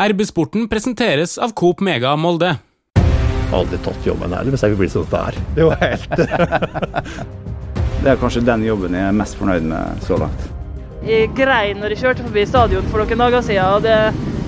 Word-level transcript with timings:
RB-sporten 0.00 0.64
presenteres 0.68 1.34
av 1.38 1.50
Coop 1.52 1.82
Mega 1.84 2.14
Molde. 2.16 2.54
Aldri 3.52 3.76
tatt 3.84 4.06
jobben 4.08 4.32
her 4.32 4.48
hvis 4.48 4.62
jeg 4.64 4.72
vil 4.72 4.78
bli 4.80 4.86
sånn 4.88 5.10
der. 5.12 5.36
Det 5.52 5.66
er 5.66 5.82
helt 5.82 6.14
Det 8.00 8.08
er 8.08 8.16
kanskje 8.16 8.40
den 8.46 8.64
jobben 8.64 8.96
jeg 8.96 9.10
er 9.10 9.18
mest 9.18 9.36
fornøyd 9.36 9.66
med 9.68 10.00
så 10.06 10.16
langt. 10.22 10.46
Jeg 11.04 11.28
grein 11.36 11.82
når 11.82 11.92
jeg 11.92 12.00
kjørte 12.06 12.24
forbi 12.24 12.46
stadion 12.48 12.88
for 12.88 13.04
noen 13.04 13.24
dager 13.26 13.44
siden. 13.44 13.74
og 13.76 13.84
det 13.84 13.98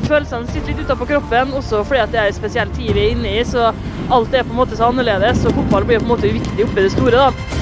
Følelsene 0.09 0.49
sitter 0.49 0.73
litt 0.73 0.87
utapå 0.87 1.11
kroppen, 1.11 1.53
også 1.61 1.83
fordi 1.85 2.01
at 2.01 2.15
det 2.15 2.23
er 2.23 2.33
en 2.33 2.39
spesiell 2.39 2.73
tid 2.73 2.97
vi 2.97 3.05
er 3.05 3.13
inne 3.13 3.35
i. 3.37 3.45
Så 3.45 3.69
alt 4.09 4.33
er 4.33 4.49
på 4.49 4.57
en 4.57 4.61
måte 4.63 4.81
så 4.81 4.89
annerledes, 4.89 5.45
og 5.45 5.53
fotball 5.61 5.85
blir 5.85 6.01
på 6.01 6.09
en 6.09 6.15
måte 6.15 6.33
uviktig 6.33 6.65
oppi 6.65 6.87
det 6.87 6.95
store. 6.97 7.29
da. 7.29 7.61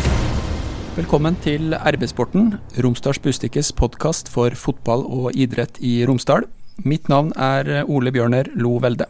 Velkommen 0.94 1.42
til 1.42 1.74
RB-sporten, 1.74 2.54
Romsdals 2.86 3.18
Bustikkes 3.26 3.74
podkast 3.74 4.30
for 4.30 4.54
fotball 4.54 5.02
og 5.10 5.34
idrett 5.34 5.82
i 5.82 6.00
Romsdal. 6.06 6.46
Mitt 6.84 7.08
navn 7.12 7.32
er 7.36 7.84
Ole 7.86 8.12
Bjørner 8.14 8.52
Lo 8.54 8.78
Velde. 8.82 9.06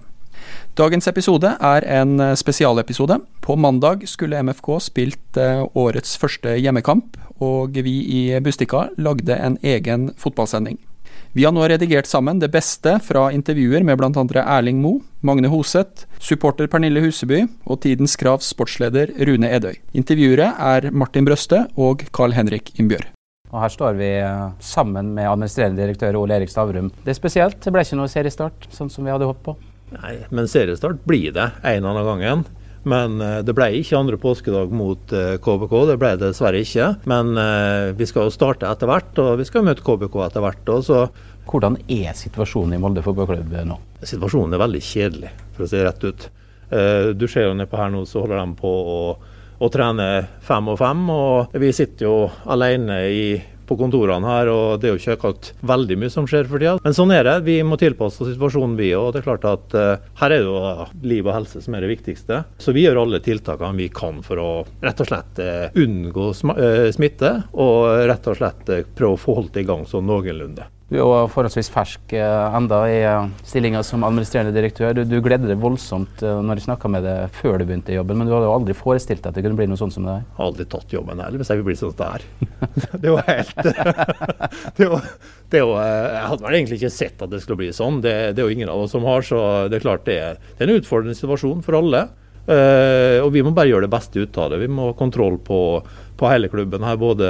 Dagens 0.78 1.08
episode 1.10 1.54
er 1.60 1.86
en 2.00 2.20
spesialepisode. 2.38 3.18
På 3.44 3.56
mandag 3.56 4.06
skulle 4.08 4.40
MFK 4.42 4.76
spilt 4.82 5.40
eh, 5.40 5.64
årets 5.74 6.14
første 6.20 6.54
hjemmekamp, 6.56 7.18
og 7.42 7.76
vi 7.84 7.96
i 8.06 8.22
Bustika 8.44 8.88
lagde 8.98 9.36
en 9.36 9.58
egen 9.62 10.10
fotballsending. 10.16 10.78
Vi 11.32 11.44
har 11.46 11.54
nå 11.54 11.62
redigert 11.70 12.08
sammen 12.10 12.40
det 12.42 12.50
beste 12.50 12.96
fra 13.06 13.28
intervjuer 13.30 13.84
med 13.86 14.00
bl.a. 14.00 14.24
Erling 14.42 14.80
Moe, 14.82 14.98
Magne 15.22 15.50
Hoseth, 15.52 16.08
supporter 16.18 16.66
Pernille 16.66 17.04
Huseby 17.04 17.44
og 17.70 17.82
Tidens 17.84 18.16
Kravs 18.18 18.50
sportsleder 18.50 19.14
Rune 19.28 19.52
Edøy. 19.54 19.78
Intervjuere 19.94 20.50
er 20.58 20.90
Martin 20.90 21.28
Brøste 21.28 21.68
og 21.78 22.02
Carl 22.10 22.34
Henrik 22.34 22.74
Innbjørg. 22.80 23.12
Og 23.50 23.58
Her 23.64 23.72
står 23.74 23.98
vi 23.98 24.10
eh, 24.22 24.46
sammen 24.62 25.12
med 25.16 25.26
administrerende 25.26 25.82
direktør 25.82 26.20
Ole 26.20 26.38
Erik 26.38 26.52
Stavrum. 26.52 26.92
Det 27.02 27.12
er 27.12 27.18
spesielt, 27.18 27.58
det 27.64 27.72
ble 27.74 27.82
ikke 27.82 27.98
noe 27.98 28.10
seriestart, 28.10 28.68
sånn 28.74 28.90
som 28.92 29.06
vi 29.06 29.12
hadde 29.12 29.26
håpet 29.26 29.44
på. 29.48 29.56
Nei, 29.96 30.20
men 30.30 30.46
seriestart 30.46 31.02
blir 31.02 31.34
det 31.34 31.48
en 31.66 31.82
eller 31.82 32.04
annen 32.04 32.22
gang. 32.22 32.44
Men 32.86 33.18
eh, 33.20 33.40
det 33.46 33.56
ble 33.58 33.72
ikke 33.80 33.98
andre 33.98 34.20
påskedag 34.22 34.70
mot 34.72 35.02
KBK, 35.42 35.74
det 35.90 35.98
ble 36.00 36.12
det 36.14 36.28
dessverre 36.28 36.62
ikke. 36.62 36.92
Men 37.10 37.34
eh, 37.42 37.90
vi 37.98 38.06
skal 38.08 38.28
jo 38.28 38.36
starte 38.36 38.70
etter 38.70 38.90
hvert, 38.90 39.18
og 39.18 39.40
vi 39.42 39.48
skal 39.48 39.66
møte 39.66 39.84
KBK 39.86 40.20
etter 40.28 40.46
hvert. 40.46 40.74
Også. 40.76 41.02
Hvordan 41.50 41.80
er 41.90 42.14
situasjonen 42.14 42.76
i 42.78 42.82
Molde 42.82 43.02
fotballklubb 43.02 43.56
nå? 43.66 43.80
situasjonen 44.06 44.54
er 44.54 44.62
veldig 44.62 44.80
kjedelig, 44.80 45.30
for 45.56 45.66
å 45.66 45.68
si 45.68 45.76
det 45.76 45.82
rett 45.84 46.06
ut. 46.06 46.22
Du 47.18 47.24
ser 47.28 47.48
jo 47.48 47.56
nedpå 47.58 47.76
her 47.76 47.90
nå, 47.92 48.04
så 48.08 48.22
holder 48.22 48.38
de 48.38 48.54
på 48.56 48.70
å 48.70 49.00
og 49.60 49.72
trene 49.74 50.10
fem 50.44 50.68
og 50.72 50.80
fem. 50.80 51.06
Og 51.12 51.56
vi 51.60 51.72
sitter 51.76 52.08
jo 52.08 52.14
alene 52.50 53.00
i, 53.12 53.24
på 53.68 53.76
kontorene 53.78 54.26
her, 54.26 54.50
og 54.50 54.80
det 54.80 54.88
er 54.88 54.96
jo 54.96 55.00
ikke 55.00 55.16
akkurat 55.18 55.50
veldig 55.70 55.98
mye 56.00 56.12
som 56.12 56.26
skjer 56.30 56.48
for 56.50 56.62
tida. 56.62 56.78
Men 56.82 56.96
sånn 56.96 57.12
er 57.14 57.28
det. 57.28 57.36
Vi 57.46 57.60
må 57.66 57.78
tilpasse 57.80 58.24
oss 58.24 58.32
situasjonen, 58.32 58.74
vi 58.80 58.90
òg. 58.98 59.12
Det 59.14 59.22
er 59.22 59.28
klart 59.28 59.46
at 59.50 59.76
uh, 59.78 60.10
her 60.22 60.34
er 60.34 60.42
det 60.42 60.48
jo 60.48 60.88
liv 61.12 61.28
og 61.28 61.36
helse 61.36 61.62
som 61.62 61.76
er 61.76 61.86
det 61.86 61.92
viktigste. 61.92 62.42
Så 62.62 62.74
vi 62.76 62.86
gjør 62.86 63.04
alle 63.04 63.22
tiltakene 63.24 63.78
vi 63.78 63.90
kan 63.94 64.24
for 64.26 64.42
å 64.42 64.50
rett 64.82 65.04
og 65.04 65.12
slett 65.12 65.44
uh, 65.44 65.78
unngå 65.78 66.32
uh, 66.32 66.90
smitte, 66.96 67.36
og 67.52 68.08
rett 68.10 68.28
og 68.32 68.40
slett 68.40 68.76
prøve 68.96 69.14
å 69.14 69.24
få 69.28 69.38
holdt 69.42 69.62
i 69.62 69.66
gang 69.68 69.86
sånn 69.88 70.08
noenlunde. 70.10 70.66
Du 70.90 70.96
er 70.98 71.28
forholdsvis 71.30 71.68
fersk 71.70 72.12
eh, 72.18 72.54
enda 72.58 72.80
i 72.90 72.96
eh, 73.06 73.26
stillinga 73.46 73.78
som 73.86 74.02
administrerende 74.02 74.50
direktør. 74.56 74.96
Du, 74.96 75.04
du 75.06 75.20
gledde 75.22 75.46
deg 75.46 75.60
voldsomt 75.62 76.24
eh, 76.26 76.40
når 76.42 76.58
du 76.58 76.64
snakka 76.64 76.88
med 76.90 77.04
deg 77.06 77.36
før 77.36 77.60
du 77.60 77.64
begynte 77.68 77.92
i 77.94 77.98
jobben, 77.98 78.18
men 78.18 78.26
du 78.26 78.32
hadde 78.34 78.48
jo 78.48 78.54
aldri 78.56 78.74
forestilt 78.74 79.22
deg 79.22 79.30
at 79.30 79.36
det 79.38 79.44
kunne 79.44 79.58
bli 79.60 79.68
noe 79.70 79.78
sånt 79.78 79.94
som 79.94 80.08
det 80.08 80.16
her? 80.16 80.24
Aldri 80.42 80.66
tatt 80.72 80.90
jobben 80.90 81.22
heller, 81.22 81.38
hvis 81.38 81.52
jeg 81.52 81.60
vil 81.60 81.68
bli 81.68 81.76
sånn 81.78 81.92
som 81.94 82.00
det 82.00 82.08
er. 82.16 82.24
det 83.04 83.12
var 83.14 83.28
helt 83.28 83.60
det 84.80 84.88
var, 84.90 85.06
det 85.54 85.62
var, 85.68 85.84
Jeg 85.86 86.24
hadde 86.32 86.46
vel 86.48 86.56
egentlig 86.58 86.80
ikke 86.80 86.90
sett 86.96 87.22
at 87.22 87.30
det 87.30 87.40
skulle 87.44 87.60
bli 87.60 87.68
sånn. 87.76 88.00
Det, 88.02 88.14
det 88.34 88.42
er 88.42 88.50
jo 88.50 88.56
ingen 88.58 88.72
av 88.72 88.82
oss 88.82 88.96
som 88.96 89.06
har, 89.06 89.22
så 89.22 89.44
det 89.70 89.78
er 89.78 89.84
klart 89.86 90.08
det 90.10 90.16
er, 90.24 90.42
det 90.56 90.66
er 90.66 90.72
en 90.72 90.82
utfordrende 90.82 91.14
situasjon 91.14 91.62
for 91.66 91.78
alle. 91.78 92.08
Og 92.50 93.28
vi 93.30 93.44
må 93.46 93.52
bare 93.54 93.70
gjøre 93.70 93.86
det 93.86 93.92
beste 93.92 94.24
ut 94.24 94.38
av 94.42 94.50
det. 94.50 94.58
Vi 94.64 94.68
må 94.74 94.88
ha 94.88 94.94
kontroll 94.98 95.36
på, 95.46 95.60
på 96.18 96.30
hele 96.32 96.50
klubben 96.50 96.82
her. 96.82 96.98
både 96.98 97.28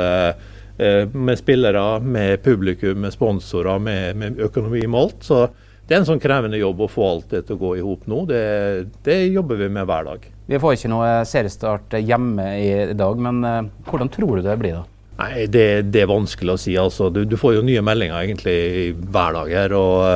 med 1.13 1.37
spillere, 1.39 1.83
med 2.01 2.43
publikum, 2.45 3.03
med 3.03 3.13
sponsorer, 3.13 3.79
med, 3.83 4.17
med 4.17 4.39
økonomi 4.47 4.81
med 4.87 5.01
alt. 5.01 5.27
Så 5.27 5.41
det 5.85 5.97
er 5.97 6.01
en 6.01 6.09
sånn 6.09 6.23
krevende 6.23 6.61
jobb 6.61 6.81
å 6.87 6.89
få 6.89 7.09
alt 7.09 7.35
det 7.35 7.43
til 7.49 7.59
å 7.59 7.61
gå 7.61 7.73
i 7.77 7.83
hop 7.85 8.07
nå. 8.09 8.23
Det, 8.31 8.41
det, 9.05 9.19
jobber 9.35 9.61
vi 9.61 9.69
med 9.75 9.89
hver 9.91 10.07
dag. 10.07 10.25
Vi 10.49 10.63
får 10.63 10.79
ikke 10.79 10.93
noe 10.93 11.11
seriestart 11.29 11.99
hjemme 12.01 12.47
i 12.63 12.71
dag, 12.97 13.21
men 13.27 13.71
hvordan 13.91 14.13
tror 14.15 14.39
du 14.39 14.49
det 14.49 14.57
blir 14.63 14.79
da? 14.79 14.87
Nei, 15.21 15.47
Det, 15.53 15.67
det 15.93 16.05
er 16.05 16.11
vanskelig 16.11 16.55
å 16.55 16.61
si. 16.61 16.77
altså. 16.81 17.11
Du, 17.13 17.25
du, 17.29 17.37
får 17.41 17.59
jo 17.59 17.67
nye 17.67 17.83
meldinger 17.85 18.23
egentlig 18.23 18.95
hver 18.97 19.37
dag 19.37 19.53
her. 19.53 19.75
og 19.77 20.07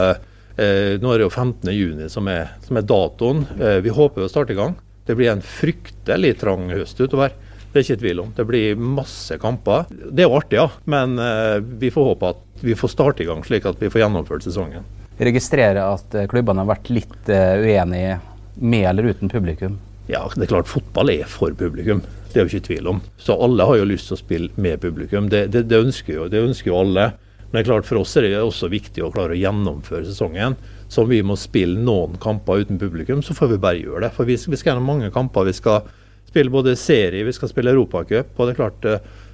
eh, 0.56 0.96
Nå 1.00 1.12
er 1.12 1.20
det 1.20 1.26
jo 1.26 1.34
15.6 1.34 2.08
som, 2.12 2.30
som 2.64 2.80
er 2.80 2.88
datoen. 2.88 3.44
Eh, 3.58 3.80
vi 3.84 3.92
håper 3.92 4.24
å 4.24 4.30
starte 4.32 4.54
i 4.54 4.58
gang. 4.58 4.76
Det 5.04 5.16
blir 5.18 5.34
en 5.34 5.44
fryktelig 5.44 6.38
trang 6.40 6.70
høst 6.72 7.00
utover. 7.02 7.34
Det 7.74 7.80
er 7.80 7.86
ikke 7.88 8.02
tvil 8.04 8.20
om. 8.22 8.28
Det 8.36 8.44
blir 8.46 8.78
masse 8.78 9.34
kamper. 9.42 9.88
Det 9.90 10.22
er 10.22 10.28
jo 10.28 10.36
artig, 10.38 10.60
ja. 10.60 10.68
Men 10.86 11.18
uh, 11.18 11.58
vi 11.58 11.90
får 11.90 12.12
håpe 12.12 12.28
at 12.36 12.62
vi 12.62 12.76
får 12.78 12.92
starte 12.92 13.24
i 13.24 13.26
gang, 13.26 13.42
slik 13.42 13.66
at 13.66 13.82
vi 13.82 13.90
får 13.90 14.04
gjennomført 14.04 14.46
sesongen. 14.46 14.86
Vi 15.18 15.26
registrerer 15.26 15.82
at 15.82 16.14
klubbene 16.30 16.62
har 16.62 16.70
vært 16.70 16.92
litt 16.94 17.32
uh, 17.34 17.58
uenige 17.58 18.20
med 18.62 18.86
eller 18.92 19.10
uten 19.10 19.32
publikum. 19.32 19.80
Ja, 20.06 20.22
det 20.36 20.46
er 20.46 20.52
klart 20.52 20.70
fotball 20.70 21.10
er 21.16 21.26
for 21.30 21.54
publikum. 21.58 22.04
Det 22.30 22.40
er 22.40 22.46
jo 22.46 22.52
ikke 22.52 22.68
tvil 22.68 22.88
om. 22.90 23.02
Så 23.18 23.36
alle 23.40 23.66
har 23.66 23.78
jo 23.78 23.88
lyst 23.88 24.10
til 24.10 24.18
å 24.18 24.20
spille 24.20 24.60
med 24.60 24.80
publikum. 24.82 25.28
Det, 25.32 25.46
det, 25.54 25.64
det, 25.70 25.80
ønsker, 25.86 26.16
jo, 26.18 26.28
det 26.30 26.42
ønsker 26.44 26.70
jo 26.70 26.80
alle. 26.82 27.10
Men 27.46 27.56
det 27.56 27.62
er 27.62 27.68
klart 27.70 27.88
for 27.88 28.02
oss 28.02 28.16
er 28.18 28.26
det 28.26 28.40
også 28.42 28.68
viktig 28.72 29.04
å 29.06 29.12
klare 29.14 29.36
å 29.36 29.38
gjennomføre 29.38 30.04
sesongen. 30.08 30.56
Så 30.90 31.04
om 31.04 31.12
vi 31.12 31.22
må 31.26 31.36
spille 31.40 31.80
noen 31.80 32.18
kamper 32.20 32.64
uten 32.64 32.80
publikum, 32.80 33.22
så 33.22 33.36
får 33.38 33.54
vi 33.54 33.60
bare 33.62 33.80
gjøre 33.80 34.02
det. 34.06 34.10
For 34.16 34.28
vi, 34.28 34.36
vi 34.36 34.58
skal 34.58 34.74
gjennom 34.74 34.90
mange 34.90 35.12
kamper. 35.14 35.46
Vi 35.48 35.56
skal 35.56 35.86
spille 36.34 36.50
både 36.50 36.74
serie, 36.76 37.24
vi 37.24 37.32
skal 37.32 37.52
spille 37.52 37.70
Europacup. 37.70 38.34
Og 38.34 38.48
det 38.48 38.54
er 38.54 38.58
klart, 38.58 38.88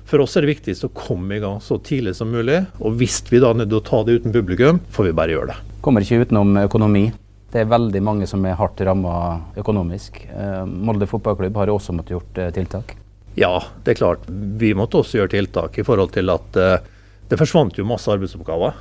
for 0.05 0.21
oss 0.21 0.37
er 0.37 0.44
det 0.44 0.53
viktigst 0.53 0.84
å 0.84 0.93
komme 0.93 1.38
i 1.38 1.41
gang 1.41 1.56
så 1.65 1.78
tidlig 1.81 2.12
som 2.19 2.28
mulig. 2.28 2.59
Og 2.84 2.99
hvis 3.00 3.22
vi 3.31 3.41
da 3.41 3.55
er 3.55 3.62
nødt 3.62 3.72
til 3.72 3.81
å 3.81 3.87
ta 3.88 4.03
det 4.05 4.19
uten 4.21 4.34
publikum, 4.34 4.83
får 4.93 5.09
vi 5.09 5.16
bare 5.16 5.33
gjøre 5.33 5.55
det. 5.55 5.59
Kommer 5.81 6.05
ikke 6.05 6.27
utenom 6.27 6.60
økonomi. 6.66 7.06
Det 7.50 7.62
er 7.62 7.71
veldig 7.71 8.03
mange 8.05 8.28
som 8.31 8.44
er 8.47 8.59
hardt 8.59 8.83
ramma 8.87 9.15
økonomisk. 9.59 10.21
Molde 10.69 11.09
fotballklubb 11.10 11.56
har 11.59 11.72
også 11.72 11.97
måttet 11.97 12.19
gjort 12.19 12.43
tiltak. 12.55 12.94
Ja, 13.39 13.56
det 13.83 13.94
er 13.94 14.00
klart. 14.03 14.28
Vi 14.60 14.75
måtte 14.77 15.00
også 15.00 15.22
gjøre 15.22 15.33
tiltak 15.39 15.81
i 15.81 15.87
forhold 15.87 16.12
til 16.15 16.31
at 16.34 16.60
det 17.31 17.41
forsvant 17.41 17.81
jo 17.81 17.89
masse 17.89 18.12
arbeidsoppgaver. 18.12 18.77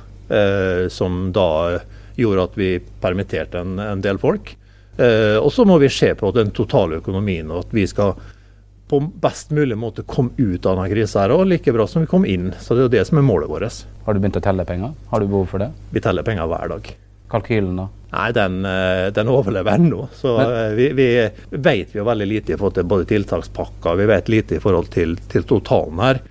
som 0.92 1.32
da 1.32 1.80
gjorde 2.20 2.44
at 2.44 2.58
vi 2.58 2.70
permitterte 3.00 3.64
en, 3.64 3.78
en 3.80 4.04
del 4.04 4.20
folk. 4.20 4.52
Eh, 5.00 5.38
og 5.40 5.52
så 5.52 5.64
må 5.64 5.78
vi 5.80 5.88
se 5.88 6.12
på 6.14 6.30
den 6.36 6.52
totale 6.52 7.00
økonomien, 7.00 7.48
og 7.50 7.64
at 7.64 7.74
vi 7.74 7.86
skal 7.88 8.16
på 8.90 8.98
best 9.22 9.52
mulig 9.54 9.78
måte 9.78 10.02
komme 10.02 10.34
ut 10.36 10.66
av 10.66 10.74
denne 10.74 10.90
krisa 10.90 11.22
her, 11.22 11.32
og 11.32 11.46
like 11.48 11.72
bra 11.72 11.86
som 11.88 12.02
vi 12.02 12.10
kom 12.10 12.26
inn. 12.26 12.50
Så 12.58 12.74
det 12.74 12.82
er 12.82 12.88
jo 12.88 12.96
det 12.96 13.04
som 13.08 13.20
er 13.20 13.24
målet 13.24 13.48
vårt. 13.48 13.84
Har 14.04 14.16
du 14.16 14.20
begynt 14.20 14.40
å 14.40 14.44
telle 14.44 14.66
penger? 14.66 14.92
Har 15.12 15.22
du 15.22 15.30
behov 15.30 15.46
for 15.52 15.62
det? 15.62 15.70
Vi 15.94 16.02
teller 16.04 16.26
penger 16.26 16.50
hver 16.50 16.74
dag. 16.74 16.90
Kalkylen, 17.30 17.78
da? 17.78 17.86
Nei, 18.10 18.26
den, 18.34 18.58
den 19.14 19.30
overlever 19.30 19.78
ennå. 19.78 20.08
Så 20.18 20.34
Men, 20.34 20.74
vi, 20.74 20.90
vi, 20.98 21.06
vet 21.54 21.94
vi 21.94 22.00
jo 22.00 22.08
veldig 22.08 22.26
lite 22.26 22.56
i 22.56 22.58
forhold 22.58 22.80
til 22.80 22.90
både 22.90 23.06
tiltakspakker, 23.12 24.00
vi 24.02 24.10
vet 24.10 24.32
lite 24.34 24.58
i 24.58 24.62
forhold 24.64 24.90
til, 24.90 25.14
til 25.30 25.46
totalen 25.46 26.02
her. 26.02 26.22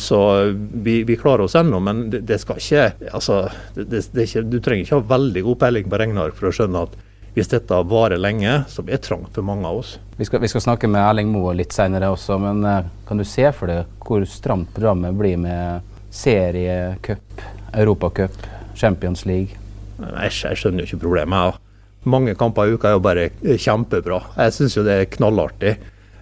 Så 0.00 0.18
vi, 0.54 1.00
vi, 1.04 1.16
klarer 1.20 1.44
oss 1.44 1.58
ennå, 1.58 1.82
men 1.82 2.06
det, 2.14 2.22
det 2.30 2.38
skal 2.40 2.62
ikke 2.62 3.10
altså, 3.10 3.42
det, 3.74 4.06
det 4.14 4.24
ikke, 4.24 4.46
Du 4.48 4.62
trenger 4.62 4.86
ikke 4.86 5.00
ha 5.02 5.08
veldig 5.10 5.42
god 5.50 5.58
peiling 5.66 5.90
på 5.90 5.98
regneark 6.00 6.38
for 6.38 6.48
å 6.48 6.54
skjønne 6.56 6.86
at 6.86 6.94
hvis 7.34 7.48
dette 7.48 7.76
varer 7.88 8.20
lenge, 8.20 8.62
så 8.68 8.82
blir 8.84 8.98
det 8.98 9.06
trangt 9.06 9.32
for 9.34 9.46
mange 9.46 9.68
av 9.68 9.78
oss. 9.80 9.94
Vi 10.16 10.26
skal, 10.28 10.42
vi 10.42 10.50
skal 10.52 10.64
snakke 10.66 10.88
med 10.90 11.00
Erling 11.00 11.30
Moe 11.32 11.54
litt 11.56 11.72
senere 11.72 12.10
også, 12.12 12.36
men 12.42 12.60
uh, 12.66 12.84
kan 13.08 13.20
du 13.20 13.24
se 13.28 13.46
for 13.56 13.72
deg 13.72 14.04
hvor 14.04 14.26
stramt 14.28 14.72
programmet 14.76 15.16
blir 15.16 15.40
med 15.40 15.88
seriecup, 16.12 17.44
europacup, 17.72 18.36
Champions 18.76 19.24
League? 19.24 19.56
Jeg, 20.02 20.34
jeg 20.42 20.60
skjønner 20.60 20.84
jo 20.84 20.90
ikke 20.90 21.04
problemet. 21.06 21.56
Mange 22.04 22.36
kamper 22.36 22.68
i 22.68 22.76
uka 22.76 22.90
er 22.90 22.98
jo 22.98 23.02
bare 23.04 23.26
kjempebra. 23.40 24.20
Jeg 24.36 24.56
syns 24.58 24.76
jo 24.76 24.84
det 24.84 24.98
er 24.98 25.10
knallartig. 25.16 25.76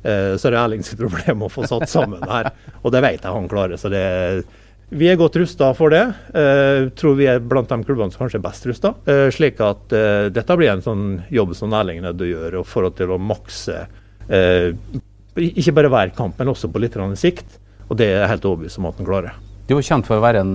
Uh, 0.04 0.38
så 0.38 0.46
er 0.46 0.54
det 0.54 0.62
Erlings 0.62 0.94
problem 1.02 1.42
å 1.42 1.50
få 1.50 1.66
satt 1.66 1.90
sammen 1.90 2.22
her, 2.30 2.52
og 2.84 2.94
det 2.94 3.02
vet 3.02 3.18
jeg 3.18 3.34
han 3.34 3.50
klarer. 3.50 3.80
så 3.80 3.90
det 3.90 4.06
er 4.06 4.44
vi 4.90 5.06
er 5.06 5.18
godt 5.18 5.36
rusta 5.38 5.70
for 5.78 5.92
det. 5.94 6.02
Uh, 6.34 6.90
tror 6.98 7.14
vi 7.18 7.28
er 7.30 7.42
blant 7.42 7.70
de 7.70 7.78
klubbene 7.86 8.10
som 8.10 8.24
kanskje 8.24 8.40
er 8.40 8.44
best 8.44 8.66
rusta. 8.66 8.94
Uh, 9.06 9.28
slik 9.34 9.60
at 9.62 9.94
uh, 9.94 10.26
dette 10.34 10.56
blir 10.58 10.72
en 10.72 10.82
sånn 10.84 11.04
jobb 11.30 11.54
som 11.58 11.74
Erling 11.78 12.00
er 12.00 12.08
nødt 12.08 12.18
til 12.20 12.26
å 12.26 12.32
gjøre 12.32 12.64
for 12.66 12.90
til 12.96 13.14
å 13.14 13.20
makse 13.20 13.84
ikke 14.30 15.72
bare 15.74 15.88
hver 15.90 16.10
kamp, 16.14 16.36
men 16.38 16.50
også 16.52 16.68
på 16.70 16.78
litt 16.82 16.94
sikt. 17.18 17.56
Og 17.88 17.96
det 17.98 18.06
er 18.06 18.20
jeg 18.20 18.30
helt 18.30 18.44
overbevist 18.46 18.78
om 18.78 18.86
at 18.86 18.98
han 19.00 19.08
klarer. 19.08 19.38
Du 19.66 19.72
er 19.74 19.82
kjent 19.82 20.06
for 20.06 20.18
å 20.18 20.22
være 20.22 20.44
en 20.44 20.52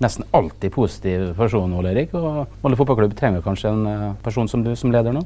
nesten 0.00 0.24
alltid 0.32 0.72
positiv 0.72 1.34
person, 1.36 1.74
Ole 1.76 1.92
Erik. 1.92 2.14
Og 2.16 2.46
Molde 2.62 2.78
fotballklubb 2.80 3.16
trenger 3.18 3.44
kanskje 3.44 3.72
en 3.74 4.16
person 4.24 4.48
som 4.48 4.64
du 4.64 4.72
som 4.76 4.94
leder 4.94 5.12
nå? 5.16 5.24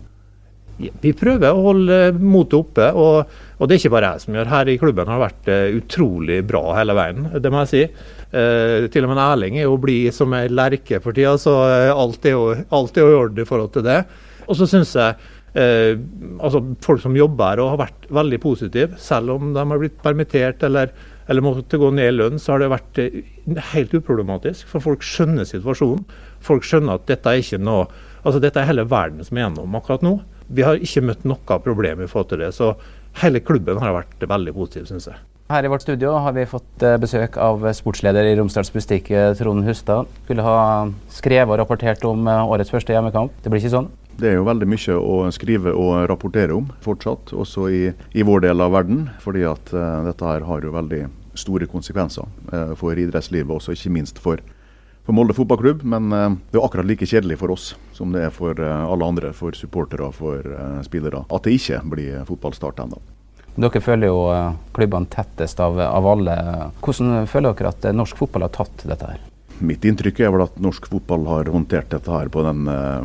Vi 1.02 1.12
prøver 1.17 1.52
å 1.52 1.64
holde 1.67 1.99
motet 2.19 2.56
oppe, 2.58 2.88
og, 2.99 3.34
og, 3.58 3.67
det 3.67 3.76
er 3.76 3.82
ikke 3.82 3.94
bare 3.94 4.12
jeg 4.14 4.25
som 4.25 4.38
gjør. 4.38 4.50
Her 4.52 4.70
i 4.70 4.79
klubben 4.81 5.11
har 5.11 5.20
det 5.20 5.26
vært 5.26 5.50
uh, 5.52 5.76
utrolig 5.79 6.40
bra 6.49 6.62
hele 6.79 6.96
veien, 6.99 7.29
det 7.43 7.52
må 7.52 7.62
jeg 7.62 7.73
si. 7.73 7.84
Uh, 8.32 8.88
til 8.93 9.06
og 9.06 9.12
med 9.12 9.23
Erling 9.23 9.61
er 9.61 9.69
jo 9.69 9.79
blid 9.81 10.14
som 10.17 10.34
ei 10.37 10.49
lerke 10.50 11.02
for 11.05 11.17
tida, 11.17 11.37
så 11.40 11.55
uh, 11.69 11.93
alt 11.93 12.26
er 12.26 12.37
jo 12.37 12.49
alt 12.52 12.99
er 12.99 13.12
i 13.12 13.20
orden 13.20 13.44
i 13.44 13.49
forhold 13.49 13.73
til 13.76 13.87
det. 13.87 14.00
Og 14.49 14.58
så 14.58 14.69
syns 14.70 14.96
jeg 14.99 15.31
altså 15.52 16.62
folk 16.81 17.02
som 17.02 17.12
jobber 17.12 17.50
her 17.50 17.61
og 17.61 17.75
har 17.75 17.81
vært 17.82 18.06
veldig 18.17 18.38
positive, 18.40 18.96
selv 18.96 19.34
om 19.34 19.50
de 19.52 19.61
har 19.61 19.81
blitt 19.82 19.99
permittert 20.00 20.62
eller, 20.64 20.88
eller 21.29 21.44
måtte 21.44 21.76
gå 21.76 21.90
ned 21.93 22.08
i 22.08 22.14
lønn, 22.14 22.40
så 22.40 22.55
har 22.55 22.62
det 22.62 22.70
vært 22.73 23.00
helt 23.75 23.93
uproblematisk. 23.99 24.64
For 24.70 24.81
folk 24.81 25.05
skjønner 25.05 25.44
situasjonen. 25.44 26.06
Folk 26.40 26.64
skjønner 26.64 26.96
at 26.96 27.05
dette 27.11 27.29
er 27.29 27.44
ikke 27.44 27.61
noe 27.61 27.84
Altså 28.23 28.43
dette 28.43 28.61
er 28.62 28.69
hele 28.69 28.87
verden 28.87 29.25
som 29.26 29.38
er 29.38 29.49
gjennom 29.49 29.79
akkurat 29.79 30.05
nå. 30.06 30.14
Vi 30.48 30.64
har 30.66 30.80
ikke 30.80 31.04
møtt 31.06 31.26
noe 31.28 31.60
problem 31.64 32.02
i 32.02 32.08
forhold 32.10 32.32
til 32.32 32.42
det. 32.44 32.52
Så 32.56 32.72
hele 33.22 33.42
klubben 33.44 33.80
har 33.82 33.94
vært 33.96 34.26
veldig 34.28 34.56
positiv, 34.56 34.88
syns 34.90 35.10
jeg. 35.10 35.20
Her 35.52 35.66
i 35.66 35.68
vårt 35.68 35.82
studio 35.84 36.14
har 36.22 36.32
vi 36.32 36.46
fått 36.48 36.84
eh, 36.86 36.94
besøk 37.02 37.34
av 37.36 37.64
sportsleder 37.76 38.24
i 38.24 38.36
Romsdals 38.38 38.70
Bustikk, 38.72 39.10
eh, 39.12 39.34
Trond 39.36 39.66
Hustad. 39.66 40.08
Skulle 40.24 40.46
ha 40.46 40.86
skrevet 41.12 41.52
og 41.52 41.60
rapportert 41.60 42.06
om 42.08 42.24
eh, 42.30 42.52
årets 42.54 42.72
første 42.72 42.94
hjemmekamp. 42.94 43.34
Det 43.42 43.52
blir 43.52 43.60
ikke 43.60 43.74
sånn? 43.74 43.90
Det 44.16 44.30
er 44.30 44.38
jo 44.38 44.46
veldig 44.46 44.68
mye 44.68 44.96
å 44.96 45.18
skrive 45.34 45.74
og 45.76 46.06
rapportere 46.08 46.56
om 46.56 46.70
fortsatt, 46.84 47.34
også 47.36 47.66
i, 47.72 47.82
i 48.16 48.24
vår 48.24 48.46
del 48.46 48.64
av 48.64 48.72
verden. 48.72 49.06
Fordi 49.24 49.44
at 49.48 49.72
uh, 49.72 50.02
dette 50.06 50.26
her 50.28 50.44
har 50.48 50.64
jo 50.64 50.74
veldig 50.74 51.06
store 51.38 51.68
konsekvenser 51.68 52.28
uh, 52.52 52.74
for 52.78 52.96
idrettslivet, 52.96 53.52
også 53.56 53.72
ikke 53.72 53.94
minst 53.96 54.20
for 54.22 54.40
for 55.04 55.12
Molde 55.12 55.34
fotballklubb, 55.34 55.82
men 55.82 56.12
eh, 56.12 56.28
det 56.50 56.58
er 56.58 56.66
akkurat 56.66 56.87
like 56.87 57.06
kjedelig 57.08 57.40
for 57.40 57.54
oss 57.54 57.72
som 57.96 58.12
det 58.14 58.26
er 58.26 58.34
for 58.34 58.58
eh, 58.58 58.84
alle 58.84 59.08
andre, 59.08 59.32
for 59.37 59.56
supportere 59.58 60.06
og 60.06 60.14
for 60.19 60.46
eh, 60.46 60.78
spillere, 60.87 61.25
at 61.26 61.49
det 61.49 61.56
ikke 61.58 61.82
blir 61.94 62.22
fotballstart 62.28 62.84
ennå. 62.84 63.00
Dere 63.52 63.82
følger 63.84 64.08
jo 64.08 64.20
klubbene 64.72 65.10
tettest 65.12 65.58
av, 65.60 65.76
av 65.84 66.06
alle. 66.08 66.37
Hvordan 66.81 67.26
føler 67.28 67.52
dere 67.58 67.75
at 67.75 67.90
norsk 67.93 68.22
fotball 68.22 68.46
har 68.46 68.54
tatt 68.54 68.87
dette 68.88 69.10
her? 69.10 69.20
Mitt 69.62 69.84
inntrykk 69.86 70.20
er 70.24 70.32
vel 70.34 70.42
at 70.44 70.56
norsk 70.62 70.88
fotball 70.90 71.26
har 71.28 71.50
håndtert 71.52 71.92
dette 71.92 72.10
her 72.10 72.30
på 72.32 72.42
den 72.42 72.66
uh, 72.66 73.04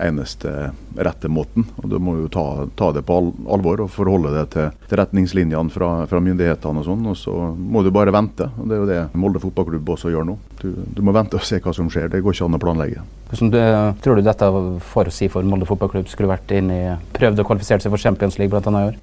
eneste 0.00 0.70
rette 0.96 1.28
måten. 1.28 1.66
og 1.82 1.90
Du 1.92 1.98
må 2.00 2.16
jo 2.22 2.30
ta, 2.32 2.44
ta, 2.78 2.90
det 2.96 3.04
på 3.06 3.18
alvor 3.52 3.84
og 3.84 3.90
forholde 3.92 4.32
det 4.32 4.46
til, 4.54 4.70
til 4.88 5.00
retningslinjene 5.02 5.74
fra, 5.74 5.90
fra, 6.08 6.22
myndighetene. 6.24 6.80
og 6.80 6.88
sånn, 6.88 7.04
og 7.12 7.18
Så 7.20 7.34
må 7.58 7.84
du 7.84 7.92
bare 7.94 8.14
vente. 8.14 8.48
og 8.56 8.68
Det 8.68 8.76
er 8.76 8.82
jo 8.82 8.88
det 8.88 9.02
Molde 9.18 9.42
fotballklubb 9.42 9.92
også 9.96 10.14
gjør 10.14 10.30
nå. 10.30 10.38
Du, 10.62 10.70
du, 10.72 11.02
må 11.04 11.12
vente 11.16 11.36
og 11.36 11.44
se 11.44 11.60
hva 11.60 11.76
som 11.76 11.92
skjer. 11.92 12.08
Det 12.12 12.22
går 12.24 12.36
ikke 12.36 12.48
an 12.48 12.58
å 12.58 12.62
planlegge. 12.62 13.04
Hvordan 13.28 13.52
du, 13.52 13.60
tror 14.02 14.16
du 14.16 14.24
dette 14.24 14.50
for 14.88 15.10
å 15.10 15.14
si 15.14 15.28
for 15.32 15.44
Molde 15.44 15.68
fotballklubb 15.68 16.08
skulle 16.08 16.32
vært 16.32 16.56
inn 16.56 16.72
i, 16.72 16.82
prøvd 17.16 17.44
å 17.44 17.48
kvalifisere 17.52 17.84
seg 17.84 17.92
for 17.92 18.00
Champions 18.00 18.40
League 18.40 18.54
bl.a. 18.54 18.72
i 18.72 18.90
år? 18.94 18.98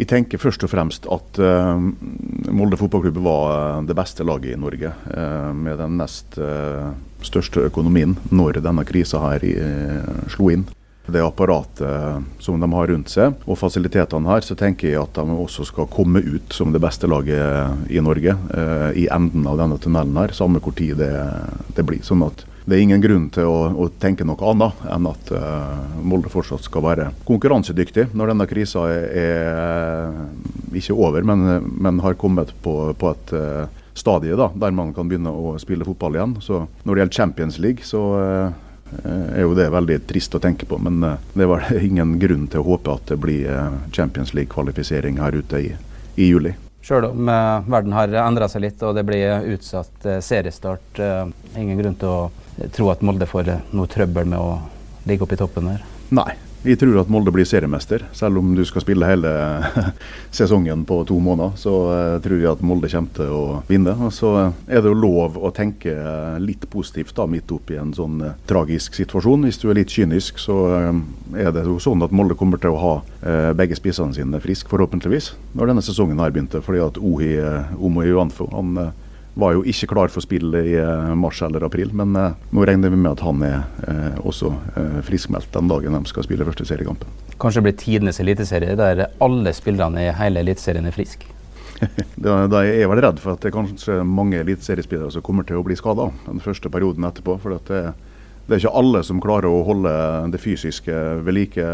Vi 0.00 0.06
tenker 0.08 0.40
først 0.40 0.62
og 0.64 0.70
fremst 0.72 1.04
at 1.12 1.38
uh, 1.44 1.76
Molde 2.56 2.78
fotballklubb 2.80 3.18
var 3.20 3.42
eh, 3.52 3.80
det 3.84 3.96
beste 3.98 4.24
laget 4.24 4.54
i 4.54 4.60
Norge. 4.60 4.94
Uh, 5.12 5.52
med 5.52 5.76
den 5.76 5.98
nest 6.00 6.38
uh, 6.40 6.88
største 7.20 7.66
økonomien 7.68 8.14
når 8.32 8.62
denne 8.64 8.86
krisa 8.88 9.20
her 9.26 9.44
slo 10.32 10.48
inn. 10.54 10.64
Det 11.10 11.20
apparatet 11.20 12.24
som 12.40 12.60
de 12.62 12.68
har 12.70 12.88
rundt 12.88 13.10
seg 13.10 13.44
og 13.44 13.58
fasilitetene 13.58 14.30
her, 14.30 14.44
så 14.46 14.54
tenker 14.56 14.88
jeg 14.92 15.00
at 15.02 15.18
de 15.18 15.36
også 15.42 15.66
skal 15.68 15.88
komme 15.90 16.22
ut 16.22 16.54
som 16.54 16.72
det 16.72 16.80
beste 16.80 17.08
laget 17.10 17.90
i 17.90 18.00
Norge 18.04 18.36
i 18.94 19.08
enden 19.10 19.48
av 19.50 19.58
denne 19.58 19.80
tunnelen 19.82 20.20
her, 20.20 20.32
samme 20.36 20.62
hvor 20.62 20.76
tid 20.78 21.00
det, 21.02 21.10
det 21.74 21.84
blir. 21.88 22.04
Sånn 22.06 22.22
at 22.28 22.44
det 22.70 22.78
er 22.78 22.84
ingen 22.84 23.02
grunn 23.02 23.26
til 23.34 23.48
å, 23.50 23.58
å 23.82 23.88
tenke 23.98 24.24
noe 24.26 24.38
annet 24.46 24.82
enn 24.94 25.08
at 25.10 25.32
uh, 25.34 25.98
Molde 26.06 26.30
fortsatt 26.30 26.62
skal 26.62 26.84
være 26.84 27.08
konkurransedyktig 27.26 28.10
når 28.14 28.30
denne 28.30 28.46
krisa 28.50 28.84
er, 28.92 29.06
er 29.18 30.78
ikke 30.78 30.94
over, 30.94 31.26
men, 31.26 31.66
men, 31.66 31.98
har 32.04 32.18
kommet 32.20 32.52
på, 32.62 32.74
på 32.94 33.10
et 33.10 33.34
uh, 33.34 33.66
stadie 33.98 34.38
da, 34.38 34.52
der 34.54 34.74
man 34.76 34.94
kan 34.94 35.10
begynne 35.10 35.32
å 35.34 35.56
spille 35.58 35.86
fotball 35.88 36.14
igjen. 36.14 36.36
Så 36.44 36.62
Når 36.84 36.94
det 36.94 37.02
gjelder 37.02 37.18
Champions 37.18 37.58
League, 37.58 37.86
så 37.86 38.04
uh, 38.14 39.04
er 39.34 39.42
jo 39.42 39.56
det 39.58 39.66
veldig 39.74 39.98
trist 40.06 40.38
å 40.38 40.42
tenke 40.42 40.68
på. 40.70 40.78
Men 40.78 41.02
det 41.34 41.50
var 41.50 41.66
ingen 41.90 42.18
grunn 42.22 42.46
til 42.50 42.62
å 42.62 42.68
håpe 42.70 42.94
at 42.94 43.10
det 43.10 43.18
blir 43.22 43.50
Champions 43.90 44.30
League-kvalifisering 44.36 45.18
her 45.18 45.42
ute 45.42 45.64
i, 45.66 45.72
i 46.14 46.30
juli. 46.30 46.54
Sjøl 46.86 47.10
om 47.10 47.28
verden 47.68 47.92
har 47.92 48.14
endra 48.22 48.46
seg 48.48 48.62
litt 48.64 48.80
og 48.86 48.94
det 48.96 49.02
blir 49.04 49.50
utsatt 49.52 50.06
seriestart, 50.24 51.02
ingen 51.52 51.76
grunn 51.82 51.98
til 52.00 52.08
å 52.08 52.20
tro 52.74 52.90
at 52.92 53.02
Molde 53.06 53.28
får 53.30 53.54
noe 53.72 53.90
trøbbel 53.90 54.28
med 54.30 54.38
å 54.38 54.60
ligge 55.08 55.26
oppe 55.26 55.38
i 55.38 55.40
toppen 55.40 55.70
der? 55.70 55.84
Nei, 56.10 56.32
jeg 56.60 56.76
tror 56.76 56.98
at 57.00 57.08
Molde 57.08 57.32
blir 57.32 57.46
seriemester. 57.48 58.02
Selv 58.12 58.40
om 58.42 58.50
du 58.52 58.60
skal 58.68 58.82
spille 58.84 59.06
hele 59.08 59.30
sesongen 60.38 60.82
på 60.84 60.98
to 61.08 61.16
måneder, 61.22 61.54
så 61.56 61.74
uh, 61.88 62.16
tror 62.20 62.36
jeg 62.36 62.50
at 62.50 62.64
Molde 62.66 62.90
kommer 62.92 63.14
til 63.16 63.32
å 63.32 63.44
vinne. 63.68 63.94
Og 63.96 64.12
så 64.12 64.32
er 64.68 64.82
det 64.82 64.90
jo 64.90 64.98
lov 64.98 65.38
å 65.40 65.52
tenke 65.56 65.94
litt 66.42 66.66
positivt 66.72 67.14
da, 67.16 67.24
midt 67.30 67.52
oppi 67.56 67.78
en 67.80 67.94
sånn 67.96 68.20
tragisk 68.50 68.98
situasjon. 68.98 69.48
Hvis 69.48 69.62
du 69.62 69.70
er 69.70 69.80
litt 69.80 69.94
kynisk, 69.94 70.42
så 70.42 70.58
er 71.32 71.54
det 71.56 71.64
jo 71.64 71.78
sånn 71.80 72.04
at 72.04 72.12
Molde 72.12 72.36
kommer 72.36 72.60
til 72.60 72.76
å 72.76 72.82
ha 72.82 72.94
begge 73.56 73.78
spissene 73.78 74.16
sine 74.16 74.40
friske, 74.44 74.68
forhåpentligvis, 74.68 75.32
når 75.56 75.72
denne 75.72 75.84
sesongen 75.84 76.20
har 76.20 76.34
begynt. 76.34 76.58
Fordi 76.66 76.82
at 76.84 77.00
Ohi 77.00 77.36
Omo 77.80 78.04
Juanfo 78.04 78.50
var 79.40 79.56
jo 79.56 79.64
ikke 79.66 79.88
klar 79.90 80.12
for 80.12 80.24
spill 80.24 80.54
i 80.58 80.76
eh, 80.78 81.10
mars 81.18 81.40
eller 81.46 81.64
april, 81.66 81.92
men 81.96 82.14
eh, 82.18 82.36
nå 82.54 82.66
regner 82.68 82.92
vi 82.92 83.00
med 83.00 83.10
at 83.14 83.24
han 83.24 83.42
er 83.46 83.58
eh, 83.88 84.20
også 84.26 84.52
friskmeldt 85.06 85.50
den 85.54 85.70
dagen 85.70 85.96
de 85.96 86.10
skal 86.10 86.26
spille 86.26 86.46
første 86.46 86.66
seriekampen. 86.68 87.10
Kanskje 87.40 87.60
det 87.60 87.66
blir 87.68 87.78
tidenes 87.80 88.20
eliteserie 88.22 88.76
der 88.78 89.06
alle 89.24 89.54
spillerne 89.56 90.06
i 90.06 90.14
hele 90.20 90.44
eliteserien 90.44 90.88
er 90.88 90.94
friske? 90.94 91.28
da, 92.24 92.44
da 92.50 92.60
er 92.60 92.82
jeg 92.82 92.92
vel 92.92 93.00
redd 93.00 93.20
for 93.22 93.34
at 93.34 93.42
det 93.42 93.50
er 93.50 93.56
kanskje 93.56 93.98
mange 94.04 94.42
eliteseriespillere 94.42 95.14
som 95.14 95.24
kommer 95.24 95.48
til 95.48 95.60
å 95.60 95.64
bli 95.64 95.78
skada 95.78 96.10
den 96.26 96.42
første 96.44 96.72
perioden 96.72 97.08
etterpå. 97.08 97.38
for 97.40 97.56
at 97.56 97.72
det 97.72 97.82
er 97.88 97.92
det 98.50 98.56
er 98.56 98.64
ikke 98.64 98.78
alle 98.80 99.00
som 99.06 99.20
klarer 99.22 99.46
å 99.46 99.62
holde 99.62 99.90
det 100.32 100.40
fysiske 100.42 100.94
ved 101.22 101.36
like, 101.36 101.66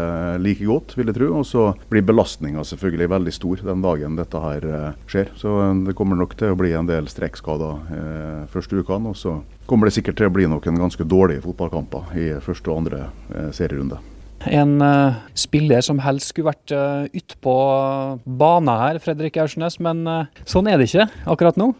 like 0.43 0.61
godt, 0.61 0.93
vil 0.93 1.09
jeg 1.09 1.17
tro. 1.17 1.29
Og 1.39 1.47
så 1.49 1.63
blir 1.89 2.05
belastninga 2.05 2.61
selvfølgelig 2.69 3.07
veldig 3.15 3.33
stor 3.33 3.63
den 3.65 3.81
dagen 3.81 4.19
dette 4.19 4.41
her 4.43 4.67
eh, 4.69 4.91
skjer. 5.09 5.31
Så 5.41 5.55
eh, 5.63 5.71
det 5.87 5.95
kommer 5.97 6.19
nok 6.19 6.35
til 6.37 6.53
å 6.53 6.59
bli 6.59 6.75
en 6.77 6.89
del 6.89 7.09
strekkskader 7.09 7.95
eh, 7.97 8.43
første 8.53 8.77
ukene. 8.77 9.09
Og 9.09 9.17
så 9.17 9.39
kommer 9.65 9.89
det 9.89 9.95
sikkert 9.97 10.19
til 10.21 10.29
å 10.29 10.35
bli 10.35 10.45
noen 10.45 10.77
ganske 10.83 11.07
dårlige 11.09 11.41
fotballkamper 11.47 12.13
i 12.13 12.27
første 12.45 12.69
og 12.69 12.83
andre 12.83 13.07
eh, 13.33 13.49
serierunde. 13.57 13.97
En 14.45 14.77
uh, 14.85 15.17
spiller 15.33 15.81
som 15.81 15.97
helst 16.05 16.29
skulle 16.29 16.51
vært 16.51 16.69
uh, 16.69 17.09
utpå 17.09 17.41
på 17.41 18.35
banen 18.37 18.69
her, 18.69 18.99
Fredrik 19.01 19.39
Aursnes, 19.41 19.79
men 19.81 20.05
uh, 20.05 20.29
sånn 20.45 20.69
er 20.69 20.77
det 20.77 20.91
ikke 20.91 21.07
akkurat 21.25 21.57
nå? 21.57 21.71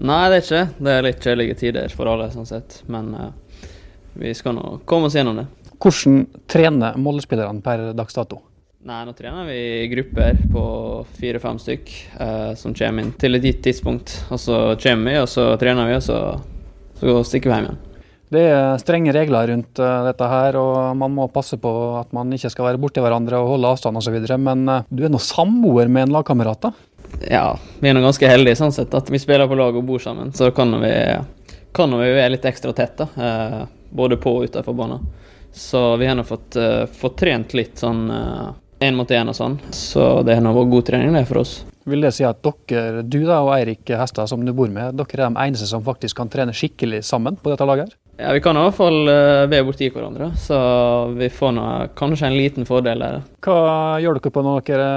Nei, 0.00 0.24
det 0.32 0.40
er 0.40 0.42
ikke. 0.42 0.62
Det 0.80 0.92
er 0.96 1.06
litt 1.06 1.22
kjedelige 1.22 1.56
tider 1.60 1.94
for 1.94 2.10
alle, 2.10 2.30
sånn 2.34 2.48
sett. 2.48 2.80
Men 2.90 3.12
uh, 3.14 3.30
vi 4.14 4.34
skal 4.34 4.56
nå 4.56 4.78
komme 4.88 5.10
oss 5.10 5.16
gjennom 5.18 5.40
det. 5.40 5.46
Hvordan 5.80 6.24
trener 6.50 6.96
Molde-spillerne 7.00 7.62
per 7.64 7.90
dags 7.96 8.16
dato? 8.16 8.42
Nei, 8.80 9.02
Nå 9.04 9.12
trener 9.12 9.44
vi 9.44 9.58
i 9.82 9.88
grupper 9.92 10.38
på 10.48 10.64
fire-fem 11.18 11.58
stykk 11.60 11.90
eh, 12.16 12.52
som 12.56 12.72
kommer 12.72 13.04
inn 13.04 13.12
til 13.20 13.36
et 13.36 13.44
gitt 13.44 13.60
tidspunkt. 13.66 14.14
Og 14.32 14.40
så 14.40 14.60
kommer 14.80 15.12
vi, 15.12 15.18
og 15.20 15.28
så 15.28 15.50
trener 15.60 15.90
vi, 15.90 15.98
og 15.98 16.04
så, 16.04 16.20
så 16.96 17.16
stikker 17.28 17.50
vi 17.50 17.58
hjem 17.58 17.68
igjen. 17.68 17.80
Det 18.30 18.44
er 18.46 18.78
strenge 18.78 19.12
regler 19.12 19.50
rundt 19.50 19.80
uh, 19.82 20.04
dette 20.06 20.26
her, 20.30 20.56
og 20.56 20.96
man 20.96 21.12
må 21.12 21.26
passe 21.34 21.58
på 21.60 21.70
at 21.98 22.12
man 22.14 22.30
ikke 22.32 22.52
skal 22.54 22.68
være 22.68 22.80
borti 22.80 23.02
hverandre 23.02 23.40
og 23.42 23.56
holde 23.56 23.72
avstand 23.74 23.98
osv. 23.98 24.16
Men 24.38 24.62
uh, 24.70 24.86
du 24.88 25.02
er 25.04 25.12
nå 25.12 25.20
samboer 25.20 25.90
med 25.90 26.06
en 26.06 26.14
lagkamerat, 26.14 26.68
da? 26.68 27.18
Ja, 27.26 27.58
vi 27.82 27.90
er 27.90 27.98
nå 27.98 28.04
ganske 28.04 28.30
heldige 28.30 28.60
sånn 28.62 28.72
sett 28.72 28.94
at 28.94 29.10
vi 29.10 29.20
spiller 29.20 29.50
på 29.50 29.58
lag 29.58 29.76
og 29.76 29.84
bor 29.84 30.00
sammen. 30.00 30.30
Så 30.32 30.52
kan 30.56 30.72
vi, 30.80 30.94
kan 31.76 31.98
vi 31.98 32.08
være 32.14 32.36
litt 32.36 32.48
ekstra 32.48 32.72
tett, 32.72 33.02
da. 33.02 33.66
Både 33.90 34.18
på 34.20 34.36
og 34.38 34.48
utenfor 34.48 34.76
banen. 34.76 35.06
Så 35.52 35.96
vi 35.98 36.06
har 36.06 36.14
nå 36.14 36.24
fått, 36.24 36.56
uh, 36.56 36.86
fått, 36.86 37.18
trent 37.24 37.54
litt 37.58 37.80
sånn 37.82 38.04
én 38.10 38.92
uh, 38.92 38.96
mot 38.96 39.10
én 39.10 39.28
og 39.28 39.36
sånn. 39.36 39.58
Så 39.74 40.22
det 40.26 40.38
har 40.38 40.44
nå 40.46 40.54
vært 40.54 40.74
god 40.76 40.86
trening 40.92 41.16
det 41.18 41.26
for 41.28 41.42
oss. 41.42 41.60
Vil 41.90 42.04
det 42.04 42.12
si 42.14 42.26
at 42.28 42.42
dere, 42.44 43.02
du 43.02 43.22
da 43.24 43.40
og 43.42 43.54
Eirik 43.56 43.88
Hestad 43.96 44.28
som 44.30 44.44
du 44.44 44.52
bor 44.54 44.70
med, 44.70 44.94
dere 45.00 45.24
er 45.24 45.32
de 45.32 45.42
eneste 45.48 45.66
som 45.66 45.82
faktisk 45.84 46.18
kan 46.20 46.30
trene 46.30 46.54
skikkelig 46.54 47.02
sammen 47.08 47.38
på 47.40 47.50
dette 47.50 47.66
laget? 47.66 47.96
Ja, 48.20 48.34
Vi 48.36 48.42
kan 48.44 48.56
i 48.56 48.62
hvert 48.66 48.76
fall 48.76 48.98
uh, 49.08 49.48
være 49.48 49.64
borti 49.64 49.88
hverandre, 49.90 50.30
så 50.38 50.58
vi 51.16 51.30
får 51.32 51.54
nå 51.56 51.68
kanskje 51.96 52.28
en 52.28 52.36
liten 52.36 52.68
fordel 52.68 53.00
der. 53.00 53.22
Hva 53.42 53.96
gjør 54.02 54.20
dere 54.20 54.34
på 54.34 54.44
når 54.44 54.66
dere 54.68 54.90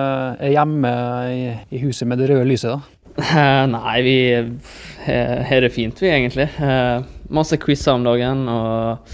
er 0.44 0.54
hjemme 0.58 0.92
i, 1.32 1.46
i 1.72 1.84
huset 1.86 2.10
med 2.10 2.20
det 2.20 2.30
røde 2.34 2.50
lyset, 2.50 2.76
da? 2.76 2.93
Nei, 3.16 4.02
vi 4.02 4.18
har 5.06 5.62
det 5.62 5.70
fint, 5.74 6.02
vi, 6.02 6.10
egentlig. 6.10 6.48
Masse 7.34 7.58
quizer 7.62 7.94
om 7.94 8.06
dagen 8.08 8.48
og 8.50 9.14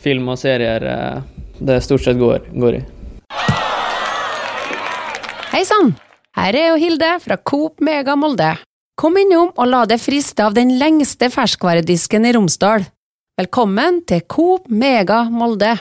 film 0.00 0.28
og 0.32 0.38
serier 0.40 0.84
det 1.60 1.80
stort 1.84 2.04
sett 2.04 2.20
går, 2.20 2.50
går 2.52 2.80
i. 2.80 2.82
Hei 5.50 5.64
sann! 5.66 5.94
Her 6.36 6.54
er 6.54 6.68
jo 6.70 6.76
Hilde 6.78 7.08
fra 7.24 7.36
Coop 7.36 7.80
Mega 7.84 8.14
Molde. 8.16 8.52
Kom 9.00 9.16
innom 9.18 9.50
og 9.56 9.66
la 9.66 9.82
deg 9.88 10.00
friste 10.00 10.44
av 10.44 10.54
den 10.54 10.76
lengste 10.78 11.30
ferskvaredisken 11.32 12.28
i 12.28 12.32
Romsdal. 12.36 12.84
Velkommen 13.40 14.02
til 14.08 14.22
Coop 14.28 14.68
Mega 14.68 15.24
Molde. 15.32 15.74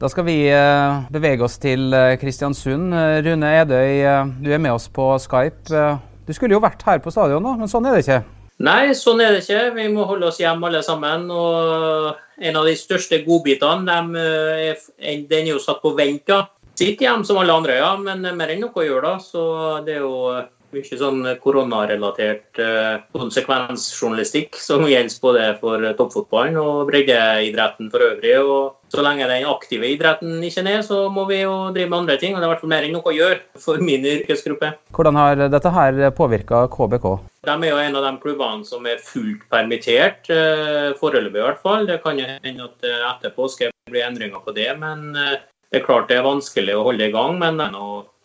Da 0.00 0.08
skal 0.08 0.24
vi 0.24 0.34
eh, 0.48 1.00
bevege 1.12 1.44
oss 1.44 1.58
til 1.60 1.92
eh, 1.92 2.14
Kristiansund. 2.16 2.94
Eh, 2.96 3.18
Rune 3.26 3.48
Edøy, 3.58 3.98
du 4.40 4.46
er 4.48 4.62
med 4.62 4.72
oss 4.72 4.86
på 4.88 5.10
Skype. 5.20 5.80
Du 6.24 6.32
skulle 6.32 6.56
jo 6.56 6.62
vært 6.64 6.86
her 6.86 7.02
på 7.04 7.12
stadion, 7.12 7.44
nå, 7.44 7.58
men 7.60 7.68
sånn 7.68 7.84
er 7.84 7.98
det 7.98 8.06
ikke? 8.06 8.22
Nei, 8.64 8.94
sånn 8.96 9.20
er 9.20 9.36
det 9.36 9.42
ikke. 9.42 9.74
Vi 9.76 9.90
må 9.92 10.06
holde 10.08 10.30
oss 10.30 10.40
hjemme 10.40 10.70
alle 10.70 10.80
sammen. 10.86 11.26
Og 11.28 12.16
en 12.40 12.56
av 12.56 12.68
de 12.70 12.72
største 12.80 13.20
godbitene, 13.26 13.98
den 14.08 15.44
er 15.44 15.52
jo 15.52 15.60
satt 15.60 15.84
på 15.84 15.92
vent. 15.98 16.24
da. 16.32 16.46
Sitter 16.80 17.10
hjemme 17.10 17.28
som 17.28 17.42
alle 17.42 17.58
andre, 17.60 17.76
ja, 17.82 17.92
men 18.00 18.24
mer 18.38 18.54
enn 18.54 18.64
noe 18.64 18.72
å 18.72 18.86
gjøre, 18.86 19.04
da. 19.04 19.20
Så 19.20 19.44
det 19.84 19.98
er 19.98 20.06
jo 20.06 20.14
mye 20.74 20.98
sånn 21.00 21.22
koronarelatert 21.42 22.60
eh, 22.62 23.00
konsekvensjournalistikk 23.16 24.58
som 24.60 24.86
gjelder 24.88 25.16
både 25.22 25.46
for 25.60 25.86
toppfotballen 25.98 26.58
og 26.60 26.84
breddeidretten 26.90 27.90
for 27.92 28.04
øvrig. 28.06 28.36
og 28.40 28.76
Så 28.90 29.04
lenge 29.06 29.28
den 29.30 29.46
aktive 29.46 29.90
idretten 29.90 30.40
ikke 30.46 30.62
er 30.62 30.68
ned, 30.68 30.84
så 30.86 31.02
må 31.12 31.26
vi 31.28 31.42
jo 31.42 31.54
drive 31.74 31.90
med 31.90 31.98
andre 32.02 32.18
ting. 32.18 32.34
og 32.34 32.40
Det 32.40 32.46
er 32.46 32.50
i 32.50 32.52
hvert 32.54 32.64
fall 32.64 32.74
mer 32.74 32.86
enn 32.86 32.96
noe 32.98 33.10
å 33.12 33.16
gjøre 33.16 33.60
for 33.66 33.84
min 33.90 34.06
yrkesgruppe. 34.14 34.72
Hvordan 34.96 35.20
har 35.20 35.44
dette 35.48 35.74
her 35.76 36.00
påvirka 36.16 36.64
KBK? 36.72 37.06
De 37.46 37.54
er 37.54 37.70
jo 37.70 37.78
en 37.80 37.96
av 37.96 38.08
de 38.08 38.16
klubbene 38.22 38.66
som 38.68 38.86
er 38.86 39.00
fullt 39.04 39.46
permittert, 39.52 40.28
eh, 40.30 40.90
foreløpig 41.00 41.40
i 41.40 41.46
hvert 41.46 41.62
fall. 41.62 41.86
Det 41.86 42.02
kan 42.02 42.18
jo 42.18 42.26
hende 42.26 42.68
at 42.68 42.90
etterpå 43.14 43.48
skal 43.48 43.70
det 43.70 43.94
bli 43.94 44.04
endringer 44.04 44.42
på 44.44 44.54
det, 44.54 44.68
men 44.78 45.16
eh, 45.16 45.38
det 45.70 45.80
er 45.80 45.86
klart 45.86 46.08
det 46.10 46.18
er 46.18 46.26
vanskelig 46.26 46.74
å 46.76 46.86
holde 46.88 47.06
i 47.06 47.14
gang. 47.14 47.38
men 47.38 47.60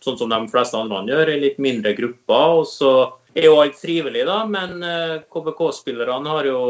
sånn 0.04 0.18
som 0.18 0.32
de 0.32 0.40
fleste 0.50 0.78
andre 0.78 1.04
gjør, 1.10 1.30
i 1.32 1.40
litt 1.42 1.62
mindre 1.62 1.94
grupper. 1.96 2.60
Og 2.60 2.66
så 2.70 2.92
er 3.36 3.48
jo 3.48 3.60
alt 3.60 3.78
frivillig, 3.80 4.26
da, 4.28 4.42
men 4.48 4.82
eh, 4.84 5.22
KBK-spillerne 5.32 6.36
har 6.36 6.48
jo 6.48 6.60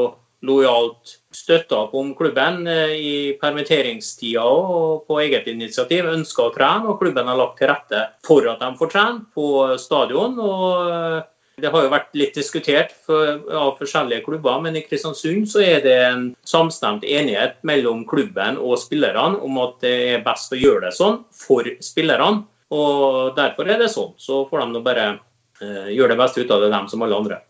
lojalt 0.47 1.16
støtta 1.35 1.78
opp 1.87 1.95
om 1.97 2.12
klubben 2.18 2.66
eh, 2.71 2.95
i 2.97 3.14
permitteringstida 3.40 4.45
og 4.45 5.06
på 5.09 5.21
eget 5.25 5.49
initiativ. 5.52 6.11
Ønsker 6.12 6.49
å 6.49 6.54
trene, 6.54 6.90
og 6.92 7.00
klubben 7.02 7.30
har 7.30 7.40
lagt 7.40 7.61
til 7.61 7.73
rette 7.73 8.04
for 8.26 8.47
at 8.50 8.62
de 8.62 8.73
får 8.80 8.92
trene 8.92 9.25
på 9.37 9.49
stadion. 9.83 10.38
og 10.42 10.92
eh, 10.92 11.25
det 11.56 11.70
har 11.72 11.86
jo 11.86 11.92
vært 11.92 12.10
litt 12.12 12.34
diskutert 12.36 12.90
for, 13.06 13.38
av 13.48 13.78
forskjellige 13.78 14.26
klubber, 14.26 14.58
men 14.60 14.76
i 14.76 14.82
Kristiansund 14.84 15.46
så 15.48 15.62
er 15.64 15.80
det 15.86 15.94
en 16.04 16.26
samstemt 16.44 17.06
enighet 17.08 17.56
mellom 17.64 18.02
klubben 18.08 18.58
og 18.60 18.76
spillerne 18.82 19.40
om 19.40 19.56
at 19.64 19.78
det 19.84 19.94
er 20.10 20.26
best 20.26 20.52
å 20.52 20.60
gjøre 20.60 20.84
det 20.84 20.92
sånn 20.98 21.22
for 21.32 21.64
spillerne. 21.80 22.44
Og 22.76 23.32
Derfor 23.38 23.72
er 23.72 23.80
det 23.80 23.88
sånn. 23.94 24.12
Så 24.20 24.42
får 24.50 24.66
de 24.66 24.68
nå 24.75 24.84
bare 24.84 25.08
eh, 25.14 25.92
gjøre 25.94 26.12
det 26.12 26.20
beste 26.20 26.44
ut 26.44 26.52
av 26.52 26.60
det, 26.60 26.72
dem 26.75 26.90
som 26.92 27.04
alle 27.06 27.22
andre. 27.25 27.40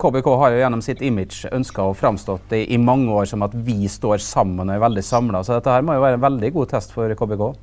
KBK 0.00 0.28
har 0.40 0.52
jo 0.52 0.60
gjennom 0.60 0.82
sitt 0.84 1.00
image 1.04 1.48
ønska 1.48 1.88
og 1.88 1.96
framstått 1.96 2.52
i, 2.56 2.66
i, 2.68 2.80
mange 2.80 3.12
år 3.16 3.28
som 3.30 3.44
at 3.46 3.54
vi 3.64 3.88
står 3.88 4.20
sammen 4.20 4.68
og 4.68 4.76
er 4.76 4.84
veldig 4.84 5.04
samla. 5.08 5.40
Så 5.44 5.56
dette 5.56 5.72
her 5.72 5.84
må 5.86 5.96
jo 5.96 6.04
være 6.04 6.20
en 6.20 6.26
veldig 6.28 6.52
god 6.58 6.76
test 6.76 6.92
for 6.92 7.16
KBK? 7.16 7.54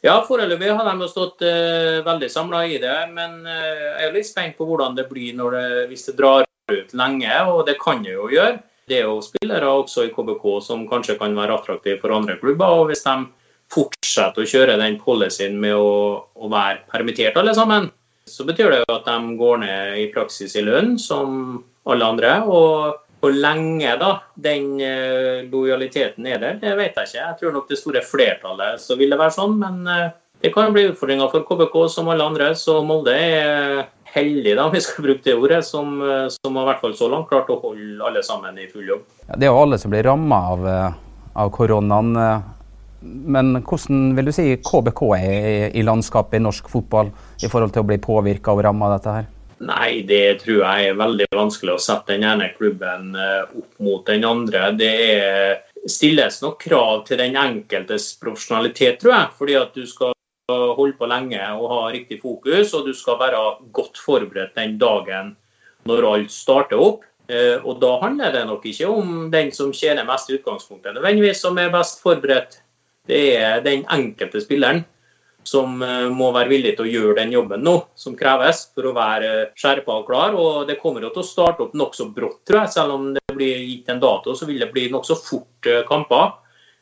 Ja, 0.00 0.14
foreløpig 0.24 0.70
har 0.72 0.86
de 0.86 1.04
jo 1.04 1.10
stått 1.10 1.42
uh, 1.44 2.00
veldig 2.06 2.30
samla 2.32 2.62
i 2.68 2.78
det. 2.80 2.96
Men 3.12 3.42
uh, 3.44 3.98
jeg 4.00 4.06
er 4.08 4.14
litt 4.14 4.28
spent 4.28 4.56
på 4.56 4.68
hvordan 4.68 4.96
det 4.96 5.06
blir 5.10 5.36
det, 5.36 5.66
hvis 5.90 6.06
det 6.08 6.16
drar 6.20 6.46
ut 6.70 6.94
lenge, 6.96 7.36
og 7.50 7.66
det 7.68 7.76
kan 7.82 8.00
det 8.04 8.14
jo 8.14 8.30
gjøre. 8.32 8.60
Det 8.90 8.98
er 8.98 9.06
jo 9.06 9.20
spillere 9.22 9.68
også 9.70 10.08
i 10.08 10.14
KBK 10.14 10.46
som 10.64 10.86
kanskje 10.90 11.18
kan 11.20 11.36
være 11.36 11.54
attraktive 11.60 12.00
for 12.02 12.14
andre 12.16 12.38
klubber. 12.40 12.80
og 12.80 12.90
Hvis 12.90 13.04
de 13.04 13.16
fortsetter 13.70 14.42
å 14.42 14.50
kjøre 14.50 14.78
den 14.80 14.98
policyen 15.02 15.60
med 15.62 15.76
å, 15.78 15.92
å, 16.34 16.50
være 16.50 16.80
permittert 16.90 17.38
alle 17.38 17.54
sammen, 17.54 17.86
så 18.26 18.46
betyr 18.48 18.72
det 18.72 18.80
jo 18.82 18.96
at 18.96 19.06
de 19.06 19.36
går 19.38 19.62
ned 19.62 20.00
i 20.00 20.08
praksis 20.14 20.56
i 20.58 20.64
lønn 20.66 20.96
som 20.98 21.60
alle 21.86 22.08
andre. 22.08 22.32
Og 22.50 22.98
hvor 23.20 23.36
lenge 23.36 23.92
da 24.00 24.10
den 24.40 24.80
uh, 24.80 25.44
lojaliteten 25.52 26.26
er 26.26 26.40
der, 26.40 26.58
det 26.60 26.74
vet 26.78 26.96
jeg 26.96 27.10
ikke. 27.10 27.20
Jeg 27.20 27.38
tror 27.40 27.54
nok 27.56 27.70
det 27.70 27.78
store 27.80 28.02
flertallet 28.04 28.82
så 28.82 28.96
vil 28.98 29.12
det 29.12 29.20
være 29.20 29.36
sånn, 29.36 29.56
men 29.60 29.80
uh, 29.88 30.12
det 30.40 30.52
kan 30.54 30.72
bli 30.72 30.88
utfordringer 30.88 31.32
for 31.32 31.44
KBK 31.48 31.76
som 31.92 32.08
alle 32.12 32.28
andre. 32.32 32.52
Så 32.56 32.78
Molde 32.86 33.12
er 33.12 33.82
heldig, 34.10 34.54
da, 34.56 34.66
om 34.66 34.72
vi 34.74 34.80
skal 34.82 35.06
bruke 35.06 35.24
det 35.26 35.36
ordet, 35.36 35.60
som, 35.68 35.98
uh, 36.00 36.30
som 36.32 36.56
har 36.56 36.64
i 36.64 36.70
hvert 36.70 36.86
fall 36.86 36.96
så 36.96 37.10
langt 37.12 37.28
klart 37.32 37.52
å 37.52 37.60
holde 37.60 38.00
alle 38.08 38.24
sammen 38.26 38.56
i 38.58 38.70
full 38.72 38.88
jobb. 38.88 39.04
Ja, 39.26 39.36
det 39.36 39.48
er 39.48 39.52
jo 39.52 39.60
alle 39.66 39.80
som 39.82 39.92
blir 39.92 40.08
ramma 40.08 40.40
av, 40.54 40.70
av 41.44 41.52
koronaen. 41.54 42.16
Men 43.00 43.52
hvordan 43.64 44.14
vil 44.16 44.28
du 44.28 44.32
si 44.36 44.46
KBK 44.64 45.04
er 45.16 45.76
i 45.76 45.84
landskapet 45.84 46.40
i 46.40 46.44
norsk 46.44 46.72
fotball 46.72 47.12
i 47.40 47.48
forhold 47.48 47.72
til 47.76 47.84
å 47.84 47.88
bli 47.88 48.00
påvirka 48.00 48.52
og 48.52 48.64
ramma 48.64 48.88
av 48.88 48.96
dette 48.98 49.14
her? 49.18 49.28
Nei, 49.60 50.00
det 50.08 50.40
tror 50.40 50.62
jeg 50.62 50.88
er 50.88 50.96
veldig 50.96 51.26
vanskelig 51.36 51.74
å 51.74 51.82
sette 51.82 52.14
den 52.14 52.24
ene 52.24 52.48
klubben 52.54 53.12
eh, 53.12 53.42
opp 53.44 53.82
mot 53.84 54.06
den 54.08 54.24
andre. 54.24 54.70
Det 54.78 54.92
er, 55.04 55.58
stilles 55.84 56.40
nok 56.44 56.56
krav 56.62 57.04
til 57.08 57.20
den 57.20 57.36
enkeltes 57.40 58.14
profesjonalitet, 58.20 59.02
tror 59.02 59.14
jeg. 59.16 59.28
Fordi 59.36 59.58
at 59.60 59.76
du 59.76 59.84
skal 59.88 60.16
holde 60.48 60.96
på 60.96 61.08
lenge 61.10 61.42
og 61.58 61.68
ha 61.74 61.82
riktig 61.92 62.22
fokus, 62.22 62.72
og 62.74 62.88
du 62.88 62.96
skal 62.96 63.20
være 63.20 63.44
godt 63.76 64.00
forberedt 64.00 64.56
den 64.56 64.78
dagen 64.80 65.34
når 65.88 66.08
alt 66.08 66.34
starter 66.34 66.80
opp. 66.80 67.04
Eh, 67.28 67.60
og 67.60 67.78
da 67.84 67.92
handler 68.00 68.32
det 68.34 68.46
nok 68.48 68.64
ikke 68.66 68.88
om 68.88 69.28
den 69.32 69.52
som 69.54 69.76
tjener 69.76 70.08
mest 70.08 70.32
i 70.32 70.38
utgangspunktet, 70.40 70.96
nødvendigvis 70.96 71.44
som 71.44 71.60
er 71.60 71.72
best 71.72 72.00
forberedt 72.02 72.62
det 73.10 73.36
er 73.36 73.60
den 73.64 73.84
enkelte 73.90 74.42
spilleren 74.42 74.84
som 75.46 75.80
eh, 75.82 76.08
må 76.12 76.30
være 76.34 76.52
villig 76.52 76.74
til 76.76 76.86
å 76.86 76.90
gjøre 76.90 77.16
den 77.20 77.32
jobben 77.34 77.64
nå, 77.64 77.76
som 77.98 78.16
kreves 78.18 78.66
for 78.74 78.90
å 78.90 78.94
være 78.96 79.32
skjerpa 79.58 80.00
og 80.00 80.06
klar. 80.10 80.36
og 80.36 80.68
Det 80.68 80.78
kommer 80.82 81.04
jo 81.04 81.12
til 81.14 81.24
å 81.24 81.30
starte 81.30 81.66
opp 81.66 81.74
nokså 81.78 82.10
brått, 82.14 82.42
tror 82.48 82.62
jeg. 82.62 82.74
Selv 82.76 82.96
om 82.96 83.10
det 83.16 83.24
blir 83.34 83.64
gitt 83.64 83.90
en 83.92 84.02
dato, 84.02 84.36
så 84.36 84.48
vil 84.48 84.60
det 84.62 84.70
bli 84.74 84.88
nokså 84.92 85.18
fort 85.20 85.70
eh, 85.70 85.82
kamper. 85.88 86.36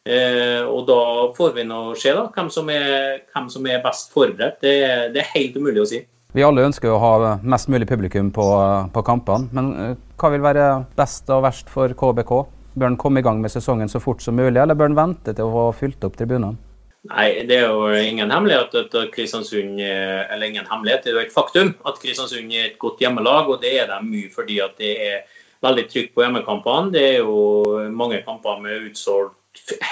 Eh, 0.08 0.62
og 0.64 0.86
da 0.88 1.00
får 1.36 1.56
vi 1.56 1.66
nå 1.68 1.80
se 1.98 2.14
da, 2.16 2.28
hvem 2.32 2.48
som 2.52 2.70
er, 2.72 3.24
hvem 3.34 3.48
som 3.52 3.66
er 3.68 3.82
best 3.84 4.14
forberedt. 4.14 4.60
Det, 4.62 4.76
det, 5.14 5.24
er 5.24 5.34
helt 5.34 5.58
umulig 5.58 5.84
å 5.84 5.88
si. 5.90 6.04
Vi 6.36 6.44
alle 6.44 6.66
ønsker 6.68 6.92
å 6.92 7.00
ha 7.00 7.34
mest 7.40 7.70
mulig 7.72 7.88
publikum 7.88 8.30
på, 8.34 8.46
på 8.94 9.04
kampene. 9.04 9.50
Men 9.54 9.74
eh, 9.76 9.98
hva 10.20 10.32
vil 10.34 10.44
være 10.44 10.70
best 10.98 11.30
og 11.34 11.44
verst 11.46 11.70
for 11.72 11.92
KBK? 11.92 12.32
Bør 12.78 12.92
han 12.92 13.00
komme 13.00 13.20
i 13.20 13.26
gang 13.26 13.40
med 13.42 13.50
sesongen 13.50 13.90
så 13.90 14.00
fort 14.00 14.22
som 14.22 14.36
mulig, 14.38 14.60
eller 14.60 14.76
bør 14.78 14.92
han 14.92 14.98
vente 14.98 15.34
til 15.34 15.48
å 15.48 15.54
få 15.54 15.68
fylt 15.80 16.04
opp 16.06 16.18
tribunene? 16.18 16.67
Nei, 17.08 17.46
Det 17.48 17.56
er 17.56 17.68
jo 17.68 17.88
ingen 17.96 18.30
hemmelighet 18.30 18.74
at 18.82 18.96
Kristiansund 19.14 19.80
eller 19.80 20.46
ingen 20.46 20.66
hemmelighet, 20.68 21.04
det 21.04 21.12
er 21.12 21.16
jo 21.16 21.24
et 21.26 21.32
faktum 21.32 21.74
at 21.88 22.00
Kristiansund 22.02 22.52
er 22.52 22.66
et 22.66 22.78
godt 22.78 23.00
hjemmelag. 23.00 23.48
og 23.48 23.60
Det 23.62 23.78
er 23.80 23.86
de 23.86 23.98
mye 24.04 24.30
fordi 24.34 24.60
at 24.60 24.76
det 24.76 24.92
er 25.06 25.22
veldig 25.64 25.86
trygt 25.88 26.14
på 26.14 26.24
hjemmekampene. 26.24 26.92
Det 26.92 27.04
er 27.14 27.18
jo 27.18 27.88
mange 27.90 28.22
kamper 28.26 28.60
med 28.60 28.90
utsolgt, 28.90 29.34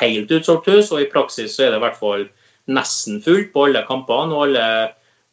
helt 0.01 0.31
utsolgt 0.31 0.69
hus, 0.71 0.93
og 0.93 1.03
i 1.03 1.11
praksis 1.11 1.57
så 1.57 1.67
er 1.67 1.75
det 1.75 1.81
i 1.81 1.87
hvert 1.87 1.99
fall 1.99 2.29
nesten 2.67 3.23
fullt 3.23 3.53
på 3.55 3.67
alle 3.67 3.85
kampene. 3.89 4.35
og 4.35 4.49
alle 4.49 4.67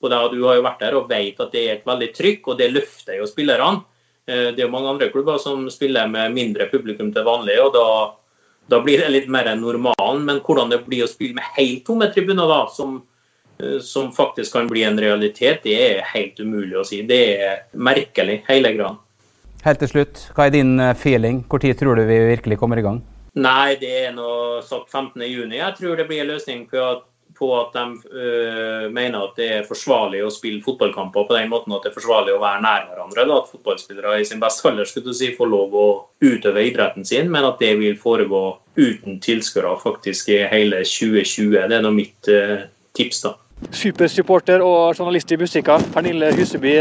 og 0.04 0.34
Du 0.34 0.44
har 0.44 0.58
jo 0.58 0.66
vært 0.66 0.82
der 0.84 0.96
og 1.00 1.08
vet 1.10 1.40
at 1.40 1.52
det 1.54 1.62
er 1.64 1.74
et 1.78 1.86
veldig 1.88 2.10
trykk, 2.14 2.48
og 2.48 2.58
det 2.60 2.74
løfter 2.74 3.16
jo 3.22 3.26
spillerne. 3.26 3.86
Eh, 4.28 4.52
det 4.52 4.60
er 4.60 4.68
jo 4.68 4.74
mange 4.74 4.90
andre 4.90 5.10
klubber 5.12 5.38
som 5.40 5.70
spiller 5.72 6.08
med 6.08 6.34
mindre 6.34 6.68
publikum 6.68 7.14
til 7.14 7.24
vanlig, 7.24 7.56
og 7.64 7.72
da, 7.72 7.86
da 8.68 8.80
blir 8.82 9.02
det 9.02 9.10
litt 9.12 9.30
mer 9.32 9.50
enn 9.52 9.64
normalen. 9.64 10.24
Men 10.28 10.42
hvordan 10.46 10.72
det 10.74 10.84
blir 10.88 11.06
å 11.06 11.12
spille 11.12 11.38
med 11.38 11.48
helt 11.58 11.86
tomme 11.88 12.10
tribuner, 12.14 12.48
da, 12.50 12.66
som, 12.74 13.02
eh, 13.60 13.80
som, 13.84 14.12
faktisk 14.16 14.54
kan 14.54 14.70
bli 14.72 14.84
en 14.88 15.00
realitet, 15.00 15.64
det 15.64 15.78
er 15.80 16.04
helt 16.14 16.40
umulig 16.40 16.78
å 16.80 16.86
si. 16.88 17.02
Det 17.08 17.24
er 17.38 17.64
merkelig, 17.74 18.42
hele 18.50 18.76
greia. 18.76 18.96
Helt 19.64 19.80
til 19.80 19.94
slutt, 19.94 20.28
hva 20.36 20.48
er 20.48 20.58
din 20.58 20.78
eh, 20.80 20.96
feeling? 20.96 21.46
Når 21.48 21.74
tror 21.80 21.96
du 21.96 22.06
vi 22.08 22.20
virkelig 22.34 22.60
kommer 22.60 22.80
i 22.80 22.86
gang? 22.86 23.02
Nei, 23.34 23.76
det 23.82 23.94
er 24.06 24.12
nå 24.14 24.62
sagt 24.62 24.92
15.6. 24.92 25.54
Jeg 25.56 25.76
tror 25.80 25.98
det 25.98 26.06
blir 26.08 26.22
en 26.22 26.34
løsning 26.36 26.68
på 26.70 26.78
at 26.78 27.08
på 27.44 27.52
at 27.60 27.76
de 27.76 27.84
uh, 28.00 28.88
mener 28.94 29.20
at 29.20 29.38
det 29.40 29.50
er 29.58 29.68
forsvarlig 29.68 30.24
å 30.24 30.32
spille 30.34 30.64
fotballkamper 30.64 31.28
på 31.28 31.38
den 31.38 31.52
måten 31.52 31.76
at 31.76 31.84
det 31.84 31.92
er 31.92 31.98
forsvarlig 31.98 32.36
å 32.38 32.42
være 32.42 32.64
nær 32.64 32.88
hverandre. 32.90 33.28
Da, 33.28 33.40
at 33.42 33.52
fotballspillere 33.52 34.18
i 34.22 34.28
sin 34.28 34.42
beste 34.44 34.70
alder 34.72 34.90
skulle 34.90 35.16
si, 35.18 35.34
får 35.36 35.52
lov 35.52 35.78
å 35.78 35.88
utøve 36.24 36.66
idretten 36.70 37.08
sin, 37.08 37.32
men 37.34 37.48
at 37.48 37.62
det 37.62 37.76
vil 37.82 38.00
foregå 38.00 38.44
uten 38.80 39.20
tilskuere 39.24 39.76
faktisk 39.84 40.32
i 40.34 40.44
hele 40.50 40.82
2020. 40.88 41.54
Det 41.60 41.80
er 41.80 41.86
nå 41.86 41.94
mitt 41.94 42.32
uh, 42.32 42.64
tips. 42.96 43.26
da. 43.28 43.36
Supersupporter 43.72 44.64
og 44.64 44.98
journalist 44.98 45.32
i 45.32 45.40
Bussika, 45.40 45.78
Pernille 45.94 46.34
Huseby. 46.36 46.76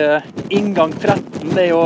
Inngang 0.55 0.95
13, 0.99 1.53
det 1.53 1.69
er 1.69 1.73
jo 1.75 1.83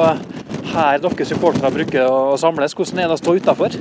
her 0.77 1.01
dere 1.03 1.29
supportere 1.29 1.73
bruker 1.75 2.09
å 2.09 2.37
samles. 2.41 2.75
Hvordan 2.77 3.03
er 3.03 3.11
det 3.11 3.17
å 3.17 3.21
stå 3.21 3.37
utafor? 3.39 3.77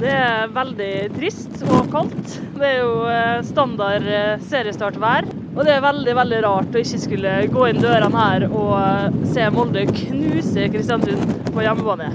Det 0.00 0.10
er 0.10 0.50
veldig 0.52 0.92
trist 1.14 1.62
og 1.68 1.88
kaldt. 1.92 2.36
Det 2.56 2.66
er 2.66 2.80
jo 2.80 2.94
eh, 3.10 3.38
standard 3.46 4.06
eh, 4.10 4.34
seriestartvær. 4.50 5.28
Og 5.54 5.60
det 5.62 5.76
er 5.76 5.84
veldig 5.84 6.14
veldig 6.18 6.40
rart 6.42 6.74
å 6.74 6.82
ikke 6.82 7.00
skulle 7.04 7.34
gå 7.52 7.68
inn 7.70 7.78
dørene 7.82 8.24
her 8.26 8.46
og 8.48 8.72
eh, 8.80 9.18
se 9.30 9.46
Molde 9.54 9.86
knuse 9.92 10.66
Kristiansund 10.74 11.36
på 11.54 11.64
hjemmebane. 11.64 12.10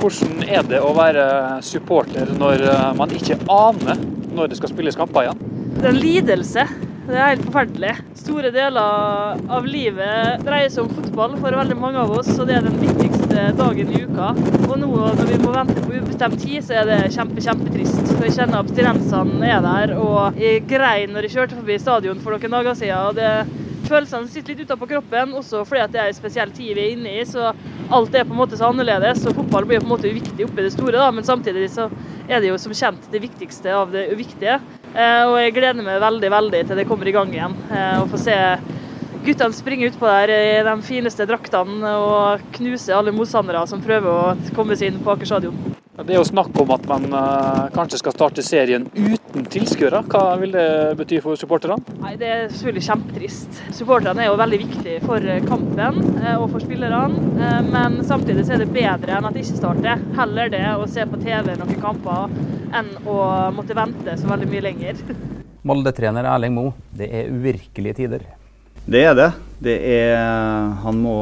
Hvordan 0.00 0.44
er 0.48 0.66
det 0.66 0.82
å 0.82 0.92
være 0.96 1.24
supporter 1.66 2.30
når 2.40 2.64
man 2.98 3.10
ikke 3.14 3.38
aner 3.52 4.00
når 4.34 4.50
det 4.50 4.60
skal 4.60 4.72
spilles 4.72 4.98
kamper 4.98 5.28
igjen? 5.28 5.42
Det 5.76 5.84
er 5.84 5.92
en 5.92 6.00
lidelse. 6.00 6.66
Det 7.10 7.18
er 7.18 7.32
helt 7.32 7.46
forferdelig. 7.46 7.94
Store 8.20 8.52
deler 8.54 9.40
av 9.50 9.66
livet 9.66 10.44
dreier 10.46 10.70
seg 10.72 10.86
om 10.86 10.92
fotball 10.94 11.36
for 11.40 11.58
veldig 11.62 11.78
mange 11.78 12.02
av 12.04 12.12
oss, 12.20 12.30
og 12.36 12.46
det 12.48 12.58
er 12.58 12.66
den 12.66 12.78
viktigste 12.78 13.09
siste 13.30 13.52
dagen 13.56 13.90
i 13.92 14.02
uka. 14.02 14.32
Og 14.66 14.76
nå 14.80 14.88
når 14.90 15.28
vi 15.28 15.38
må 15.42 15.52
vente 15.54 15.82
på 15.84 15.94
ubestemt 15.94 16.40
tid, 16.42 16.64
så 16.66 16.80
er 16.80 16.88
det 16.88 16.98
kjempe, 17.14 17.42
kjempetrist. 17.44 18.02
For 18.10 18.26
jeg 18.26 18.36
kjenner 18.38 18.60
abstinensene 18.60 19.50
er 19.50 19.62
der, 19.64 19.94
og 19.98 20.38
jeg 20.40 20.64
grein 20.68 21.14
når 21.14 21.28
jeg 21.28 21.36
kjørte 21.36 21.58
forbi 21.58 21.78
stadion 21.78 22.22
for 22.22 22.34
noen 22.34 22.56
dager 22.56 22.78
siden. 22.78 23.10
og 23.10 23.18
det 23.18 23.66
Følelsene 23.90 24.28
sitter 24.30 24.52
litt 24.52 24.68
utapå 24.68 24.86
kroppen, 24.86 25.32
også 25.34 25.64
fordi 25.66 25.80
at 25.82 25.90
det 25.90 25.98
er 25.98 26.10
en 26.12 26.14
spesiell 26.14 26.50
tid 26.54 26.76
vi 26.76 26.82
er 26.82 26.92
inne 26.94 27.14
i. 27.20 27.24
Så 27.26 27.48
alt 27.90 28.14
er 28.14 28.26
på 28.26 28.34
en 28.34 28.38
måte 28.38 28.58
så 28.58 28.68
annerledes, 28.70 29.24
og 29.26 29.34
fotball 29.38 29.66
blir 29.66 29.80
på 29.82 29.88
en 29.88 29.94
måte 29.94 30.10
uviktig 30.10 30.46
oppi 30.46 30.66
det 30.66 30.74
store. 30.74 30.98
da, 30.98 31.10
Men 31.10 31.26
samtidig 31.26 31.70
så 31.74 31.88
er 32.28 32.38
det 32.38 32.52
jo 32.52 32.58
som 32.58 32.74
kjent 32.74 33.08
det 33.10 33.22
viktigste 33.22 33.74
av 33.74 33.90
det 33.94 34.08
uviktige. 34.12 34.60
Eh, 34.94 35.24
og 35.26 35.38
jeg 35.40 35.56
gleder 35.56 35.82
meg 35.82 36.02
veldig, 36.02 36.30
veldig 36.30 36.62
til 36.68 36.78
det 36.78 36.86
kommer 36.86 37.08
i 37.08 37.14
gang 37.14 37.34
igjen. 37.34 37.56
Eh, 37.70 37.96
og 38.02 38.10
få 38.12 38.22
se 38.22 38.36
guttene 39.24 39.56
springer 39.56 39.90
utpå 39.90 40.08
der 40.08 40.32
i 40.32 40.62
de 40.66 40.76
fineste 40.86 41.26
draktene 41.28 41.92
og 42.00 42.46
knuser 42.56 42.96
alle 42.96 43.12
motstandere 43.14 43.66
som 43.68 43.82
prøver 43.84 44.10
å 44.10 44.54
komme 44.56 44.78
seg 44.78 44.92
inn 44.92 45.02
på 45.04 45.12
Aker 45.14 45.28
stadion. 45.28 45.58
Det 46.00 46.14
er 46.14 46.16
jo 46.16 46.24
snakk 46.24 46.54
om 46.62 46.70
at 46.72 46.86
man 46.88 47.02
uh, 47.12 47.66
kanskje 47.74 47.98
skal 48.00 48.14
starte 48.14 48.44
serien 48.44 48.86
uten 48.96 49.44
tilskuere. 49.52 50.00
Hva 50.08 50.38
vil 50.40 50.54
det 50.54 50.64
bety 50.96 51.18
for 51.20 51.36
supporterne? 51.36 51.76
Nei, 52.00 52.14
Det 52.16 52.30
er 52.30 52.46
selvfølgelig 52.48 52.84
kjempetrist. 52.86 53.60
Supporterne 53.76 54.24
er 54.24 54.30
jo 54.30 54.38
veldig 54.40 54.60
viktige 54.62 55.02
for 55.04 55.28
kampen 55.50 56.00
uh, 56.22 56.38
og 56.38 56.46
for 56.54 56.64
spillerne. 56.64 57.60
Men 57.68 58.00
samtidig 58.08 58.46
så 58.48 58.56
er 58.56 58.64
det 58.64 58.72
bedre 58.72 59.18
enn 59.18 59.28
at 59.28 59.36
det 59.36 59.44
ikke 59.44 59.60
starter. 59.60 60.08
Heller 60.16 60.56
det 60.56 60.64
å 60.72 60.88
se 60.88 61.04
på 61.04 61.20
TV 61.20 61.52
noen 61.52 61.84
kamper 61.84 62.32
enn 62.80 62.92
å 63.04 63.20
måtte 63.52 63.76
vente 63.76 64.16
så 64.16 64.32
veldig 64.32 64.48
mye 64.54 64.66
lenger. 64.70 65.04
Molde-trener 65.68 66.24
Erling 66.24 66.56
Moe, 66.56 66.76
det 66.96 67.12
er 67.12 67.28
uvirkelige 67.28 68.00
tider. 68.00 68.30
Det 68.90 69.04
er 69.06 69.12
det. 69.14 69.28
det 69.62 69.74
er, 69.86 70.16
han 70.82 70.96
må 70.98 71.14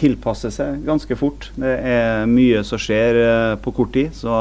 tilpasse 0.00 0.50
seg 0.50 0.80
ganske 0.82 1.14
fort. 1.20 1.52
Det 1.54 1.74
er 1.86 2.24
mye 2.26 2.64
som 2.66 2.80
skjer 2.82 3.18
eh, 3.22 3.52
på 3.62 3.70
kort 3.76 3.92
tid, 3.94 4.16
så 4.18 4.32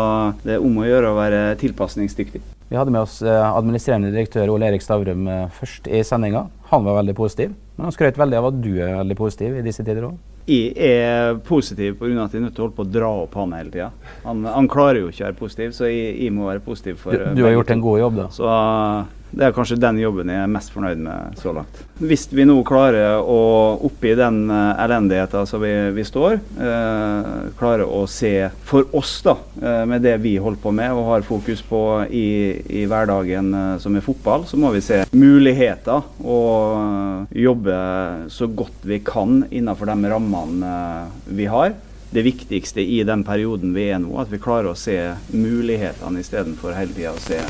det 0.42 0.56
er 0.56 0.64
om 0.66 0.80
å 0.82 0.88
gjøre 0.88 1.12
å 1.12 1.18
være 1.20 1.42
tilpasningsdyktig. 1.62 2.42
Vi 2.72 2.80
hadde 2.80 2.96
med 2.96 3.04
oss 3.04 3.20
eh, 3.22 3.44
administrerende 3.46 4.10
direktør 4.10 4.56
Ole 4.56 4.72
Erik 4.72 4.82
Stavrum 4.82 5.30
eh, 5.30 5.44
først 5.54 5.86
i 5.86 6.02
sendinga. 6.08 6.48
Han 6.72 6.88
var 6.88 6.98
veldig 7.04 7.16
positiv, 7.20 7.54
men 7.76 7.92
han 7.92 7.94
skrøt 7.94 8.18
veldig 8.18 8.40
av 8.40 8.50
at 8.50 8.58
du 8.64 8.72
er 8.74 8.98
veldig 9.04 9.20
positiv 9.22 9.60
i 9.60 9.64
disse 9.68 9.86
tider 9.86 10.10
òg. 10.10 10.18
Jeg 10.48 10.74
er 10.82 11.38
positiv 11.44 12.00
pga. 12.00 12.10
at 12.24 12.34
jeg 12.34 12.42
er 12.42 12.46
nødt 12.48 12.58
til 12.58 12.64
å 12.64 12.70
holde 12.70 12.78
på 12.80 12.88
å 12.88 12.90
dra 12.90 13.12
opp 13.22 13.38
han 13.38 13.54
hele 13.54 13.70
tida. 13.70 13.92
Han, 14.24 14.42
han, 14.50 14.72
klarer 14.72 15.04
jo 15.04 15.12
ikke 15.12 15.28
å 15.28 15.28
være 15.28 15.40
positiv, 15.44 15.78
så 15.78 15.92
jeg, 15.92 16.18
jeg 16.24 16.34
må 16.34 16.50
være 16.50 16.66
positiv. 16.66 16.98
for 17.04 17.14
Du, 17.14 17.38
du 17.38 17.46
har 17.46 17.54
gjort 17.54 17.76
en 17.76 17.86
god 17.86 18.02
jobb, 18.02 18.20
da? 18.24 18.28
Så 18.34 18.50
det 19.32 19.48
er 19.48 19.56
kanskje 19.56 19.80
den 19.82 20.00
jobben 20.02 20.32
jeg 20.32 20.44
er 20.44 20.52
mest 20.52 20.72
fornøyd 20.74 21.02
med 21.04 21.40
så 21.42 21.54
langt. 21.56 21.82
Hvis 21.98 22.28
vi 22.32 22.46
nå 22.48 22.56
klarer 22.68 23.20
å, 23.20 23.40
oppi 23.88 24.14
den 24.18 24.46
uh, 24.52 24.78
elendigheten 24.84 25.48
som 25.50 25.62
vi, 25.64 25.72
vi 25.96 26.06
står, 26.08 26.38
eh, 26.38 27.30
klarer 27.58 27.90
å 27.90 28.04
se 28.10 28.50
for 28.68 28.88
oss, 28.98 29.18
da, 29.26 29.36
eh, 29.62 29.84
med 29.90 30.06
det 30.06 30.16
vi 30.24 30.36
holder 30.42 30.62
på 30.62 30.74
med 30.76 30.94
og 30.94 31.10
har 31.12 31.26
fokus 31.28 31.64
på 31.66 31.82
i, 32.08 32.28
i 32.82 32.86
hverdagen 32.90 33.52
som 33.82 33.98
er 33.98 34.06
fotball, 34.06 34.46
så 34.48 34.60
må 34.60 34.72
vi 34.76 34.84
se 34.86 35.04
muligheter 35.12 36.06
og 36.24 37.34
jobbe 37.36 37.78
så 38.34 38.48
godt 38.48 38.88
vi 38.88 39.02
kan 39.06 39.42
innenfor 39.50 39.90
de 39.90 40.14
rammene 40.14 40.78
vi 41.26 41.50
har 41.52 41.76
det 42.10 42.24
viktigste 42.24 42.82
i 42.82 43.04
den 43.04 43.24
perioden 43.28 43.74
vi 43.76 43.90
er 43.92 44.00
nå, 44.00 44.14
at 44.22 44.32
vi 44.32 44.40
klarer 44.42 44.72
å 44.72 44.80
se 44.80 44.96
mulighetene 45.34 46.24
istedenfor 46.24 46.78
hele 46.78 46.96
tida 46.96 47.14
å 47.16 47.22
se. 47.22 47.42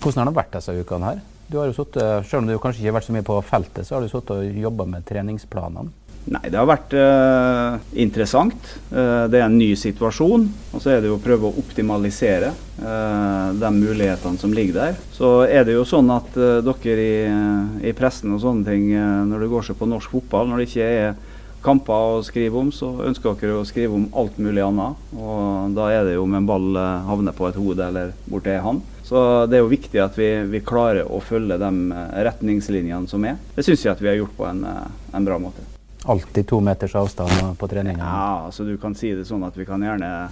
Hvordan 0.00 0.22
har 0.22 0.30
det 0.30 0.40
vært 0.40 0.54
disse 0.56 0.74
ukene 0.80 1.12
her? 1.12 1.24
Du 1.50 1.58
har 1.58 1.70
jo 1.70 1.74
suttet, 1.76 2.26
Selv 2.28 2.42
om 2.42 2.50
du 2.50 2.58
kanskje 2.58 2.82
ikke 2.82 2.92
har 2.92 2.98
vært 3.00 3.08
så 3.08 3.16
mye 3.16 3.26
på 3.26 3.40
feltet, 3.46 3.86
så 3.86 3.96
har 3.96 4.04
du 4.04 4.10
sittet 4.10 4.36
og 4.36 4.62
jobba 4.66 4.86
med 4.88 5.04
treningsplanene. 5.08 5.92
Nei, 6.30 6.50
det 6.52 6.58
har 6.60 6.68
vært 6.68 6.92
eh, 6.94 7.76
interessant. 8.04 8.66
Eh, 8.92 9.24
det 9.32 9.40
er 9.40 9.46
en 9.46 9.56
ny 9.56 9.70
situasjon. 9.78 10.44
Og 10.76 10.82
så 10.82 10.92
er 10.92 11.00
det 11.00 11.08
jo 11.08 11.16
å 11.16 11.22
prøve 11.22 11.48
å 11.48 11.62
optimalisere 11.62 12.52
eh, 12.52 13.46
de 13.56 13.70
mulighetene 13.76 14.38
som 14.38 14.52
ligger 14.54 14.76
der. 14.76 15.00
Så 15.16 15.32
er 15.48 15.64
det 15.66 15.78
jo 15.78 15.86
sånn 15.88 16.12
at 16.12 16.36
dere 16.36 17.06
i, 17.06 17.88
i, 17.88 17.94
pressen 17.96 18.36
og 18.36 18.44
sånne 18.44 18.68
ting, 18.68 18.92
når 19.32 19.46
det 19.46 19.50
går 19.54 19.66
seg 19.70 19.80
på 19.80 19.88
norsk 19.88 20.12
fotball, 20.12 20.52
når 20.52 20.60
det 20.60 20.68
ikke 20.68 20.92
er 21.00 21.18
kamper 21.64 22.16
å 22.16 22.22
skrive 22.24 22.60
om, 22.60 22.70
så 22.72 22.88
ønsker 23.06 23.36
dere 23.40 23.60
å 23.60 23.66
skrive 23.68 23.96
om 23.96 24.06
alt 24.16 24.38
mulig 24.40 24.62
annet. 24.64 25.00
Og 25.16 25.74
da 25.76 25.90
er 25.92 26.06
det 26.06 26.16
jo 26.16 26.24
om 26.24 26.36
en 26.36 26.48
ball 26.48 26.70
eh, 26.80 27.08
havner 27.08 27.36
på 27.36 27.48
et 27.48 27.58
hode 27.60 27.88
eller 27.90 28.14
borti 28.30 28.54
ei 28.54 28.62
hand. 28.64 28.84
Så 29.10 29.46
det 29.46 29.56
er 29.58 29.64
jo 29.64 29.70
viktig 29.72 29.98
at 29.98 30.14
vi, 30.14 30.28
vi, 30.46 30.60
klarer 30.62 31.08
å 31.10 31.18
følge 31.18 31.56
de 31.58 31.70
eh, 31.90 32.18
retningslinjene 32.28 33.10
som 33.10 33.24
er. 33.26 33.40
Det 33.56 33.64
syns 33.66 33.82
jeg 33.82 33.90
at 33.90 34.02
vi 34.04 34.06
har 34.06 34.20
gjort 34.20 34.36
på 34.36 34.46
en, 34.46 34.60
eh, 34.62 35.16
en 35.18 35.26
bra 35.26 35.38
måte. 35.42 35.64
Alltid 36.06 36.46
to 36.46 36.60
meters 36.62 36.94
avstand 36.94 37.58
på 37.58 37.68
treninga? 37.72 38.06
Ja, 38.06 38.44
altså 38.46 38.62
du 38.68 38.76
kan 38.78 38.94
si 38.94 39.10
det 39.18 39.26
sånn 39.26 39.42
at 39.48 39.58
vi 39.58 39.66
kan 39.66 39.82
gjerne 39.82 40.30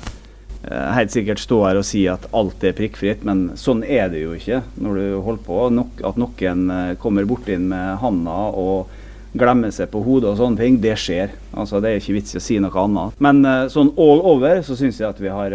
helt 0.68 1.12
sikkert 1.14 1.42
stå 1.42 1.58
her 1.66 1.78
og 1.78 1.84
si 1.86 2.00
at 2.10 2.24
alt 2.34 2.64
er 2.66 2.72
prikkfritt, 2.74 3.20
men 3.26 3.44
sånn 3.58 3.82
er 3.82 4.08
det 4.10 4.24
jo 4.24 4.32
ikke 4.34 4.62
når 4.82 4.96
du 4.98 5.04
holder 5.26 5.44
på. 5.46 5.58
at 6.08 6.18
noen 6.18 6.96
kommer 6.98 7.28
borti 7.28 7.58
med 7.62 8.00
handa 8.02 8.38
og 8.54 8.88
glemmer 9.38 9.70
seg 9.74 9.90
på 9.92 10.02
hodet 10.02 10.32
og 10.32 10.40
sånne 10.40 10.58
ting, 10.58 10.80
det 10.82 10.96
skjer. 10.98 11.30
Altså, 11.52 11.78
det 11.82 11.92
er 11.92 12.00
ikke 12.00 12.16
vits 12.16 12.34
i 12.34 12.40
å 12.40 12.42
si 12.42 12.58
noe 12.58 12.74
annet. 12.74 13.22
Men 13.22 13.44
sånn 13.70 13.92
all 13.94 14.24
over 14.32 14.64
så 14.66 14.74
syns 14.78 14.98
jeg 14.98 15.10
at 15.10 15.22
vi 15.22 15.30
har 15.30 15.54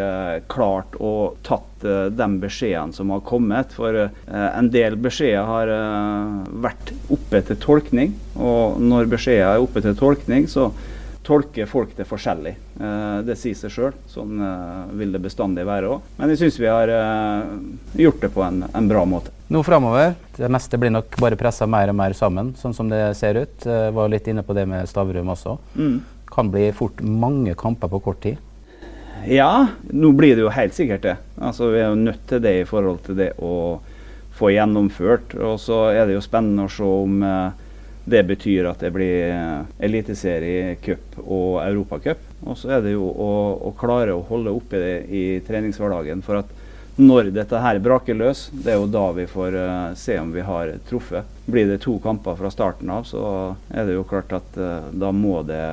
klart 0.52 0.96
å 1.00 1.34
tatt 1.44 1.73
de 1.84 2.28
beskjedene 2.41 2.96
som 2.96 3.12
har 3.13 3.22
kommet. 3.28 3.76
For 3.76 3.98
en 4.28 4.72
del 4.74 4.98
beskjeder 5.02 5.46
har 5.50 5.74
vært 6.63 6.93
oppe 7.13 7.43
til 7.48 7.60
tolkning, 7.62 8.15
og 8.39 8.82
når 8.82 9.12
beskjeder 9.13 9.54
er 9.54 9.63
oppe 9.63 9.84
til 9.84 9.96
tolkning, 10.00 10.50
så 10.52 10.72
tolker 11.24 11.69
folk 11.69 11.93
det 11.96 12.04
forskjellig. 12.04 12.52
det 13.24 13.36
sier 13.39 13.56
seg 13.56 13.72
sjøl. 13.72 13.93
Sånn 14.12 14.41
vil 15.00 15.13
det 15.15 15.22
bestandig 15.24 15.63
være 15.67 15.93
òg. 15.96 16.10
Men 16.17 16.34
jeg 16.34 16.41
syns 16.41 16.60
vi 16.60 16.67
har 16.67 16.91
gjort 17.96 18.26
det 18.26 18.32
på 18.34 18.43
en, 18.43 18.65
en 18.67 18.89
bra 18.89 19.06
måte. 19.08 19.32
Nå 19.54 19.62
framover, 19.63 20.15
det 20.38 20.50
meste 20.50 20.80
blir 20.82 20.89
nok 20.89 21.13
bare 21.22 21.38
pressa 21.38 21.67
mer 21.69 21.91
og 21.91 21.98
mer 22.00 22.15
sammen, 22.17 22.54
sånn 22.58 22.74
som 22.74 22.88
det 22.89 23.02
ser 23.19 23.38
ut. 23.38 23.67
Jeg 23.67 23.93
var 23.93 24.10
litt 24.10 24.28
inne 24.32 24.41
på 24.46 24.56
det 24.58 24.63
med 24.69 24.89
Stavrum 24.89 25.30
også. 25.30 25.58
Mm. 25.78 26.00
Kan 26.34 26.50
bli 26.50 26.72
fort 26.74 27.04
mange 27.06 27.54
kamper 27.60 27.91
på 27.91 28.00
kort 28.08 28.24
tid. 28.24 28.39
Ja, 29.28 29.68
nå 29.90 30.12
blir 30.12 30.36
det 30.36 30.44
jo 30.44 30.52
helt 30.52 30.74
sikkert 30.76 31.02
det. 31.02 31.16
Altså, 31.40 31.70
Vi 31.72 31.80
er 31.80 31.90
jo 31.90 32.00
nødt 32.00 32.26
til 32.28 32.42
det 32.44 32.54
i 32.60 32.66
forhold 32.68 33.04
til 33.06 33.16
det 33.16 33.32
å 33.40 33.80
få 34.36 34.52
gjennomført. 34.52 35.36
Og 35.40 35.60
så 35.62 35.86
er 35.94 36.08
det 36.08 36.18
jo 36.18 36.26
spennende 36.26 36.68
å 36.68 36.72
se 36.72 36.88
om 36.88 37.24
eh, 37.24 37.62
det 38.04 38.24
betyr 38.28 38.68
at 38.68 38.84
det 38.84 38.92
blir 38.92 39.32
eliteseriecup 39.80 39.80
eliteserie, 39.80 41.24
og 41.24 41.62
europacup. 41.64 42.26
Og 42.44 42.60
så 42.60 42.76
er 42.76 42.84
det 42.84 42.98
jo 42.98 43.08
å, 43.08 43.32
å 43.70 43.72
klare 43.80 44.16
å 44.16 44.26
holde 44.28 44.52
oppe 44.52 44.82
det 44.82 44.96
i 45.08 45.24
treningshverdagen. 45.48 46.22
for 46.22 46.42
at 46.42 46.52
når 46.96 47.32
dette 47.34 47.58
her 47.58 47.80
braker 47.82 48.14
løs, 48.14 48.50
det 48.54 48.74
er 48.74 48.78
jo 48.78 48.92
da 48.92 49.08
vi 49.16 49.24
får 49.26 49.56
uh, 49.56 49.94
se 49.98 50.20
om 50.20 50.30
vi 50.30 50.44
har 50.46 50.76
truffet. 50.86 51.26
Blir 51.46 51.66
det 51.72 51.80
to 51.82 51.96
kamper 52.04 52.36
fra 52.38 52.52
starten 52.54 52.92
av, 52.94 53.08
så 53.10 53.56
er 53.74 53.88
det 53.88 53.96
jo 53.96 54.04
klart 54.06 54.36
at 54.36 54.60
da 54.92 55.10
må 55.12 55.40
det 55.48 55.64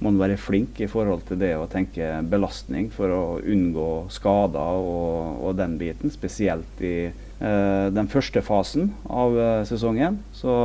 må 0.00 0.10
man 0.10 0.20
være 0.20 0.40
flink 0.40 0.80
i 0.84 0.88
forhold 0.90 1.26
til 1.28 1.38
det 1.40 1.52
å 1.56 1.68
tenke 1.70 2.18
belastning 2.30 2.90
for 2.92 3.12
å 3.14 3.22
unngå 3.40 3.90
skader 4.12 4.80
og, 4.80 5.44
og 5.46 5.54
den 5.60 5.76
biten. 5.80 6.12
Spesielt 6.12 6.82
i 6.84 6.96
eh, 7.06 7.86
den 7.94 8.10
første 8.12 8.42
fasen 8.44 8.90
av 9.08 9.38
sesongen. 9.68 10.18
Så 10.36 10.56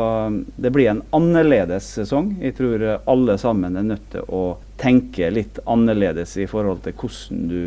det 0.58 0.74
blir 0.76 0.92
en 0.92 1.06
annerledes 1.16 1.94
sesong. 2.00 2.34
Jeg 2.42 2.58
tror 2.60 2.90
alle 3.00 3.38
sammen 3.42 3.80
er 3.80 3.88
nødt 3.94 4.10
til 4.16 4.28
å 4.28 4.44
tenke 4.80 5.32
litt 5.32 5.62
annerledes 5.70 6.38
i 6.40 6.50
forhold 6.50 6.84
til 6.86 7.00
hvordan 7.00 7.48
du 7.52 7.64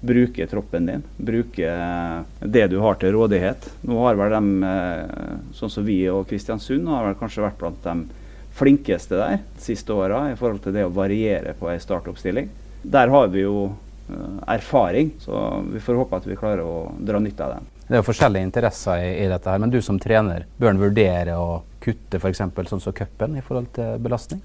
bruke 0.00 0.46
troppen 0.46 0.86
din. 0.86 1.02
Bruke 1.16 1.66
eh, 1.66 2.20
det 2.40 2.66
du 2.70 2.78
har 2.82 2.98
til 3.00 3.12
rådighet. 3.16 3.70
Nå 3.88 3.98
har 4.04 4.18
vel 4.18 4.34
de, 4.34 4.68
eh, 4.68 5.34
sånn 5.58 5.72
som 5.72 5.86
vi 5.86 6.00
og 6.12 6.28
Kristiansund, 6.30 6.88
har 6.88 7.08
vel 7.08 7.18
kanskje 7.18 7.44
vært 7.46 7.58
blant 7.60 7.82
de 7.86 8.17
flinkeste 8.58 9.18
der 9.18 9.40
de 9.40 9.62
siste 9.62 9.94
åra 9.94 10.26
i 10.32 10.36
forhold 10.38 10.62
til 10.64 10.74
det 10.76 10.86
å 10.86 10.94
variere 10.94 11.54
på 11.58 11.70
ei 11.72 11.78
startoppstilling. 11.82 12.50
Der 12.82 13.10
har 13.12 13.30
vi 13.32 13.44
jo 13.44 13.68
eh, 13.68 14.38
erfaring, 14.54 15.14
så 15.22 15.62
vi 15.68 15.82
får 15.82 16.02
håpe 16.02 16.20
at 16.20 16.28
vi 16.28 16.38
klarer 16.38 16.64
å 16.66 16.88
dra 16.98 17.22
nytte 17.22 17.46
av 17.46 17.56
den. 17.56 17.68
Det 17.88 17.96
er 17.96 18.02
jo 18.02 18.08
forskjellige 18.10 18.44
interesser 18.44 19.00
i, 19.00 19.12
i 19.24 19.28
dette 19.30 19.48
her, 19.48 19.60
men 19.62 19.72
du 19.72 19.80
som 19.84 19.98
trener, 20.00 20.44
bør 20.60 20.74
en 20.74 20.82
vurdere 20.82 21.38
å 21.40 21.62
kutte 21.80 22.20
f.eks. 22.20 22.42
sånn 22.68 22.84
som 22.84 22.96
cupen 22.96 23.38
i 23.38 23.44
forhold 23.44 23.70
til 23.78 24.02
belastning? 24.04 24.42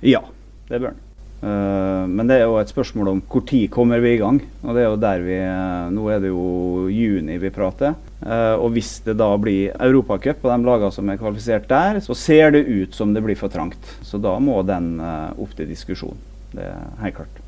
Ja, 0.00 0.22
det 0.70 0.80
bør 0.80 0.94
en. 0.94 1.02
Uh, 1.36 2.08
men 2.08 2.24
det 2.30 2.38
er 2.38 2.46
jo 2.46 2.56
et 2.56 2.70
spørsmål 2.72 3.10
om 3.10 3.18
tid 3.44 3.68
kommer 3.70 4.00
vi 4.00 4.14
i 4.14 4.20
gang. 4.20 4.40
Og 4.64 4.72
det 4.72 4.82
er 4.82 4.88
jo 4.88 5.00
der 5.02 5.24
vi 5.24 5.36
uh, 5.36 5.90
Nå 5.92 6.06
er 6.10 6.22
det 6.22 6.30
jo 6.32 6.86
juni 6.88 7.36
vi 7.42 7.52
prater. 7.52 7.92
Uh, 8.16 8.56
og 8.56 8.70
hvis 8.72 8.94
det 9.04 9.16
da 9.20 9.28
blir 9.40 9.74
Europacup 9.76 10.44
og 10.46 10.52
de 10.52 10.68
lagene 10.68 10.94
som 10.94 11.10
er 11.12 11.18
kvalifisert 11.20 11.66
der, 11.70 12.00
så 12.04 12.16
ser 12.16 12.54
det 12.56 12.64
ut 12.64 12.96
som 12.96 13.12
det 13.16 13.24
blir 13.24 13.38
for 13.38 13.52
trangt. 13.52 13.90
Så 14.06 14.20
da 14.22 14.38
må 14.40 14.62
den 14.66 14.96
opp 15.00 15.52
til 15.58 15.68
diskusjon. 15.68 16.16
Det 16.54 16.64
er 16.64 16.86
helt 17.02 17.18
klart. 17.18 17.42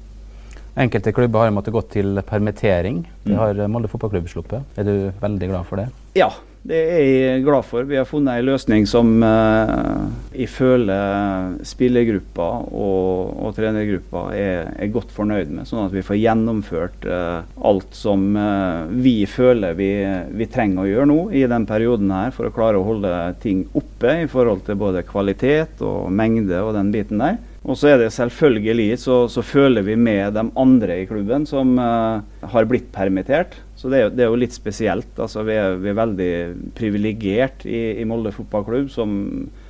Enkelte 0.79 1.11
klubber 1.15 1.43
har 1.43 1.55
måttet 1.55 1.75
gå 1.75 1.81
til 1.91 2.21
permittering. 2.27 3.01
Det 3.25 3.33
mm. 3.35 3.39
har 3.41 3.63
Molde 3.73 3.91
fotballklubb 3.91 4.29
sluppet. 4.31 4.79
Er 4.79 4.87
du 4.87 5.09
veldig 5.19 5.49
glad 5.51 5.67
for 5.67 5.81
det? 5.81 5.89
Ja, 6.19 6.29
Det 6.69 6.79
er 6.93 7.07
jeg 7.07 7.45
glad 7.47 7.65
for. 7.65 7.87
Vi 7.89 7.97
har 7.97 8.05
funnet 8.05 8.43
en 8.43 8.45
løsning 8.51 8.85
som 8.89 9.23
uh, 9.25 10.05
jeg 10.37 10.51
føler 10.53 11.55
spillergruppa 11.65 12.49
og, 12.69 13.31
og 13.41 13.55
trenergruppa 13.57 14.27
er, 14.37 14.69
er, 14.77 14.91
godt 14.93 15.15
fornøyd 15.17 15.49
med. 15.55 15.65
Sånn 15.69 15.87
at 15.87 15.95
vi 15.97 16.05
får 16.05 16.19
gjennomført 16.21 17.07
uh, 17.09 17.47
alt 17.65 17.97
som 17.97 18.37
uh, 18.37 18.85
vi 18.93 19.23
føler 19.31 19.79
vi, 19.79 19.89
vi, 20.29 20.49
trenger 20.53 20.83
å 20.83 20.91
gjøre 20.91 21.09
nå 21.09 21.19
i 21.41 21.47
den 21.49 21.65
perioden 21.71 22.13
her 22.13 22.35
for 22.37 22.51
å 22.51 22.53
klare 22.53 22.83
å 22.83 22.85
holde 22.85 23.15
ting 23.41 23.65
oppe 23.73 24.19
i 24.27 24.29
forhold 24.29 24.67
til 24.67 24.77
både 24.83 25.07
kvalitet 25.09 25.81
og 25.81 26.11
mengde 26.13 26.61
og 26.61 26.75
den 26.77 26.93
biten 26.93 27.25
der. 27.25 27.39
Og 27.65 27.81
så 27.81 27.95
er 27.95 28.03
det 28.03 28.11
selvfølgelig 28.13 29.01
så, 29.01 29.23
så, 29.33 29.41
føler 29.45 29.89
vi 29.89 29.97
med 29.97 30.37
de 30.37 30.45
andre 30.61 31.01
i 31.01 31.09
klubben 31.09 31.49
som 31.49 31.75
har 31.79 32.69
blitt 32.69 32.93
permittert. 32.95 33.57
Så 33.79 33.87
det 33.93 33.99
er, 34.03 34.09
det 34.11 34.25
er, 34.25 34.33
jo 34.33 34.39
litt 34.41 34.55
spesielt. 34.57 35.13
Altså, 35.15 35.45
vi, 35.47 35.55
er, 35.55 35.77
vi 35.79 35.93
er 35.93 35.99
veldig 36.01 36.31
privilegert 36.75 37.63
i, 37.63 38.01
i, 38.03 38.07
Molde 38.11 38.33
fotballklubb 38.35 38.89
som 38.91 39.13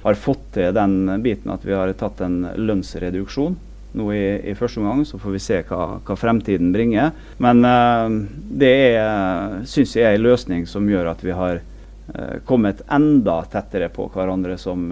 har 0.00 0.16
fått 0.16 0.46
til 0.54 0.72
den 0.72 1.02
biten 1.24 1.52
at 1.52 1.66
vi 1.66 1.76
har 1.76 1.92
tatt 1.98 2.22
en 2.24 2.38
lønnsreduksjon 2.56 3.58
nå 3.98 4.06
i, 4.16 4.22
i 4.48 4.54
første 4.56 4.80
omgang. 4.80 5.04
Så 5.04 5.20
får 5.20 5.34
vi 5.36 5.42
se 5.44 5.60
hva, 5.68 5.98
hva 6.08 6.16
fremtiden 6.16 6.72
bringer. 6.72 7.12
Men 7.36 7.60
uh, 7.68 8.08
det 8.32 8.72
syns 9.68 9.96
jeg 9.98 10.08
er 10.08 10.16
en 10.16 10.24
løsning 10.24 10.64
som 10.70 10.88
gjør 10.88 11.12
at 11.12 11.24
vi 11.24 11.36
har 11.36 11.60
uh, 11.60 12.36
kommet 12.48 12.80
enda 12.88 13.42
tettere 13.52 13.90
på 13.92 14.08
hverandre 14.14 14.56
som, 14.56 14.88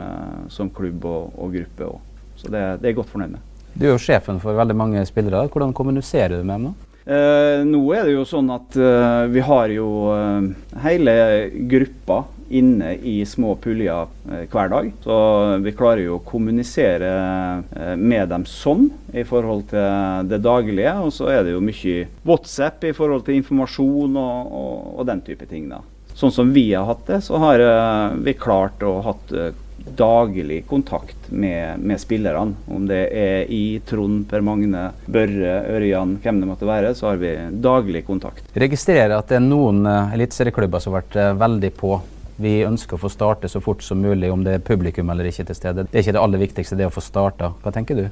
som 0.53 0.69
klubb 0.77 1.09
og, 1.09 1.33
og 1.41 1.57
gruppe. 1.57 1.89
Også. 1.89 2.17
Så 2.37 2.53
det, 2.53 2.67
det 2.83 2.91
er 2.91 2.93
jeg 2.93 3.01
godt 3.01 3.15
fornøyd 3.17 3.39
med. 3.39 3.53
Du 3.77 3.85
er 3.87 3.95
jo 3.95 4.01
sjefen 4.01 4.45
for 4.45 4.57
veldig 4.57 4.77
mange 4.77 5.09
spillere. 5.09 5.49
Hvordan 5.53 5.73
kommuniserer 5.77 6.37
du 6.37 6.45
med 6.45 6.59
dem 6.59 6.69
nå? 6.69 6.77
Eh, 7.07 7.61
nå 7.63 7.81
er 7.95 8.09
det 8.09 8.17
jo 8.17 8.25
sånn 8.27 8.49
at 8.51 8.75
eh, 8.75 9.25
vi 9.31 9.43
har 9.47 9.71
jo 9.71 9.91
eh, 10.11 10.49
hele 10.83 11.13
gruppa 11.71 12.25
inne 12.51 12.93
i 13.03 13.21
små 13.27 13.57
puljer 13.59 14.07
uh, 14.07 14.43
hver 14.47 14.69
dag. 14.71 14.91
Så 15.03 15.15
vi 15.65 15.73
klarer 15.75 16.05
jo 16.05 16.21
å 16.21 16.23
kommunisere 16.23 17.09
med 17.99 18.31
dem 18.31 18.45
sånn 18.47 18.85
i 19.11 19.25
forhold 19.27 19.65
til 19.73 20.29
det 20.31 20.39
daglige. 20.45 20.93
Og 21.03 21.11
så 21.17 21.27
er 21.35 21.43
det 21.43 21.57
jo 21.57 21.65
mye 21.67 22.05
WhatsApp 22.23 22.87
i 22.87 22.95
forhold 22.95 23.27
til 23.27 23.41
informasjon 23.41 24.15
og, 24.23 24.55
og, 24.61 24.77
og 24.95 25.11
den 25.11 25.25
type 25.27 25.51
ting. 25.51 25.67
da. 25.75 25.83
Sånn 26.15 26.37
som 26.39 26.55
vi 26.55 26.69
har 26.71 26.87
hatt 26.87 27.03
det, 27.11 27.19
så 27.27 27.43
har 27.43 27.67
vi 28.15 28.39
klart 28.39 28.87
å 28.87 29.01
hatt 29.09 29.35
daglig 29.97 30.67
kontakt 30.67 31.31
med, 31.31 31.81
med, 31.81 32.01
spillerne. 32.01 32.57
Om 32.67 32.89
det 32.89 33.03
er 33.17 33.53
i 33.53 33.79
Trond, 33.87 34.25
Per 34.31 34.45
Magne, 34.45 34.91
Børre, 35.07 35.55
Ørjan, 35.77 36.17
hvem 36.23 36.43
det 36.43 36.51
måtte 36.51 36.69
være, 36.69 36.95
så 36.95 37.13
har 37.13 37.23
vi 37.23 37.33
daglig 37.63 38.05
kontakt. 38.07 38.45
Jeg 38.55 38.67
registrerer 38.67 39.17
at 39.17 39.31
det 39.31 39.39
er 39.41 39.47
noen 39.47 39.85
uh, 39.87 40.13
eliteserieklubber 40.17 40.83
som 40.83 40.95
har 40.95 41.05
vært 41.05 41.19
uh, 41.21 41.33
veldig 41.41 41.73
på. 41.79 41.97
Vi 42.43 42.59
ønsker 42.67 42.99
å 42.99 43.01
få 43.01 43.09
starte 43.13 43.49
så 43.49 43.63
fort 43.65 43.85
som 43.85 44.03
mulig, 44.03 44.29
om 44.33 44.45
det 44.45 44.59
er 44.59 44.65
publikum 44.65 45.09
eller 45.13 45.31
ikke 45.31 45.47
til 45.49 45.57
stede. 45.57 45.87
Det 45.87 45.97
er 45.97 46.05
ikke 46.05 46.19
det 46.19 46.25
aller 46.27 46.43
viktigste, 46.45 46.77
det 46.77 46.91
å 46.91 46.93
få 46.93 47.05
starta. 47.05 47.55
Hva 47.63 47.73
tenker 47.73 48.03
du? 48.03 48.09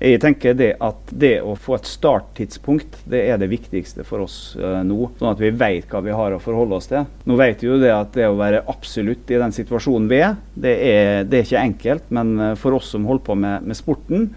Jeg 0.00 0.20
tenker 0.20 0.56
det 0.56 0.72
at 0.82 1.12
det 1.14 1.38
å 1.44 1.54
få 1.58 1.76
et 1.78 1.88
starttidspunkt, 1.88 2.98
det 3.08 3.22
er 3.30 3.38
det 3.40 3.48
viktigste 3.50 4.04
for 4.06 4.26
oss 4.26 4.56
uh, 4.60 4.82
nå. 4.84 5.10
Sånn 5.18 5.30
at 5.30 5.40
vi 5.40 5.52
vet 5.56 5.88
hva 5.90 6.02
vi 6.04 6.14
har 6.16 6.36
å 6.36 6.40
forholde 6.42 6.78
oss 6.78 6.90
til. 6.90 7.06
Nå 7.28 7.38
vet 7.40 7.62
vi 7.62 7.70
jo 7.70 7.78
det 7.80 7.92
at 7.94 8.12
det 8.16 8.28
å 8.28 8.36
være 8.38 8.64
absolutt 8.68 9.30
i 9.32 9.40
den 9.40 9.54
situasjonen 9.56 10.10
vi 10.10 10.20
er, 10.26 10.34
det 10.54 10.74
er, 10.88 11.22
det 11.28 11.40
er 11.40 11.48
ikke 11.48 11.62
enkelt. 11.62 12.10
Men 12.18 12.34
uh, 12.42 12.50
for 12.60 12.76
oss 12.76 12.90
som 12.92 13.08
holder 13.08 13.24
på 13.30 13.38
med, 13.40 13.64
med, 13.64 13.78
sporten, 13.78 14.28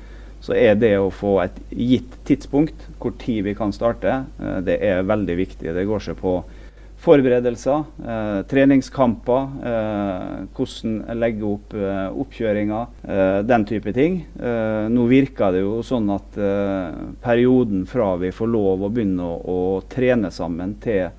så 0.43 0.55
er 0.55 0.79
det 0.79 0.93
å 1.01 1.11
få 1.11 1.39
et 1.43 1.59
gitt 1.75 2.15
tidspunkt, 2.29 2.87
hvor 3.01 3.17
tid 3.19 3.43
vi 3.49 3.57
kan 3.57 3.75
starte, 3.75 4.21
uh, 4.39 4.59
det 4.65 4.79
er 4.85 5.07
veldig 5.07 5.39
viktig. 5.43 5.75
Det 5.75 5.87
går 5.89 6.07
seg 6.07 6.19
på 6.21 6.39
forberedelser, 6.99 7.83
eh, 8.05 8.41
treningskamper, 8.51 9.45
eh, 9.69 10.33
hvordan 10.55 10.97
legge 11.19 11.47
opp 11.47 11.73
eh, 11.73 12.09
oppkjøringa, 12.23 12.81
eh, 13.07 13.39
den 13.47 13.65
type 13.65 13.93
ting. 13.95 14.19
Eh, 14.35 14.89
nå 14.91 15.07
virker 15.07 15.55
det 15.55 15.63
jo 15.63 15.79
sånn 15.85 16.11
at 16.11 16.37
eh, 16.37 16.99
perioden 17.23 17.85
fra 17.87 18.15
vi 18.19 18.33
får 18.35 18.51
lov 18.51 18.83
å 18.83 18.91
begynne 18.91 19.23
å, 19.23 19.39
å 19.39 19.59
trene 19.89 20.31
sammen 20.35 20.75
til 20.83 21.09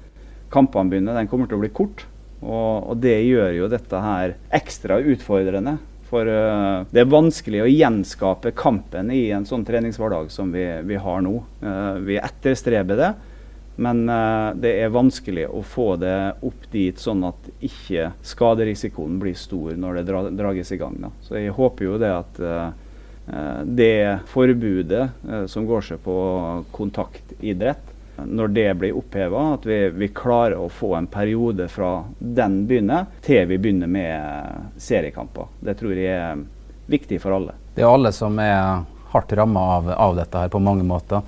kampene 0.53 0.93
begynner, 0.93 1.17
den 1.17 1.31
kommer 1.31 1.49
til 1.49 1.61
å 1.61 1.65
bli 1.65 1.73
kort. 1.73 2.05
Og, 2.41 2.91
og 2.91 3.01
det 3.01 3.19
gjør 3.25 3.55
jo 3.57 3.71
dette 3.71 4.01
her 4.05 4.37
ekstra 4.57 5.01
utfordrende. 5.01 5.79
For 6.11 6.27
uh, 6.27 6.83
det 6.91 7.05
er 7.05 7.11
vanskelig 7.11 7.61
å 7.63 7.71
gjenskape 7.71 8.51
kampen 8.59 9.13
i 9.15 9.29
en 9.35 9.45
sånn 9.47 9.63
treningshverdag 9.67 10.33
som 10.35 10.51
vi, 10.51 10.65
vi 10.89 10.99
har 10.99 11.21
nå. 11.23 11.37
Uh, 11.63 12.01
vi 12.03 12.19
etterstreber 12.19 12.99
det. 12.99 13.11
Men 13.81 14.03
uh, 14.09 14.53
det 14.61 14.75
er 14.83 14.93
vanskelig 14.93 15.47
å 15.49 15.63
få 15.65 15.95
det 15.97 16.17
opp 16.45 16.67
dit 16.73 16.99
sånn 17.01 17.23
at 17.25 17.47
ikke 17.65 18.11
skaderisikoen 18.29 19.17
blir 19.23 19.39
stor 19.41 19.73
når 19.73 20.01
det 20.01 20.03
dra 20.11 20.21
drages 20.43 20.73
i 20.77 20.79
gang. 20.83 20.99
Da. 21.01 21.11
Så 21.25 21.39
jeg 21.41 21.55
håper 21.57 21.87
jo 21.87 21.95
det 22.03 22.11
at 22.13 22.43
uh, 22.45 23.65
det 23.65 24.21
forbudet 24.29 25.07
uh, 25.25 25.47
som 25.49 25.65
går 25.65 25.89
seg 25.89 26.05
på 26.05 26.19
kontaktidrett, 26.77 27.89
når 28.21 28.53
det 28.53 28.69
blir 28.83 29.01
oppheva, 29.01 29.55
at 29.55 29.65
vi, 29.65 29.81
vi, 29.97 30.13
klarer 30.13 30.61
å 30.61 30.69
få 30.69 30.93
en 30.99 31.09
periode 31.09 31.71
fra 31.73 32.03
den 32.19 32.67
begynner 32.69 33.09
til 33.25 33.49
vi 33.49 33.57
begynner 33.57 33.89
med 33.89 34.77
seriekamper. 34.77 35.49
Det 35.65 35.79
tror 35.81 35.97
jeg 35.97 36.21
er 36.21 36.43
viktig 36.93 37.17
for 37.23 37.41
alle. 37.41 37.57
Det 37.73 37.81
er 37.81 37.89
alle 37.89 38.13
som 38.13 38.37
er 38.45 38.85
hardt 39.15 39.33
ramma 39.41 39.71
av, 39.79 39.95
av, 39.97 40.19
dette 40.21 40.45
her 40.45 40.53
på 40.53 40.61
mange 40.61 40.85
måter. 40.85 41.25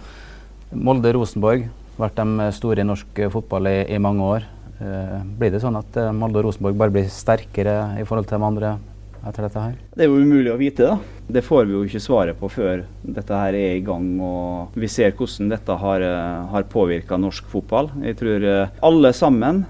Molde-Rosenborg 0.77 1.71
vært 2.01 2.19
de 2.19 2.51
store 2.57 2.83
i 2.83 2.89
norsk 2.89 3.25
fotball 3.33 3.71
i, 3.71 3.79
i 3.95 4.03
mange 4.03 4.29
år. 4.39 4.51
Eh, 4.83 5.19
blir 5.39 5.53
det 5.53 5.63
sånn 5.63 5.79
at 5.79 5.99
eh, 6.01 6.15
Molde 6.17 6.41
og 6.41 6.49
Rosenborg 6.49 6.79
bare 6.79 6.95
blir 6.95 7.13
sterkere 7.13 8.01
i 8.01 8.07
forhold 8.09 8.27
til 8.29 8.41
de 8.41 8.49
andre 8.49 8.79
etter 9.23 9.45
dette 9.47 9.61
her? 9.63 9.75
Det 9.95 10.03
er 10.03 10.09
jo 10.11 10.19
umulig 10.19 10.51
å 10.51 10.59
vite, 10.59 10.89
da. 10.89 11.21
Det 11.33 11.45
får 11.47 11.69
vi 11.69 11.77
jo 11.77 11.83
ikke 11.87 12.01
svaret 12.03 12.37
på 12.41 12.49
før 12.51 12.83
dette 13.07 13.37
her 13.39 13.55
er 13.55 13.77
i 13.77 13.85
gang 13.87 14.09
og 14.27 14.75
vi 14.75 14.89
ser 14.91 15.15
hvordan 15.15 15.53
dette 15.53 15.77
har, 15.79 16.03
eh, 16.03 16.41
har 16.51 16.67
påvirka 16.73 17.19
norsk 17.21 17.47
fotball. 17.53 17.93
Jeg 18.03 18.19
tror 18.19 18.49
alle 18.83 19.13
sammen 19.15 19.63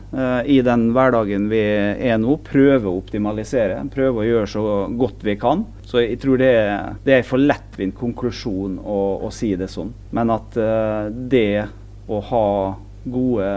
i 0.49 0.59
den 0.65 0.89
hverdagen 0.97 1.51
vi 1.51 1.61
er 1.61 2.17
nå, 2.23 2.39
prøver 2.47 2.89
å 2.89 2.97
optimalisere. 3.03 3.83
Prøver 3.93 4.23
å 4.23 4.27
gjøre 4.31 4.49
så 4.55 4.65
godt 4.97 5.27
vi 5.27 5.37
kan. 5.37 5.67
Så 5.85 6.01
jeg 6.01 6.19
tror 6.23 6.41
det 6.41 6.51
er, 6.57 6.97
det 7.05 7.19
er 7.19 7.29
for 7.29 7.43
lettvint 7.43 7.99
konklusjon 7.99 8.81
å, 8.81 8.99
å, 9.27 9.31
si 9.35 9.53
det 9.61 9.69
sånn. 9.71 9.93
Men 10.17 10.33
at 10.33 10.57
det 11.29 11.47
å 12.09 12.21
ha 12.31 12.47
gode 13.05 13.51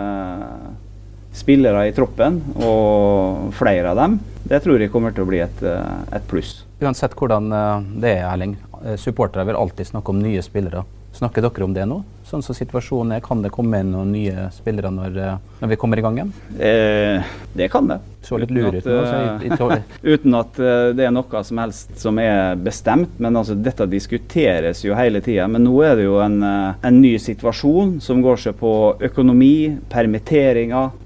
spillere 1.35 1.87
i 1.89 1.93
troppen, 1.95 2.39
og 2.63 3.51
flere 3.57 3.91
av 3.91 3.99
dem, 3.99 4.19
det 4.45 4.61
tror 4.63 4.81
jeg 4.81 4.93
kommer 4.93 5.13
til 5.15 5.25
å 5.25 5.29
bli 5.29 5.41
et, 5.43 5.63
et 5.65 6.29
pluss. 6.29 6.61
Uansett 6.83 7.15
hvordan 7.15 7.51
eh, 7.51 7.87
det 8.03 8.11
er, 8.17 8.27
Erling. 8.29 8.57
Eh, 8.83 8.95
supportere 8.99 9.45
vil 9.47 9.57
alltid 9.59 9.87
snakke 9.87 10.11
om 10.11 10.19
nye 10.21 10.43
spillere. 10.43 10.83
Snakker 11.15 11.45
dere 11.45 11.63
om 11.63 11.73
det 11.75 11.85
nå? 11.87 12.01
Sånn 12.27 12.43
som 12.43 12.57
situasjonen 12.57 13.15
er, 13.15 13.23
Kan 13.23 13.41
det 13.41 13.53
komme 13.55 13.79
inn 13.79 13.93
noen 13.93 14.11
nye 14.11 14.49
spillere 14.55 14.91
når, 14.91 15.19
eh, 15.23 15.37
når 15.65 15.73
vi 15.73 15.79
kommer 15.81 15.99
i 15.99 16.05
gang 16.05 16.19
igjen? 16.19 16.33
Eh, 16.59 17.31
det 17.53 17.71
kan 17.73 17.87
det. 17.89 17.99
Så 18.25 18.39
litt 18.41 18.49
lur 18.49 18.73
ut 18.73 18.85
nå. 18.85 19.67
Uh, 19.69 19.81
uten 20.13 20.33
at 20.33 20.57
uh, 20.57 20.89
det 20.97 21.05
er 21.05 21.11
noe 21.13 21.41
som 21.45 21.59
helst 21.61 21.91
som 22.01 22.17
er 22.21 22.57
bestemt. 22.57 23.19
Men 23.21 23.37
altså, 23.37 23.53
dette 23.53 23.85
diskuteres 23.89 24.81
jo 24.85 24.97
hele 24.97 25.21
tida. 25.25 25.45
Men 25.51 25.65
nå 25.67 25.75
er 25.85 25.93
det 25.99 26.07
jo 26.07 26.17
en, 26.23 26.39
uh, 26.41 26.73
en, 26.81 26.97
ny 27.01 27.15
situasjon 27.21 27.99
som 28.01 28.23
går 28.25 28.41
seg 28.47 28.57
på 28.57 28.73
økonomi, 29.09 29.77
permitteringer. 29.91 31.01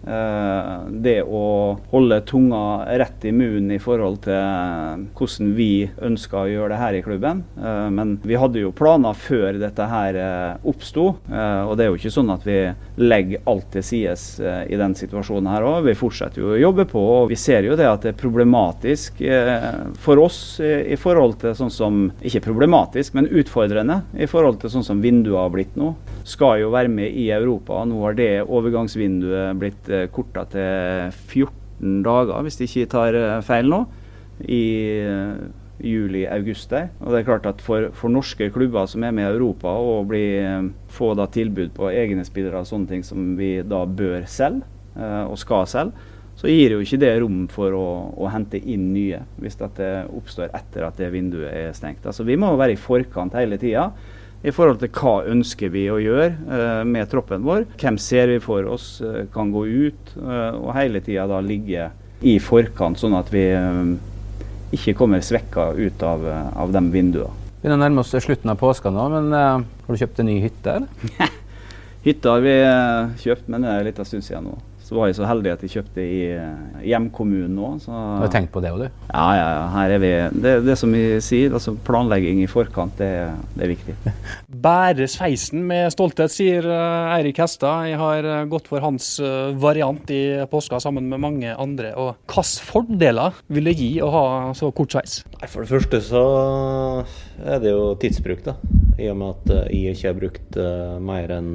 det 0.89 1.19
å 1.21 1.41
holde 1.91 2.17
tunga 2.25 2.61
rett 2.97 3.25
i 3.29 3.33
munnen 3.35 3.75
i 3.75 3.81
forhold 3.81 4.23
til 4.23 5.03
hvordan 5.17 5.51
vi 5.57 5.89
ønsker 6.07 6.39
å 6.39 6.49
gjøre 6.49 6.71
det 6.73 6.79
her 6.81 6.97
i 6.97 7.01
klubben. 7.05 7.43
men 7.93 8.15
vi 8.23 8.39
hadde 8.39 8.63
jo 8.63 8.71
planer 8.73 9.13
før 9.13 9.59
dette 9.61 9.85
her 9.91 10.17
oppsto. 10.63 11.11
Eh, 11.29 11.61
og 11.67 11.77
det 11.77 11.85
er 11.85 11.91
jo 11.91 11.99
ikke 11.99 12.13
sånn 12.13 12.31
at 12.33 12.45
vi 12.47 12.57
legger 12.99 13.43
alt 13.49 13.69
til 13.73 13.85
sides 13.85 14.23
eh, 14.41 14.48
i 14.69 14.77
den 14.79 14.95
situasjonen 14.97 15.49
her 15.51 15.65
òg. 15.67 15.83
Vi 15.87 15.95
fortsetter 15.97 16.41
jo 16.41 16.53
å 16.53 16.59
jobbe 16.59 16.85
på, 16.89 17.01
og 17.21 17.29
vi 17.31 17.37
ser 17.39 17.67
jo 17.67 17.77
det 17.79 17.87
at 17.89 18.05
det 18.05 18.13
er 18.13 18.19
problematisk 18.19 19.21
eh, 19.25 19.55
for 20.01 20.21
oss 20.23 20.39
i 20.61 20.97
forhold 20.99 21.39
til 21.43 21.55
sånn 21.57 21.73
som 21.73 22.01
Ikke 22.25 22.41
problematisk, 22.43 23.15
men 23.17 23.29
utfordrende 23.29 24.01
i 24.19 24.27
forhold 24.29 24.59
til 24.61 24.73
sånn 24.73 24.85
som 24.85 25.03
vinduet 25.03 25.39
har 25.39 25.53
blitt 25.53 25.77
nå. 25.79 25.93
Skal 26.27 26.63
jo 26.63 26.73
være 26.73 26.91
med 26.91 27.15
i 27.15 27.29
Europa. 27.33 27.83
Nå 27.87 28.01
har 28.03 28.17
det 28.17 28.31
overgangsvinduet 28.43 29.57
blitt 29.59 29.89
korta 30.13 30.45
til 30.51 31.15
14 31.29 32.03
dager, 32.05 32.43
hvis 32.45 32.59
de 32.59 32.67
ikke 32.67 32.91
tar 32.91 33.17
feil 33.45 33.71
nå. 33.71 33.83
I 34.47 34.63
juli-august 35.79 36.69
der. 36.73 36.89
Og 36.99 37.13
det 37.13 37.21
er 37.21 37.27
klart 37.27 37.47
at 37.49 37.63
for, 37.63 37.89
for, 37.95 38.11
norske 38.11 38.49
klubber 38.53 38.87
som 38.89 39.03
er 39.03 39.15
med 39.15 39.27
i 39.27 39.33
Europa 39.33 39.73
bli, 40.07 40.23
eh, 40.41 40.69
få 40.91 41.13
da 41.17 41.27
tilbud 41.31 41.73
på 41.77 41.91
egne 41.91 42.25
spillere 42.27 42.61
og 42.61 42.69
sånne 42.69 42.91
ting 42.91 43.03
som 43.05 43.33
vi 43.39 43.57
da 43.63 43.83
bør 43.85 44.27
selge, 44.29 44.67
eh, 44.95 45.25
og 45.25 45.37
skal 45.39 45.67
selge, 45.69 46.07
så 46.39 46.47
gir 46.47 46.71
jo 46.71 46.83
ikke 46.83 47.01
det 47.01 47.11
rom 47.19 47.41
for 47.51 47.75
å, 47.75 47.87
å 48.15 48.29
hente 48.31 48.61
inn 48.61 48.93
nye, 48.93 49.19
hvis 49.43 49.59
det 49.59 49.89
oppstår 50.07 50.53
etter 50.55 50.85
at 50.87 50.99
det 51.01 51.11
vinduet 51.11 51.51
er 51.51 51.73
stengt. 51.75 52.05
Altså 52.07 52.23
Vi 52.23 52.37
må 52.39 52.53
være 52.55 52.77
i 52.77 52.79
forkant 52.79 53.35
hele 53.35 53.59
tida 53.59 53.89
i 54.39 54.53
forhold 54.55 54.79
til 54.79 54.91
hva 54.95 55.17
ønsker 55.27 55.71
vi 55.73 55.83
å 55.91 55.97
gjøre 55.99 56.29
uh, 56.47 56.83
med 56.87 57.09
troppen 57.11 57.43
vår. 57.43 57.65
Hvem 57.79 57.97
ser 57.99 58.31
vi 58.31 58.37
for 58.43 58.69
oss 58.71 59.01
uh, 59.03 59.25
kan 59.33 59.51
gå 59.51 59.65
ut, 59.67 60.13
uh, 60.15 60.55
og 60.55 60.71
hele 60.77 61.01
tida 61.03 61.27
da 61.27 61.41
ligge 61.43 61.89
i 62.23 62.37
forkant, 62.43 62.99
sånn 62.99 63.17
at 63.19 63.31
vi 63.33 63.43
ikke 64.75 64.95
kommer 64.97 65.23
svekka 65.25 65.71
ut 65.77 66.03
av, 66.05 66.25
av 66.29 66.73
de 66.73 66.83
vinduene. 66.93 67.47
Vi 67.59 67.65
begynner 67.65 67.79
å 67.79 67.83
nærme 67.83 68.03
oss 68.05 68.13
slutten 68.23 68.53
av 68.53 68.59
påska 68.61 68.91
nå, 68.93 69.09
men 69.11 69.33
uh, 69.35 69.59
har 69.85 69.95
du 69.95 69.99
kjøpt 69.99 70.21
en 70.21 70.29
ny 70.31 70.37
hytte, 70.45 70.77
eller? 70.79 71.33
Hytta 72.05 72.37
har 72.37 72.43
vi 72.45 72.55
kjøpt, 73.19 73.49
men 73.51 73.65
det 73.65 73.71
er 73.73 73.81
en 73.81 73.89
liten 73.89 74.07
stund 74.07 74.23
siden 74.23 74.47
nå. 74.47 74.53
Så 74.89 74.95
var 74.97 75.05
jeg 75.05 75.19
så 75.19 75.27
heldig 75.29 75.51
at 75.53 75.61
jeg 75.61 75.69
kjøpte 75.75 76.01
i 76.01 76.21
eh, 76.33 76.85
hjemkommunen 76.89 77.51
nå. 77.53 77.67
Så, 77.83 77.93
du 77.93 78.23
har 78.23 78.31
tenkt 78.33 78.49
på 78.55 78.61
det 78.63 78.71
òg, 78.73 78.87
du? 78.87 79.03
Ja, 79.11 79.25
ja, 79.37 79.43
ja. 79.53 79.67
Her 79.75 79.93
er 79.93 80.01
vi. 80.01 80.09
Det, 80.41 80.53
det 80.65 80.75
som 80.81 80.95
vi 80.97 81.03
sier, 81.21 81.53
altså 81.53 81.75
planlegging 81.85 82.41
i 82.41 82.47
forkant, 82.49 82.97
det, 82.97 83.11
det 83.53 83.67
er 83.67 83.73
viktig. 83.75 83.95
Bære 84.65 85.05
sveisen 85.13 85.61
med 85.69 85.93
stolthet, 85.93 86.33
sier 86.33 86.65
eh, 86.65 87.13
Eirik 87.19 87.37
Hestad. 87.43 87.85
Jeg 87.91 88.01
har 88.01 88.25
eh, 88.25 88.41
gått 88.49 88.71
for 88.71 88.81
hans 88.81 89.11
variant 89.61 90.09
i 90.09 90.23
påska 90.49 90.81
sammen 90.81 91.05
med 91.11 91.21
mange 91.21 91.53
andre. 91.53 91.93
Og 91.93 92.15
hvilke 92.25 92.65
fordeler 92.65 93.37
vil 93.53 93.69
det 93.69 93.77
gi 93.77 93.91
å 94.01 94.09
ha 94.09 94.27
så 94.57 94.73
kort 94.73 94.97
sveis? 94.97 95.21
For 95.45 95.61
det 95.61 95.69
første 95.69 96.01
så 96.09 96.25
er 97.45 97.63
det 97.63 97.73
jo 97.73 97.95
tidsbruk, 97.99 98.43
da. 98.45 98.55
I 98.99 99.07
og 99.13 99.17
med 99.19 99.29
at 99.31 99.71
jeg 99.71 99.95
ikke 99.95 100.09
har 100.09 100.17
brukt 100.17 100.57
mer 101.07 101.31
enn 101.31 101.53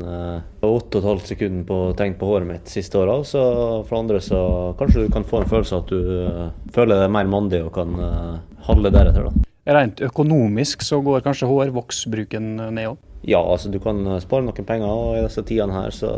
8,5 0.64 1.24
sekunder 1.28 1.66
på 1.68 1.80
å 1.90 1.94
tenke 1.96 2.20
på 2.20 2.28
håret 2.30 2.48
mitt 2.48 2.70
siste 2.72 2.98
åra. 3.00 3.18
Så 3.26 3.40
for 3.88 3.98
andre 3.98 4.20
så 4.24 4.40
kanskje 4.78 5.04
du 5.04 5.12
kan 5.12 5.26
få 5.28 5.42
en 5.42 5.50
følelse 5.50 5.76
av 5.76 5.84
at 5.84 5.92
du 5.92 6.12
uh, 6.24 6.52
føler 6.74 7.04
deg 7.04 7.12
mer 7.12 7.28
mandig 7.30 7.60
og 7.64 7.74
kan 7.76 7.96
uh, 8.00 8.38
handle 8.68 8.92
deretter. 8.94 9.28
da. 9.28 9.50
Rent 9.74 10.00
økonomisk 10.04 10.84
så 10.84 11.00
går 11.04 11.24
kanskje 11.24 11.48
hårvoksbruken 11.48 12.54
ned 12.76 12.94
òg? 12.94 13.02
Ja, 13.24 13.40
altså 13.40 13.70
du 13.72 13.78
kan 13.80 14.02
eh, 14.04 14.18
spare 14.20 14.44
noen 14.44 14.66
penger, 14.68 14.84
og 14.84 15.14
i 15.16 15.22
disse 15.24 15.40
tidene 15.48 15.72
her 15.72 15.94
så 15.96 16.10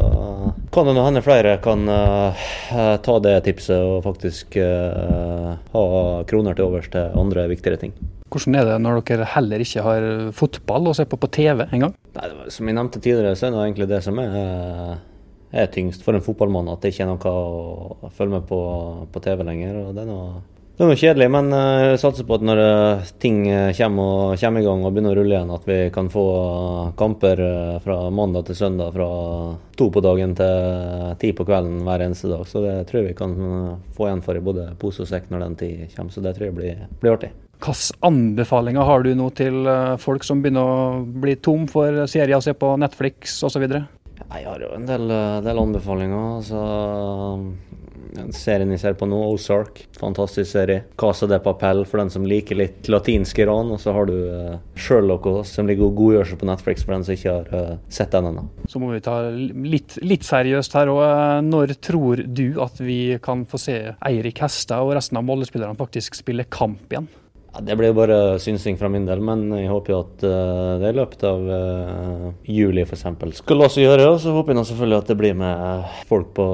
kan 0.75 0.91
det 0.91 0.97
hende 0.99 1.23
flere 1.23 1.53
kan 1.63 1.87
uh, 1.87 2.49
ta 2.99 3.15
det 3.23 3.37
tipset 3.47 3.79
og 3.79 4.03
faktisk 4.09 4.59
ha 4.59 5.87
kroner 6.27 6.59
til 6.59 6.67
overs 6.67 6.91
til 6.91 7.15
andre 7.23 7.47
viktigere 7.55 7.79
ting. 7.85 7.95
Hvordan 8.33 8.57
er 8.59 8.65
det 8.67 8.79
når 8.83 9.05
dere 9.07 9.29
heller 9.37 9.63
ikke 9.63 9.85
har 9.87 10.07
fotball 10.35 10.91
å 10.91 10.97
se 10.99 11.07
på 11.07 11.19
på 11.21 11.31
TV 11.31 11.67
engang? 11.71 11.95
Som 12.51 12.67
jeg 12.67 12.79
nevnte 12.79 13.03
tidligere, 13.03 13.37
så 13.39 13.49
er 13.49 13.55
det 13.55 13.67
egentlig 13.69 13.91
det 13.93 14.03
som 14.05 14.19
er 14.23 14.97
er 15.57 15.71
tyngst 15.73 16.05
for 16.05 16.17
en 16.17 16.25
fotballmann 16.25 16.69
at 16.73 16.83
det 16.83 16.93
ikke 16.93 17.07
er 17.07 17.13
noe 17.13 17.33
å 17.33 18.11
følge 18.15 18.39
med 18.39 18.45
på 18.49 18.61
på 19.13 19.23
TV 19.25 19.47
lenger. 19.47 19.81
og 19.81 19.95
Det 19.95 20.03
er 20.03 20.09
noe, 20.11 20.43
det 20.77 20.85
er 20.85 20.91
noe 20.91 20.99
kjedelig, 21.01 21.29
men 21.33 21.53
eh, 21.57 21.83
jeg 21.93 22.01
satser 22.03 22.27
på 22.29 22.37
at 22.37 22.45
når 22.45 22.63
eh, 22.63 23.07
ting 23.23 23.39
eh, 23.49 23.71
kommer, 23.79 24.37
kommer 24.41 24.61
i 24.61 24.67
gang 24.67 24.85
og 24.85 24.93
begynner 24.93 25.15
å 25.15 25.21
rulle 25.21 25.37
igjen, 25.37 25.55
at 25.55 25.69
vi 25.69 25.79
kan 25.95 26.11
få 26.13 26.27
kamper 26.99 27.43
fra 27.85 27.99
mandag 28.11 28.51
til 28.51 28.59
søndag 28.59 28.93
fra 28.97 29.09
to 29.79 29.89
på 29.93 30.03
dagen 30.05 30.37
til 30.37 31.17
ti 31.23 31.33
på 31.37 31.49
kvelden 31.49 31.81
hver 31.87 32.07
eneste 32.09 32.33
dag. 32.33 32.45
Så 32.49 32.65
det 32.65 32.77
tror 32.91 33.03
jeg 33.03 33.13
vi 33.13 33.19
kan 33.23 33.37
få 33.97 34.11
igjen 34.11 34.25
for 34.27 34.37
i 34.37 34.45
både 34.45 34.71
pose 34.81 35.07
og 35.07 35.11
sekk 35.13 35.31
når 35.33 35.47
den 35.47 35.59
tid 35.63 35.83
kommer. 35.97 36.13
Så 36.13 36.25
det 36.25 36.37
tror 36.37 36.51
jeg 36.51 36.59
blir, 36.59 36.89
blir 37.01 37.17
artig. 37.17 37.33
Hvilke 37.57 37.97
anbefalinger 38.07 38.85
har 38.87 39.03
du 39.03 39.15
nå 39.17 39.31
til 39.35 39.67
folk 39.99 40.25
som 40.27 40.43
begynner 40.45 40.67
å 40.69 41.05
bli 41.05 41.39
tom 41.43 41.65
for 41.71 42.05
serier 42.11 42.37
å 42.37 42.45
se 42.45 42.55
på 42.55 42.75
Netflix 42.79 43.41
osv.? 43.49 43.65
Jeg 44.27 44.47
har 44.47 44.61
jo 44.61 44.75
en 44.75 44.87
del, 44.87 45.11
eh, 45.11 45.41
del 45.45 45.59
anbefalinger. 45.61 46.37
Altså, 46.41 46.61
serien 48.33 48.71
jeg 48.73 48.81
ser 48.81 48.95
på 48.99 49.07
nå, 49.09 49.19
Ozark. 49.35 49.83
Fantastisk 50.01 50.51
serie. 50.51 50.85
Casa 50.99 51.29
de 51.31 51.39
Papel 51.43 51.85
for 51.87 52.01
den 52.01 52.11
som 52.11 52.25
liker 52.27 52.59
litt 52.59 52.89
latinsk 52.89 53.39
Iran. 53.45 53.71
Og 53.75 53.81
så 53.83 53.93
har 53.93 54.09
du 54.09 54.15
uh, 54.17 54.57
Sherlock 54.75 55.29
også, 55.31 55.59
som 55.59 55.69
ligger 55.69 55.91
og 55.91 56.01
godgjør 56.01 56.31
seg 56.31 56.41
på 56.41 56.49
Netflix 56.49 56.87
for 56.87 56.97
den 56.97 57.05
som 57.07 57.17
ikke 57.17 57.35
har 57.37 57.77
sett 57.93 58.17
den 58.17 58.31
ennå. 58.33 58.47
Så 58.73 58.81
må 58.83 58.91
vi 58.95 59.03
ta 59.05 59.19
litt, 59.31 59.99
litt 60.03 60.27
seriøst 60.27 60.79
her 60.79 60.91
òg. 60.95 61.05
Når 61.47 61.77
tror 61.85 62.25
du 62.25 62.47
at 62.65 62.81
vi 62.81 63.19
kan 63.23 63.45
få 63.49 63.61
se 63.61 63.79
Eirik 64.01 64.43
Hestad 64.43 64.83
og 64.83 64.97
resten 64.97 65.21
av 65.21 65.29
Molde-spillerne 65.29 65.79
faktisk 65.79 66.19
spille 66.19 66.49
kamp 66.49 66.91
igjen? 66.91 67.13
Ja, 67.57 67.63
det 67.63 67.77
blir 67.77 67.95
bare 67.97 68.39
synsing 68.39 68.77
fra 68.77 68.89
min 68.93 69.07
del, 69.09 69.23
men 69.25 69.47
jeg 69.57 69.71
håper 69.71 69.93
jo 69.95 70.01
at 70.03 70.25
uh, 70.29 70.73
det 70.83 70.91
i 70.93 70.97
løpet 70.99 71.23
av 71.25 71.47
uh, 71.49 72.27
juli 72.53 72.83
f.eks. 72.85 73.07
skal 73.39 73.65
også 73.65 73.81
gjøre. 73.81 74.11
Og 74.11 74.19
så 74.21 74.35
håper 74.35 74.53
jeg 74.53 74.69
selvfølgelig 74.69 74.99
at 74.99 75.09
det 75.09 75.17
blir 75.17 75.39
med 75.41 75.87
folk 76.11 76.35
på 76.37 76.47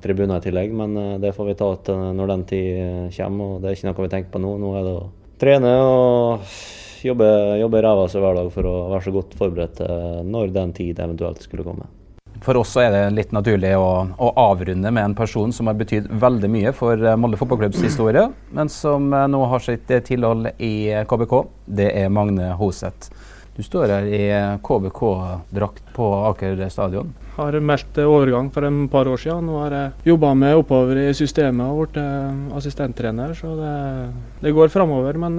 tribuner 0.00 0.40
i 0.40 0.46
tillegg, 0.46 0.72
men 0.72 1.20
det 1.20 1.34
får 1.36 1.50
vi 1.50 1.58
ta 1.60 1.68
til 1.84 2.00
når 2.16 2.32
den 2.32 2.46
tid 2.48 3.12
kommer. 3.18 3.52
og 3.58 3.60
Det 3.60 3.68
er 3.68 3.76
ikke 3.76 3.90
noe 3.90 4.06
vi 4.06 4.10
tenker 4.16 4.32
på 4.32 4.42
nå. 4.46 4.54
Nå 4.64 4.72
er 4.78 4.88
det 4.88 4.96
å 4.96 5.04
trene 5.44 5.76
og 5.84 6.56
jobbe, 7.04 7.30
jobbe 7.66 7.84
ræva 7.84 8.08
seg 8.08 8.24
hver 8.24 8.40
dag 8.40 8.50
for 8.56 8.72
å 8.72 8.74
være 8.94 9.04
så 9.04 9.16
godt 9.20 9.38
forberedt 9.42 9.84
når 10.32 10.56
den 10.56 10.76
tid 10.80 11.04
eventuelt 11.04 11.44
skulle 11.44 11.68
komme. 11.68 11.92
For 12.44 12.58
oss 12.60 12.74
er 12.80 12.92
det 12.94 13.04
litt 13.16 13.32
naturlig 13.34 13.74
å, 13.78 13.88
å, 14.14 14.28
avrunde 14.48 14.92
med 14.94 15.04
en 15.10 15.16
person 15.18 15.52
som 15.54 15.70
har 15.70 15.78
betydd 15.78 16.08
veldig 16.22 16.50
mye 16.52 16.74
for 16.76 17.00
eh, 17.00 17.16
Molde 17.18 17.38
fotballklubbs 17.40 17.82
historie, 17.82 18.28
men 18.54 18.70
som 18.72 19.10
eh, 19.12 19.26
nå 19.30 19.40
har 19.52 19.64
sitt 19.64 19.90
eh, 19.90 20.04
tilhold 20.04 20.52
i 20.56 20.74
KBK. 21.08 21.34
Det 21.80 21.90
er 22.02 22.12
Magne 22.14 22.52
Hoseth. 22.60 23.10
Du 23.58 23.64
står 23.66 23.90
her 23.90 24.04
i 24.06 24.26
KBK-drakt 24.62 25.88
på 25.96 26.12
Aker 26.28 26.62
stadion 26.70 27.10
har 27.38 27.54
meldt 27.62 27.98
overgang 28.02 28.48
for 28.50 28.66
en 28.66 28.88
par 28.90 29.06
år 29.06 29.20
siden. 29.22 29.46
Nå 29.46 29.60
har 29.60 29.74
jeg 29.76 30.08
jobba 30.10 30.32
med 30.34 30.58
oppover 30.58 30.98
i 31.04 31.12
systemet 31.14 31.70
og 31.70 31.84
blitt 31.84 32.54
assistenttrener, 32.58 33.30
så 33.38 33.52
det, 33.54 33.74
det 34.42 34.54
går 34.56 34.72
framover. 34.74 35.20
Men 35.22 35.38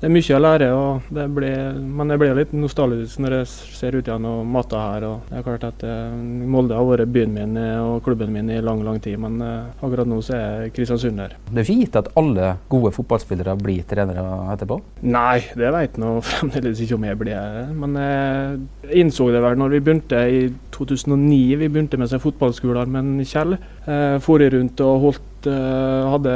det 0.00 0.08
er 0.08 0.14
mye 0.14 0.36
å 0.36 0.40
lære. 0.40 0.68
og 0.72 1.12
det 1.12 1.26
blir, 1.36 1.74
Men 1.80 2.10
jeg 2.10 2.22
blir 2.22 2.38
litt 2.38 2.52
nostalgisk 2.56 3.20
når 3.20 3.36
jeg 3.38 3.46
ser 3.76 3.96
ut 3.98 4.06
igjen 4.08 4.24
og 4.24 4.46
matta 4.46 4.80
her. 4.80 5.04
og 5.04 5.20
det 5.28 5.38
er 5.38 5.46
klart 5.46 5.66
at 5.68 5.84
eh, 5.84 6.16
Molde 6.50 6.74
har 6.74 6.88
vært 6.88 7.12
byen 7.12 7.34
min 7.34 7.58
og 7.60 8.02
klubben 8.04 8.32
min 8.32 8.50
i 8.50 8.60
lang 8.60 8.82
lang 8.84 9.00
tid, 9.00 9.18
men 9.20 9.40
akkurat 9.42 10.08
nå 10.08 10.20
så 10.24 10.34
er 10.36 10.70
Kristiansund 10.74 11.20
der. 11.20 11.36
Det 11.50 11.60
er 11.60 11.68
ikke 11.68 11.84
gitt 11.84 12.00
at 12.00 12.10
alle 12.16 12.56
gode 12.68 12.92
fotballspillere 12.96 13.56
blir 13.60 13.84
trenere 13.88 14.24
etterpå? 14.54 14.80
Nei, 15.02 15.40
det 15.56 15.72
vet 15.74 16.00
jeg 16.00 16.24
fremdeles 16.32 16.80
ikke 16.80 16.96
om 16.96 17.06
jeg 17.08 17.20
blir. 17.20 17.72
Men 17.76 18.00
jeg 18.00 19.04
innså 19.04 19.30
det 19.32 19.42
vel 19.44 19.58
når 19.60 19.76
vi 19.76 19.84
begynte 19.84 20.20
i 20.30 20.42
2009 20.74 21.56
vi 21.60 21.68
begynte 21.68 21.98
med 22.00 22.10
seg 22.10 22.22
fotballskoler, 22.22 22.88
men 22.90 23.18
Kjell 23.26 23.56
eh, 23.56 24.16
for 24.24 24.40
rundt 24.40 24.80
og 24.84 25.04
holdt, 25.04 25.20
eh, 25.20 25.29
hadde 25.48 26.32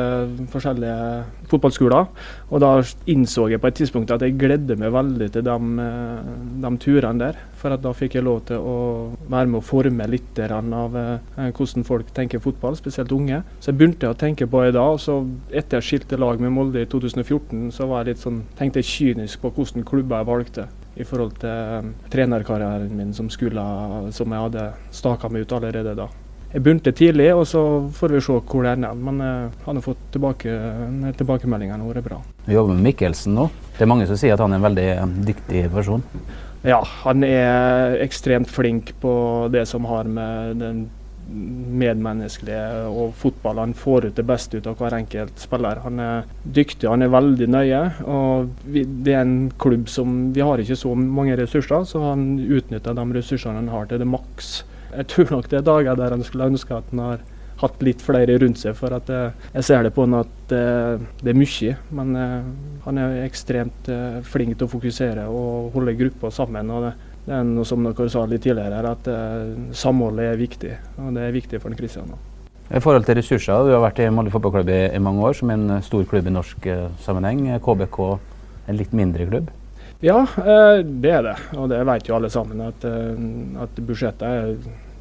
forskjellige 0.53 1.25
fotballskoler. 1.51 2.07
Og 2.51 2.63
da 2.63 2.71
innså 3.11 3.49
jeg 3.51 3.61
på 3.61 3.69
et 3.71 3.79
tidspunkt 3.79 4.13
at 4.15 4.23
jeg 4.25 4.37
gledde 4.39 4.77
meg 4.81 4.93
veldig 4.95 5.31
til 5.35 5.45
de, 5.47 5.57
eh, 5.85 6.31
de 6.65 6.73
turene 6.83 7.19
der. 7.19 7.41
For 7.59 7.77
da 7.77 7.93
fikk 7.97 8.17
jeg 8.19 8.27
lov 8.27 8.45
til 8.49 8.61
å 8.61 8.77
være 9.29 9.51
med 9.51 9.61
å 9.61 9.65
forme 9.65 10.09
litt 10.11 10.39
av 10.39 10.97
eh, 10.97 11.51
hvordan 11.51 11.87
folk 11.87 12.13
tenker 12.15 12.43
fotball, 12.43 12.77
spesielt 12.77 13.13
unge. 13.13 13.43
Så 13.61 13.73
jeg 13.73 13.79
begynte 13.79 14.11
å 14.11 14.19
tenke 14.19 14.47
på 14.47 14.65
det 14.65 14.75
da. 14.79 14.87
og 14.95 15.01
så 15.01 15.23
Etter 15.51 15.79
jeg 15.81 15.89
skilte 15.89 16.19
lag 16.19 16.41
med 16.41 16.53
Molde 16.53 16.83
i 16.83 16.87
2014, 16.91 17.71
så 17.73 17.87
var 17.89 18.03
jeg 18.03 18.15
litt 18.15 18.25
sånn, 18.25 18.43
tenkte 18.59 18.83
jeg 18.83 18.91
kynisk 18.91 19.43
på 19.43 19.53
hvilke 19.55 19.85
klubber 19.87 20.23
jeg 20.23 20.31
valgte 20.31 20.67
i 20.97 21.05
forhold 21.07 21.39
til 21.43 21.95
trenerkarrieren 22.13 22.93
min 22.95 23.15
som, 23.15 23.31
skulle, 23.31 23.65
som 24.15 24.31
jeg 24.31 24.47
hadde 24.47 24.69
staka 24.95 25.31
meg 25.33 25.47
ut 25.47 25.57
allerede 25.57 25.97
da. 25.99 26.09
Jeg 26.55 26.63
begynte 26.63 26.93
tidlig, 26.95 27.33
og 27.35 27.49
så 27.51 27.61
får 27.97 28.13
vi 28.15 28.23
se 28.23 28.35
hvor 28.39 28.63
det 28.63 28.77
ender. 28.77 28.95
Men 28.95 29.21
uh, 29.21 29.61
han 29.67 29.81
har 29.81 29.83
fått 29.83 30.03
tilbake, 30.15 30.53
tilbakemeldingene 31.19 31.83
har 31.83 31.97
vært 31.97 32.07
bra. 32.07 32.21
Du 32.47 32.53
jobber 32.55 32.77
med 32.77 32.93
Mikkelsen 32.93 33.35
nå. 33.35 33.49
Det 33.75 33.83
er 33.83 33.91
mange 33.91 34.07
som 34.07 34.19
sier 34.21 34.37
at 34.37 34.43
han 34.45 34.55
er 34.55 34.61
en 34.61 34.67
veldig 34.69 34.89
um, 35.03 35.15
dyktig 35.27 35.65
person? 35.73 36.05
Ja, 36.65 36.79
han 37.03 37.27
er 37.27 37.99
ekstremt 38.01 38.49
flink 38.49 38.95
på 39.03 39.15
det 39.53 39.67
som 39.69 39.89
har 39.91 40.07
med 40.07 40.63
den 40.63 40.85
medmenneskelige 41.29 42.85
og 42.87 43.17
fotball. 43.19 43.59
Han 43.59 43.75
får 43.75 44.07
ut 44.07 44.19
det 44.21 44.27
beste 44.29 44.61
ut 44.61 44.69
av 44.71 44.77
hver 44.79 44.95
enkelt 45.01 45.41
spiller. 45.41 45.81
Han 45.83 45.99
er 46.01 46.29
dyktig, 46.45 46.87
han 46.89 47.03
er 47.03 47.11
veldig 47.13 47.49
nøye. 47.51 47.83
og 48.05 48.53
vi, 48.65 48.85
Det 48.85 49.17
er 49.17 49.25
en 49.25 49.51
klubb 49.59 49.89
som 49.89 50.33
Vi 50.35 50.41
har 50.41 50.59
ikke 50.59 50.77
så 50.77 50.95
mange 50.95 51.37
ressurser, 51.37 51.85
så 51.85 52.05
han 52.13 52.39
utnytter 52.39 52.95
de 52.95 53.07
ressursene 53.19 53.59
han 53.59 53.73
har 53.75 53.91
til 53.91 53.99
det 53.99 54.07
maks. 54.07 54.63
Jeg 54.95 55.09
tror 55.13 55.33
nok 55.37 55.49
det 55.51 55.61
er 55.61 55.71
dager 55.71 55.97
der 55.99 56.17
han 56.17 56.27
skulle 56.27 56.51
ønske 56.53 56.77
at 56.77 56.91
han 56.93 57.03
har 57.05 57.25
hatt 57.61 57.83
litt 57.85 58.03
flere 58.03 58.37
rundt 58.43 58.61
seg. 58.61 58.77
For 58.79 58.95
at 58.97 59.11
jeg, 59.11 59.33
eh, 59.33 59.49
jeg 59.59 59.69
ser 59.69 59.87
det 59.87 59.95
på 59.95 60.07
han 60.07 60.21
at 60.21 60.37
det, 60.51 60.61
eh, 60.61 61.09
det 61.23 61.33
er 61.33 61.41
mye. 61.41 61.79
Men 61.95 62.15
uh, 62.19 62.53
han 62.85 63.01
er 63.01 63.19
ekstremt 63.25 63.91
flink 64.29 64.59
til 64.59 64.69
å 64.69 64.73
fokusere 64.75 65.27
og 65.31 65.75
holde 65.77 65.99
gruppa 65.99 66.33
sammen. 66.35 66.71
og 66.71 66.89
det 66.89 66.95
det 67.25 67.33
er 67.33 67.45
noe 67.49 67.65
som 67.65 67.81
dere 67.81 68.05
sa 68.13 68.27
litt 68.29 68.43
tidligere, 68.45 68.85
at 68.85 69.07
samholdet 69.73 70.27
er 70.29 70.37
viktig. 70.37 70.73
Og 71.01 71.15
det 71.17 71.23
er 71.25 71.33
viktig 71.33 71.61
for 71.63 71.73
Kristian. 71.73 72.11
I 72.69 72.83
forhold 72.85 73.07
til 73.09 73.17
ressurser, 73.17 73.65
Du 73.65 73.73
har 73.73 73.81
vært 73.81 74.03
i 74.05 74.11
Molde 74.13 74.29
fotballklubb 74.29 74.69
i, 74.69 74.93
i, 74.93 75.01
mange 75.01 75.25
år, 75.25 75.33
som 75.33 75.49
en 75.49 75.71
eh, 75.71 75.81
stor 75.81 76.05
klubb 76.05 76.27
i 76.29 76.35
norsk 76.35 76.69
sammenheng. 77.01 77.47
KBK 77.65 77.99
en 78.69 78.77
litt 78.77 78.93
mindre 78.93 79.25
klubb? 79.25 79.49
Ja, 80.05 80.27
det 80.85 81.15
er 81.17 81.23
det. 81.25 81.35
Og 81.57 81.71
det 81.73 81.81
vet 81.89 82.09
jo 82.11 82.19
alle 82.19 82.29
sammen, 82.29 82.61
at, 82.61 82.85
at 82.85 83.81
budsjettet 83.89 84.29
er 84.29 84.53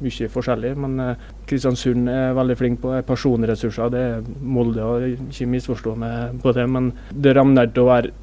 mye 0.04 0.32
forskjellig. 0.32 0.74
Men 0.84 1.16
Kristiansund 1.48 2.10
er 2.12 2.36
veldig 2.36 2.58
flink 2.60 2.82
på 2.82 2.92
personressurser. 3.08 3.92
Det 3.92 4.04
er 4.10 4.28
Molde, 4.40 4.84
og 4.84 5.08
ikke 5.32 5.50
misforstå 5.56 5.96
meg 6.00 6.38
på 6.44 6.54
det. 6.56 6.68
Men 6.70 6.92
det 7.10 7.34
rammer 7.38 7.72
til 7.72 7.84
å 7.86 7.90
være 7.92 8.14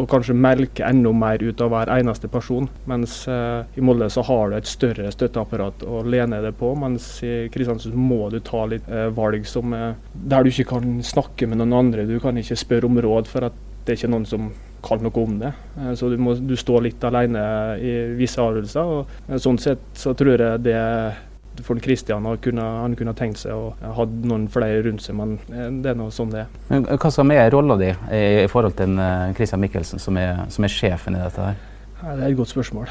og 0.00 0.08
kanskje 0.08 0.34
melke 0.36 0.84
enda 0.86 1.10
mer 1.14 1.42
ut 1.44 1.60
av 1.60 1.72
hver 1.72 1.90
eneste 1.98 2.28
person. 2.32 2.68
Mens 2.88 3.22
eh, 3.28 3.64
i 3.76 3.84
Molde 3.84 4.08
så 4.12 4.24
har 4.24 4.50
du 4.50 4.56
et 4.56 4.68
større 4.68 5.10
støtteapparat 5.12 5.84
å 5.84 6.00
lene 6.08 6.40
deg 6.44 6.56
på, 6.58 6.72
mens 6.78 7.08
i 7.26 7.48
Kristiansund 7.52 7.96
må 7.98 8.30
du 8.32 8.40
ta 8.44 8.64
litt 8.70 8.88
eh, 8.88 9.10
valg 9.12 9.44
som, 9.48 9.74
eh, 9.76 9.92
der 10.14 10.44
du 10.44 10.52
ikke 10.52 10.70
kan 10.72 10.96
snakke 11.04 11.48
med 11.50 11.60
noen 11.60 11.76
andre. 11.82 12.08
Du 12.08 12.16
kan 12.22 12.38
ikke 12.40 12.58
spørre 12.58 12.88
om 12.88 13.02
råd, 13.04 13.28
for 13.28 13.50
at 13.50 13.60
det 13.84 13.94
er 13.94 13.98
ikke 14.00 14.12
noen 14.12 14.28
som 14.28 14.52
kan 14.82 15.02
noe 15.02 15.22
om 15.22 15.36
det. 15.40 15.52
Eh, 15.78 15.92
så 15.98 16.10
du, 16.10 16.16
må, 16.20 16.34
du 16.34 16.56
står 16.58 16.88
litt 16.88 17.04
alene 17.06 17.42
i 17.78 17.92
visse 18.18 18.40
avgjørelser. 18.42 18.96
og 18.96 19.28
eh, 19.28 19.38
Sånn 19.42 19.60
sett 19.62 19.84
så 19.98 20.14
tror 20.18 20.34
jeg 20.36 20.64
det 20.66 20.80
for 21.62 21.76
Kristian 21.84 22.24
han 22.24 22.38
kunne, 22.40 22.64
han 22.64 22.94
kunne 22.96 23.12
tenkt 23.12 23.42
seg 23.42 23.52
å 23.52 23.74
ha 23.76 24.06
noen 24.24 24.46
flere 24.48 24.80
rundt 24.86 25.04
seg, 25.04 25.18
men 25.18 25.36
eh, 25.52 25.68
det 25.84 25.92
er 25.92 25.98
noe 26.00 26.14
sånn 26.14 26.32
det 26.32 26.44
er. 26.46 26.60
Men 26.70 26.88
Hva 26.90 27.12
som 27.12 27.32
er 27.34 27.50
rolla 27.52 27.78
di 27.80 27.90
i, 27.92 28.48
forhold 28.50 28.78
til 28.78 28.98
Kristian 29.38 29.62
Mikkelsen, 29.62 30.02
som 30.02 30.18
er, 30.20 30.46
som 30.52 30.66
er, 30.66 30.72
sjefen 30.72 31.18
i 31.18 31.22
dette 31.22 31.50
her? 31.50 31.60
Det 32.02 32.14
er 32.16 32.28
et 32.30 32.38
godt 32.38 32.54
spørsmål. 32.54 32.90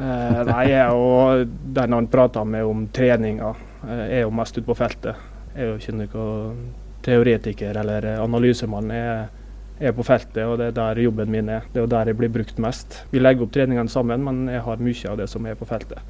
Eh, 0.00 0.42
nei, 0.50 0.64
jeg 0.72 0.96
og 0.96 1.56
den 1.76 1.96
han 1.96 2.10
prater 2.12 2.46
med 2.48 2.66
om 2.66 2.86
treninga, 2.94 3.54
er 3.80 4.26
jo 4.26 4.32
mest 4.36 4.58
ute 4.58 4.66
på 4.66 4.76
feltet. 4.76 5.28
Jeg 5.54 5.64
er 5.64 5.70
jo 5.70 5.78
ikke 5.80 5.94
noen 5.96 6.58
teoretiker 7.00 7.78
eller 7.80 8.04
analysemann. 8.20 8.90
Jeg 8.92 9.39
er 9.80 9.94
på 9.96 10.04
feltet, 10.04 10.42
og 10.44 10.58
det 10.60 10.70
er 10.70 10.76
der 10.76 11.00
jobben 11.06 11.30
min 11.32 11.48
er. 11.48 11.64
Det 11.72 11.82
er 11.82 11.90
der 11.90 12.10
jeg 12.12 12.18
blir 12.20 12.32
brukt 12.32 12.58
mest. 12.60 13.00
Vi 13.10 13.22
legger 13.22 13.46
opp 13.46 13.54
treningene 13.54 13.90
sammen, 13.90 14.24
men 14.24 14.44
jeg 14.52 14.62
har 14.66 14.82
mye 14.84 15.12
av 15.12 15.16
det 15.20 15.28
som 15.32 15.46
er 15.48 15.56
på 15.58 15.68
feltet. 15.68 16.02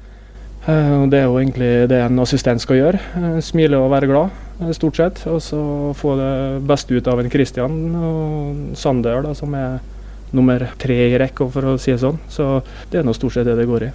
Uh, 0.61 1.07
det 1.09 1.17
er 1.17 1.25
jo 1.25 1.39
egentlig 1.39 1.69
det 1.89 2.03
en 2.03 2.21
assistent 2.21 2.61
skal 2.61 2.77
gjøre. 2.77 2.99
Uh, 3.15 3.39
smile 3.41 3.79
og 3.81 3.89
være 3.95 4.11
glad, 4.11 4.35
uh, 4.59 4.69
stort 4.77 4.99
sett. 4.99 5.23
Og 5.31 5.41
så 5.41 5.61
få 5.97 6.13
det 6.19 6.35
beste 6.69 6.93
ut 6.93 7.09
av 7.09 7.23
en 7.23 7.31
Christian 7.33 7.79
og 7.95 8.77
Sander, 8.77 9.23
da, 9.25 9.33
som 9.37 9.55
er 9.57 9.79
nummer 10.35 10.67
tre 10.79 10.99
i 11.09 11.17
rekka, 11.19 11.49
for 11.51 11.73
å 11.73 11.79
si 11.81 11.95
det 11.95 12.03
sånn. 12.03 12.21
Så 12.31 12.53
det 12.91 13.01
er 13.01 13.07
nå 13.07 13.15
stort 13.17 13.39
sett 13.39 13.49
det 13.49 13.57
det 13.57 13.69
går 13.71 13.89
i. 13.89 13.91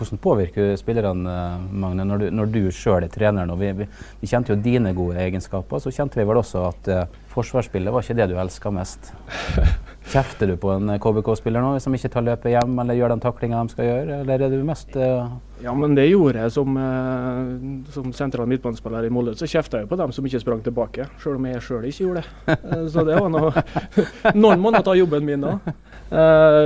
Hvordan 0.00 0.20
påvirker 0.24 0.72
spillerne, 0.80 1.36
Magne, 1.76 2.06
når 2.08 2.22
du, 2.22 2.26
når 2.32 2.52
du 2.54 2.60
sjøl 2.72 3.04
er 3.04 3.12
trener 3.12 3.44
nå? 3.44 3.58
Vi, 3.60 3.72
vi, 3.82 3.88
vi, 4.22 4.30
kjente 4.30 4.54
jo 4.54 4.62
dine 4.64 4.94
gode 4.96 5.20
egenskaper, 5.20 5.82
så 5.82 5.92
kjente 5.92 6.16
vi 6.16 6.24
vel 6.24 6.40
også 6.40 6.62
at 6.70 6.88
forsvarsspillet 7.34 7.92
var 7.92 8.04
ikke 8.04 8.16
det 8.18 8.30
du 8.32 8.38
elska 8.40 8.72
mest. 8.72 9.12
Kjefter 10.10 10.48
du 10.48 10.56
på 10.58 10.72
en 10.72 10.90
KBK-spiller 10.98 11.62
nå 11.62 11.74
hvis 11.74 11.84
de 11.86 11.92
ikke 11.94 12.10
tar 12.10 12.24
løpet 12.26 12.54
hjem 12.54 12.78
eller 12.82 12.96
gjør 12.98 13.12
den 13.12 13.22
taklinga 13.22 13.60
de 13.62 13.74
skal 13.74 13.86
gjøre, 13.86 14.20
eller 14.24 14.44
er 14.46 14.54
du 14.54 14.64
mest 14.66 14.96
uh... 14.96 15.28
Ja, 15.60 15.74
men 15.76 15.92
det 15.94 16.06
gjorde 16.08 16.40
jeg 16.40 16.54
som, 16.54 16.78
uh, 16.80 17.90
som 17.92 18.08
sentral 18.16 18.48
midtbanespiller 18.48 19.04
i 19.04 19.12
Molde. 19.12 19.36
Så 19.36 19.46
kjefta 19.50 19.82
jeg 19.82 19.90
på 19.90 19.98
dem 20.00 20.14
som 20.16 20.26
ikke 20.26 20.40
sprang 20.40 20.62
tilbake, 20.64 21.06
selv 21.20 21.36
om 21.36 21.46
jeg 21.50 21.62
sjøl 21.66 21.84
ikke 21.90 22.06
gjorde 22.06 22.24
det. 22.24 22.56
Uh, 22.64 22.86
så 22.94 23.04
det 23.06 23.20
var 23.20 23.28
noe 23.30 23.52
Noen 24.42 24.64
må 24.64 24.72
ta 24.80 24.96
jobben 24.96 25.28
min 25.28 25.44
da. 25.44 25.58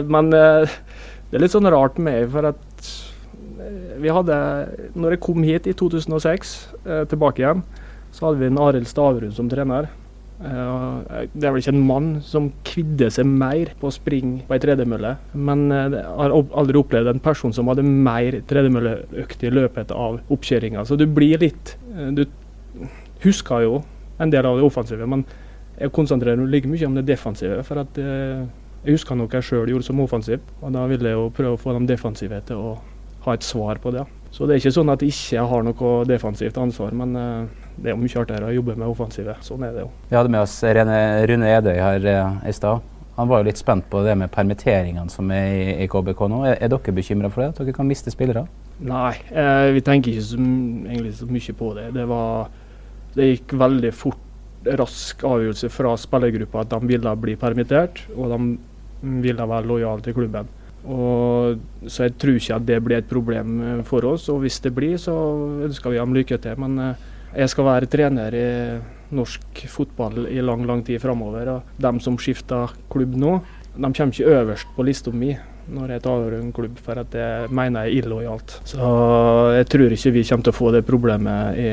men 0.09 0.31
det 0.31 1.37
er 1.37 1.42
litt 1.42 1.53
sånn 1.53 1.68
rart 1.68 1.99
med 1.99 2.23
meg, 2.23 2.31
for 2.33 2.53
at 2.53 2.73
vi 4.02 4.12
hadde 4.12 4.37
Når 4.94 5.14
jeg 5.14 5.20
kom 5.24 5.42
hit 5.46 5.66
i 5.70 5.74
2006, 5.76 6.54
tilbake 7.10 7.42
igjen, 7.42 7.62
så 8.14 8.28
hadde 8.28 8.42
vi 8.42 8.48
en 8.50 8.60
Arild 8.62 8.88
Staverud 8.90 9.34
som 9.34 9.48
trener. 9.50 9.88
Eh, 10.44 11.26
det 11.30 11.46
er 11.46 11.52
vel 11.54 11.62
ikke 11.62 11.72
en 11.72 11.87
mann 11.87 12.08
som 12.26 12.48
kvidde 12.66 13.06
seg 13.14 13.28
mer 13.28 13.70
på 13.78 13.87
å 13.87 13.94
springe 13.94 14.42
på 14.48 14.56
ei 14.56 14.62
tredemølle, 14.62 15.14
men 15.38 15.68
eh, 15.72 15.94
jeg 15.94 16.16
har 16.18 16.34
aldri 16.34 16.80
opplevd 16.80 17.12
en 17.12 17.22
person 17.22 17.54
som 17.54 17.70
hadde 17.70 17.87
mer 17.87 18.40
tredemølleøkt 18.50 19.46
i 19.46 19.52
løpet 19.54 19.94
av 19.94 20.18
oppkjøringa. 20.34 20.82
Så 20.88 20.98
du 20.98 21.06
blir 21.06 21.38
litt 21.42 21.76
eh, 21.94 22.10
Du 22.18 22.26
husker 23.24 23.62
jo 23.64 23.78
en 24.20 24.32
del 24.34 24.46
av 24.46 24.58
det 24.58 24.66
offensive, 24.66 25.06
men 25.08 25.22
jeg 25.78 25.94
konsentrerer 25.94 26.38
meg 26.38 26.50
like 26.52 26.70
mye 26.70 26.87
om 26.87 26.98
det 26.98 27.06
defensive. 27.08 27.62
For 27.66 27.80
at 27.80 27.96
jeg 27.98 28.94
husker 28.94 29.16
noe 29.18 29.32
jeg 29.32 29.46
sjøl 29.46 29.72
gjorde 29.72 29.87
som 29.87 30.02
offensiv, 30.04 30.42
og 30.60 30.74
da 30.74 30.84
ville 30.90 31.08
jeg 31.08 31.18
jo 31.18 31.30
prøve 31.34 31.56
å 31.56 31.62
få 31.62 31.74
de 31.74 31.88
defensive 31.88 32.38
til 32.46 32.60
å 32.60 32.74
ha 33.24 33.34
et 33.37 33.46
svar 33.46 33.80
på 33.82 33.92
det. 33.94 34.04
Så 34.34 34.48
det 34.48 34.56
er 34.56 34.62
ikke 34.62 34.74
sånn 34.74 34.90
at 34.90 35.02
jeg 35.04 35.14
ikke 35.14 35.44
har 35.50 35.66
noe 35.66 35.92
defensivt 36.10 36.56
ansvar, 36.58 36.94
men 36.96 37.14
det 37.76 37.90
er 37.90 37.98
mye 37.98 38.18
artigere 38.20 38.50
å 38.50 38.54
jobbe 38.54 38.76
med 38.78 38.88
offensive. 38.88 39.37
Sånn 39.44 39.64
er 39.66 39.74
det 39.74 39.84
jo. 39.84 39.92
Vi 40.10 40.16
hadde 40.18 40.32
med 40.32 40.44
oss 40.44 40.56
Rene, 40.62 40.98
Rune 41.30 41.54
Edøy 41.56 41.78
her 41.78 42.10
eh, 42.10 42.50
i 42.50 42.54
stad. 42.54 42.82
Han 43.14 43.30
var 43.30 43.40
jo 43.40 43.48
litt 43.48 43.60
spent 43.60 43.87
på 43.90 44.02
det 44.02 44.16
med 44.18 44.32
permitteringene 44.34 45.10
som 45.12 45.30
er 45.34 45.46
i, 45.54 45.64
i 45.84 45.88
KBK 45.90 46.24
nå. 46.30 46.42
Er, 46.48 46.58
er 46.58 46.72
dere 46.72 46.94
bekymra 46.96 47.30
for 47.30 47.44
det? 47.44 47.52
At 47.52 47.62
dere 47.62 47.76
kan 47.76 47.88
miste 47.90 48.14
spillere? 48.14 48.46
Nei, 48.82 49.14
eh, 49.30 49.70
vi 49.74 49.82
tenker 49.87 50.14
ikke 50.14 50.26
så, 50.26 50.38
egentlig 50.40 51.14
så 51.18 51.30
mye 51.30 51.56
på 51.60 51.70
det. 51.78 51.88
Det, 51.94 52.06
var, 52.10 52.52
det 53.14 53.30
gikk 53.30 53.56
veldig 53.64 53.94
fort, 53.94 54.20
rask 54.80 55.26
avgjørelse 55.28 55.70
fra 55.70 55.94
spillergruppa 56.00 56.62
at 56.64 56.74
de 56.74 56.90
ville 56.90 57.16
bli 57.20 57.34
permittert, 57.38 58.00
og 58.16 58.32
de 58.32 59.18
ville 59.22 59.50
være 59.50 59.68
lojale 59.68 60.02
til 60.02 60.16
klubben. 60.16 60.48
Og, 60.85 61.62
så 61.88 62.07
jeg 62.07 62.16
tror 62.20 62.37
ikke 62.37 62.59
at 62.59 62.66
det 62.68 62.81
blir 62.85 63.01
et 63.01 63.09
problem 63.09 63.83
for 63.88 64.05
oss. 64.11 64.29
Og 64.33 64.42
hvis 64.44 64.61
det 64.64 64.75
blir, 64.77 64.99
så 65.01 65.14
ønsker 65.64 65.94
vi 65.94 66.01
ham 66.03 66.14
lykke 66.16 66.38
til. 66.42 66.61
Men 66.61 66.79
eh, 66.83 67.07
jeg 67.40 67.53
skal 67.53 67.68
være 67.70 67.90
trener 67.90 68.37
i 68.37 68.49
norsk 69.14 69.64
fotball 69.70 70.27
i 70.31 70.42
lang 70.44 70.64
lang 70.68 70.85
tid 70.85 71.01
framover. 71.03 71.57
Og 71.57 71.81
de 71.81 71.94
som 72.05 72.18
skifter 72.20 72.77
klubb 72.92 73.16
nå, 73.16 73.38
de 73.75 73.90
kommer 73.90 74.12
ikke 74.14 74.38
øverst 74.38 74.77
på 74.77 74.87
lista 74.87 75.12
mi 75.14 75.35
når 75.64 75.94
jeg 75.94 76.03
tar 76.05 76.18
over 76.18 76.35
en 76.37 76.51
klubb, 76.53 76.77
for 76.85 77.01
at 77.01 77.09
det 77.14 77.29
mener 77.49 77.87
jeg 77.87 77.94
er 77.94 78.03
illojalt. 78.03 78.59
Så 78.68 78.88
jeg 79.57 79.66
tror 79.73 79.94
ikke 79.97 80.12
vi 80.12 80.25
kommer 80.29 80.44
til 80.44 80.53
å 80.53 80.59
få 80.59 80.73
det 80.75 80.83
problemet 80.85 81.57
i 81.57 81.70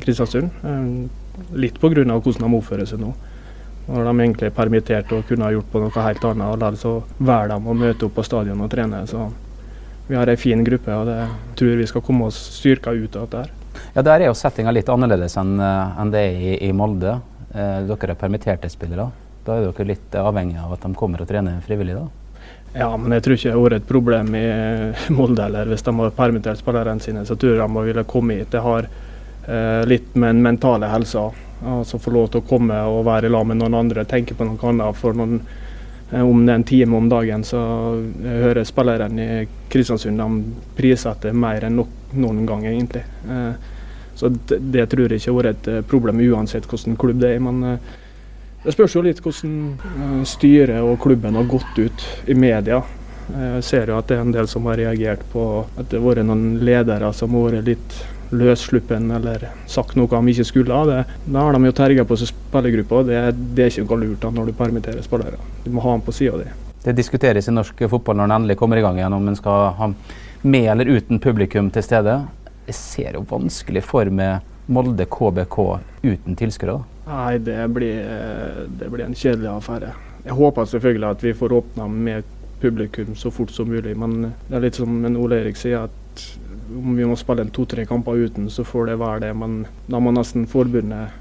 Kristiansund. 0.00 0.48
Eh, 0.64 1.50
litt 1.60 1.76
pga. 1.76 1.90
hvordan 1.92 2.46
de 2.46 2.56
oppfører 2.56 2.88
seg 2.88 3.02
nå. 3.02 3.12
Når 3.86 4.06
de 4.06 4.12
egentlig 4.14 4.48
er 4.48 4.54
permittert 4.56 5.10
og 5.12 5.26
kunne 5.28 5.44
ha 5.44 5.52
gjort 5.52 5.72
på 5.72 5.82
noe 5.82 6.04
helt 6.06 6.24
annet, 6.24 6.46
og 6.48 6.62
lar 6.62 6.78
så 6.80 6.94
velger 7.18 7.52
de 7.52 7.58
å 7.58 7.76
møte 7.76 8.06
opp 8.06 8.14
på 8.16 8.24
stadion 8.24 8.62
og 8.64 8.70
trene. 8.72 9.02
Så 9.10 9.26
vi 10.08 10.16
har 10.16 10.28
ei 10.28 10.36
en 10.36 10.40
fin 10.40 10.64
gruppe, 10.64 10.94
og 10.96 11.08
det 11.08 11.18
tror 11.58 11.76
vi 11.80 11.86
skal 11.88 12.04
komme 12.04 12.30
oss 12.30 12.38
styrka 12.58 12.92
ut 12.92 13.16
av 13.16 13.28
dette. 13.28 13.60
Ja, 13.94 14.02
Der 14.02 14.20
er 14.20 14.26
jo 14.30 14.34
settinga 14.38 14.72
litt 14.72 14.88
annerledes 14.88 15.36
enn 15.40 15.58
eh, 15.60 16.00
en 16.00 16.10
det 16.14 16.24
er 16.24 16.40
i, 16.40 16.56
i 16.68 16.72
Molde. 16.72 17.18
Eh, 17.54 17.78
dere 17.88 18.14
er 18.14 18.18
permitterte 18.18 18.70
spillere. 18.72 19.10
Da 19.44 19.58
er 19.58 19.68
dere 19.68 19.88
litt 19.88 20.16
avhengig 20.16 20.58
av 20.60 20.72
at 20.76 20.84
de 20.86 20.92
kommer 20.98 21.22
og 21.22 21.28
trener 21.28 21.60
frivillig? 21.64 21.96
da? 21.98 22.06
Ja, 22.74 22.88
men 22.98 23.12
jeg 23.14 23.22
tror 23.22 23.36
ikke 23.36 23.48
det 23.48 23.54
har 23.54 23.64
vært 23.64 23.78
et 23.78 23.88
problem 23.88 24.34
i 24.34 24.44
Molde 25.18 25.46
eller 25.46 25.68
hvis 25.70 25.84
de 25.86 25.94
har 26.00 26.14
permittert 26.16 26.58
spillerne 26.62 27.04
sine. 27.04 27.24
Så 27.28 27.36
tror 27.38 27.54
jeg 27.54 27.62
de 27.62 27.86
ville 27.88 28.06
komme 28.10 28.40
hit. 28.40 28.50
Det 28.54 28.64
har 28.64 28.88
eh, 28.88 29.82
litt 29.90 30.14
med 30.16 30.34
den 30.34 30.42
mentale 30.48 30.90
helsa. 30.90 31.28
Altså 31.62 31.98
få 31.98 32.12
lov 32.12 32.30
til 32.30 32.42
å 32.42 32.48
komme 32.48 32.76
og 32.90 33.04
være 33.06 33.30
i 33.30 33.44
med 33.44 33.60
noen 33.60 33.74
andre, 33.78 34.04
tenke 34.04 34.34
på 34.34 34.44
noe 34.44 34.70
annet 34.70 34.96
for 34.98 35.16
noen 35.16 35.38
eh, 36.12 36.20
om 36.20 36.44
det 36.44 36.52
er 36.52 36.58
en 36.58 36.64
time 36.64 36.96
om 36.96 37.08
dagen, 37.08 37.44
så 37.44 37.60
hører 38.22 38.64
spillerne 38.64 39.24
i 39.24 39.46
Kristiansund 39.70 40.18
de 40.18 40.66
prissetter 40.76 41.32
mer 41.32 41.64
enn 41.64 41.80
noen 42.12 42.46
gang, 42.46 42.66
egentlig. 42.66 43.04
Eh, 43.28 43.52
så 44.14 44.28
det, 44.28 44.58
det, 44.58 44.88
tror 44.90 45.08
jeg 45.08 45.22
ikke 45.22 45.30
har 45.30 45.38
vært 45.38 45.54
et 45.54 45.70
eh, 45.72 45.86
problem 45.88 46.20
uansett 46.20 46.68
hvilken 46.68 46.98
klubb 47.00 47.22
det 47.22 47.34
er. 47.36 47.40
Men 47.40 47.78
det 48.64 48.74
spørs 48.74 48.94
jo 48.96 49.04
litt 49.04 49.22
hvordan 49.24 50.26
styret 50.28 50.82
og 50.82 51.00
klubben 51.02 51.38
har 51.38 51.48
gått 51.48 51.78
ut 51.78 52.06
i 52.28 52.36
media. 52.36 52.82
Jeg 53.24 53.64
ser 53.64 53.88
jo 53.88 53.96
at 53.96 54.10
det 54.10 54.18
er 54.18 54.26
en 54.26 54.34
del 54.34 54.48
som 54.50 54.66
har 54.68 54.76
reagert 54.76 55.22
på 55.32 55.64
at 55.64 55.88
det 55.88 55.96
har 55.96 56.04
vært 56.04 56.28
noen 56.28 56.58
ledere 56.64 57.08
som 57.16 57.32
har 57.32 57.54
vært 57.54 57.70
litt 57.70 57.96
løssluppen 58.34 59.10
eller 59.16 59.48
sagt 59.70 59.96
noe 59.98 60.10
de 60.10 60.34
ikke 60.34 60.46
skulle. 60.48 60.82
Det, 60.90 61.00
da 61.24 61.46
har 61.46 61.56
de 61.56 61.70
jo 61.70 61.76
terga 61.76 62.04
på 62.08 62.18
seg 62.20 62.30
spillergruppa. 62.32 63.02
Det, 63.08 63.24
det 63.56 63.66
er 63.66 63.72
ikke 63.72 63.88
noe 63.88 64.04
lurt 64.04 64.22
da 64.22 64.32
når 64.34 64.50
du 64.50 64.58
permitterer 64.58 65.06
spillere. 65.06 65.40
Du 65.64 65.72
må 65.74 65.84
ha 65.84 65.96
dem 65.96 66.04
på 66.06 66.14
sida 66.14 66.42
di. 66.42 66.52
Det 66.84 66.92
diskuteres 66.98 67.48
i 67.48 67.54
norsk 67.54 67.86
fotball 67.88 68.18
når 68.20 68.28
den 68.28 68.38
endelig 68.38 68.60
kommer 68.60 68.76
i 68.76 68.84
gang 68.84 68.98
igjen, 69.00 69.16
om 69.16 69.28
en 69.30 69.38
skal 69.38 69.70
ha 69.78 69.92
med 70.44 70.66
eller 70.68 70.90
uten 70.98 71.20
publikum 71.22 71.70
til 71.72 71.86
stede 71.86 72.18
jeg 72.66 72.76
ser 72.76 73.16
jo 73.18 73.24
vanskelig 73.28 73.82
for 73.84 74.08
meg 74.12 74.44
Molde 74.72 75.04
KBK 75.04 75.56
uten 76.04 76.36
tilskuere. 76.40 76.78
Nei, 77.04 77.36
det 77.44 77.58
blir, 77.76 77.98
det 78.78 78.88
blir, 78.88 79.04
en 79.04 79.16
kjedelig 79.16 79.50
affære. 79.50 79.90
Jeg 80.24 80.36
håper 80.38 80.70
selvfølgelig 80.70 81.10
at 81.10 81.24
vi 81.26 81.34
får 81.36 81.52
åpna 81.52 81.88
med 81.92 82.30
publikum 82.62 83.12
så 83.20 83.28
fort 83.34 83.52
som 83.52 83.68
mulig, 83.68 83.92
men 84.00 84.30
det 84.48 84.56
er 84.56 84.64
litt 84.64 84.78
som 84.80 85.04
Ole 85.10 85.42
Erik 85.42 85.60
sier, 85.60 85.84
at 85.84 86.24
om 86.70 86.96
vi 86.96 87.06
må 87.08 87.16
spille 87.18 87.46
to-tre 87.52 87.84
kamper 87.88 88.24
uten, 88.26 88.48
så 88.50 88.64
får 88.64 88.90
det 88.90 88.98
være 89.00 89.26
det. 89.26 89.34
Men 89.36 89.62
da 89.90 90.00
må 90.00 90.12
nesten 90.14 90.46
forbundet 90.50 91.14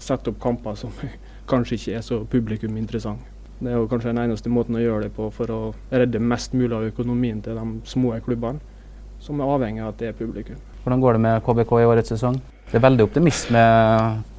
sette 0.00 0.32
opp 0.32 0.40
kamper 0.42 0.78
som 0.78 0.94
kanskje 1.50 1.78
ikke 1.78 1.98
er 1.98 2.06
så 2.06 2.22
publikuminteressante. 2.30 3.36
Det 3.60 3.68
er 3.68 3.76
jo 3.76 3.88
kanskje 3.90 4.14
den 4.14 4.22
eneste 4.22 4.48
måten 4.48 4.78
å 4.78 4.80
gjøre 4.80 5.04
det 5.04 5.12
på 5.12 5.26
for 5.36 5.52
å 5.52 5.60
redde 5.92 6.22
mest 6.22 6.54
mulig 6.56 6.72
av 6.72 6.86
økonomien 6.88 7.42
til 7.44 7.58
de 7.58 7.64
små 7.84 8.14
klubbene 8.24 8.62
som 9.20 9.40
er 9.40 9.50
avhengig 9.52 9.82
av 9.84 9.90
at 9.90 9.98
det 10.00 10.08
er 10.08 10.16
publikum. 10.16 10.56
Hvordan 10.80 11.02
går 11.02 11.18
det 11.18 11.20
med 11.26 11.42
KBK 11.44 11.74
i 11.76 11.88
årets 11.90 12.12
sesong? 12.14 12.38
Det 12.70 12.78
er 12.78 12.86
veldig 12.86 13.04
optimisme 13.04 13.64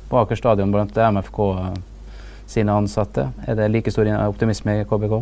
på 0.09 0.23
Aker 0.23 0.39
stadion 0.39 0.73
blant 0.73 0.97
MFK 0.97 1.39
sine 2.49 2.73
ansatte. 2.73 3.27
Er 3.45 3.59
det 3.59 3.69
like 3.69 3.93
stor 3.93 4.09
optimisme 4.25 4.79
i 4.79 4.87
KBK? 4.89 5.13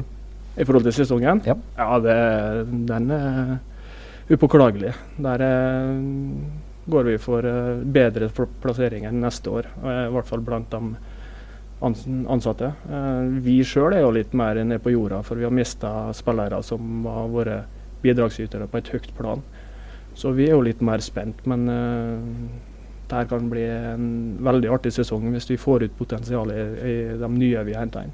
I 0.60 0.66
forhold 0.66 0.88
til 0.88 0.96
sesongen? 0.96 1.44
Ja, 1.46 1.58
ja 1.78 2.00
det, 2.04 2.16
den 2.88 3.12
er 3.12 3.58
upåklagelig. 4.30 4.94
Der 5.18 5.44
er, 5.46 5.90
går 6.90 7.08
vi 7.10 7.18
for 7.22 7.46
eh, 7.46 7.82
bedre 7.84 8.30
plasseringer 8.62 9.14
neste 9.16 9.54
år. 9.54 9.70
I 9.84 10.12
hvert 10.14 10.30
fall 10.30 10.46
blant 10.46 10.72
de 10.74 10.96
ansatte. 11.80 12.74
Vi 13.40 13.62
sjøl 13.64 13.94
er 13.96 14.02
jo 14.04 14.12
litt 14.12 14.34
mer 14.36 14.58
nede 14.60 14.82
på 14.84 14.92
jorda, 14.92 15.22
for 15.24 15.40
vi 15.40 15.46
har 15.48 15.54
mista 15.56 16.10
spillere 16.12 16.60
som 16.68 17.06
har 17.08 17.30
vært 17.32 18.02
bidragsytere 18.04 18.68
på 18.68 18.82
et 18.82 18.90
høyt 18.92 19.14
plan. 19.16 19.46
Så 20.12 20.34
vi 20.36 20.50
er 20.50 20.58
jo 20.58 20.66
litt 20.66 20.82
mer 20.84 21.00
spent. 21.00 21.46
Men 21.48 21.64
dette 23.10 23.26
kan 23.32 23.48
bli 23.50 23.64
en 23.66 24.10
veldig 24.46 24.70
artig 24.76 24.92
sesong 24.94 25.32
hvis 25.34 25.48
vi 25.50 25.58
får 25.58 25.88
ut 25.88 25.96
potensialet 25.98 26.84
i 26.86 26.98
de 27.18 27.30
nye 27.34 27.64
vi 27.66 27.74
har 27.74 27.88
henta 27.88 28.04
inn. 28.06 28.12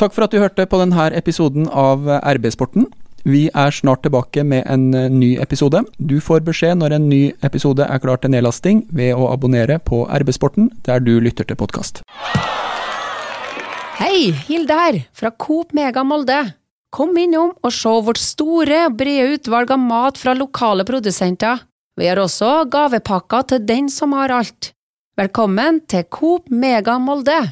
Takk 0.00 0.14
for 0.16 0.26
at 0.26 0.34
du 0.34 0.40
hørte 0.40 0.66
på 0.68 0.80
denne 0.80 1.06
episoden 1.16 1.68
av 1.68 2.04
RB-sporten. 2.20 2.86
Vi 3.24 3.50
er 3.52 3.74
snart 3.74 4.02
tilbake 4.04 4.44
med 4.44 4.64
en 4.70 4.90
ny 5.20 5.34
episode. 5.42 5.82
Du 5.98 6.20
får 6.24 6.40
beskjed 6.46 6.78
når 6.80 6.96
en 6.96 7.08
ny 7.10 7.20
episode 7.44 7.84
er 7.84 8.00
klar 8.00 8.20
til 8.22 8.32
nedlasting 8.32 8.86
ved 8.96 9.12
å 9.12 9.28
abonnere 9.32 9.76
på 9.78 10.06
RB-sporten 10.08 10.70
der 10.86 11.02
du 11.04 11.18
lytter 11.20 11.44
til 11.44 11.58
podkast. 11.60 12.00
Hei, 14.00 14.32
Hilde 14.48 14.76
her, 14.78 15.02
fra 15.12 15.30
Coop 15.36 15.74
Mega 15.76 16.04
Molde. 16.06 16.40
Kom 16.90 17.12
innom 17.20 17.52
og 17.60 17.74
se 17.76 17.92
vårt 18.06 18.18
store, 18.18 18.88
brede 18.96 19.36
utvalg 19.36 19.70
av 19.76 19.82
mat 19.84 20.18
fra 20.18 20.32
lokale 20.34 20.86
produsenter. 20.88 21.60
Vi 22.00 22.08
har 22.08 22.18
også 22.18 22.64
gavepakker 22.72 23.50
til 23.52 23.66
den 23.68 23.92
som 23.92 24.16
har 24.16 24.32
alt. 24.32 24.72
Velkommen 25.20 25.82
til 25.90 26.08
Coop 26.08 26.48
Mega 26.48 26.96
Molde! 26.98 27.42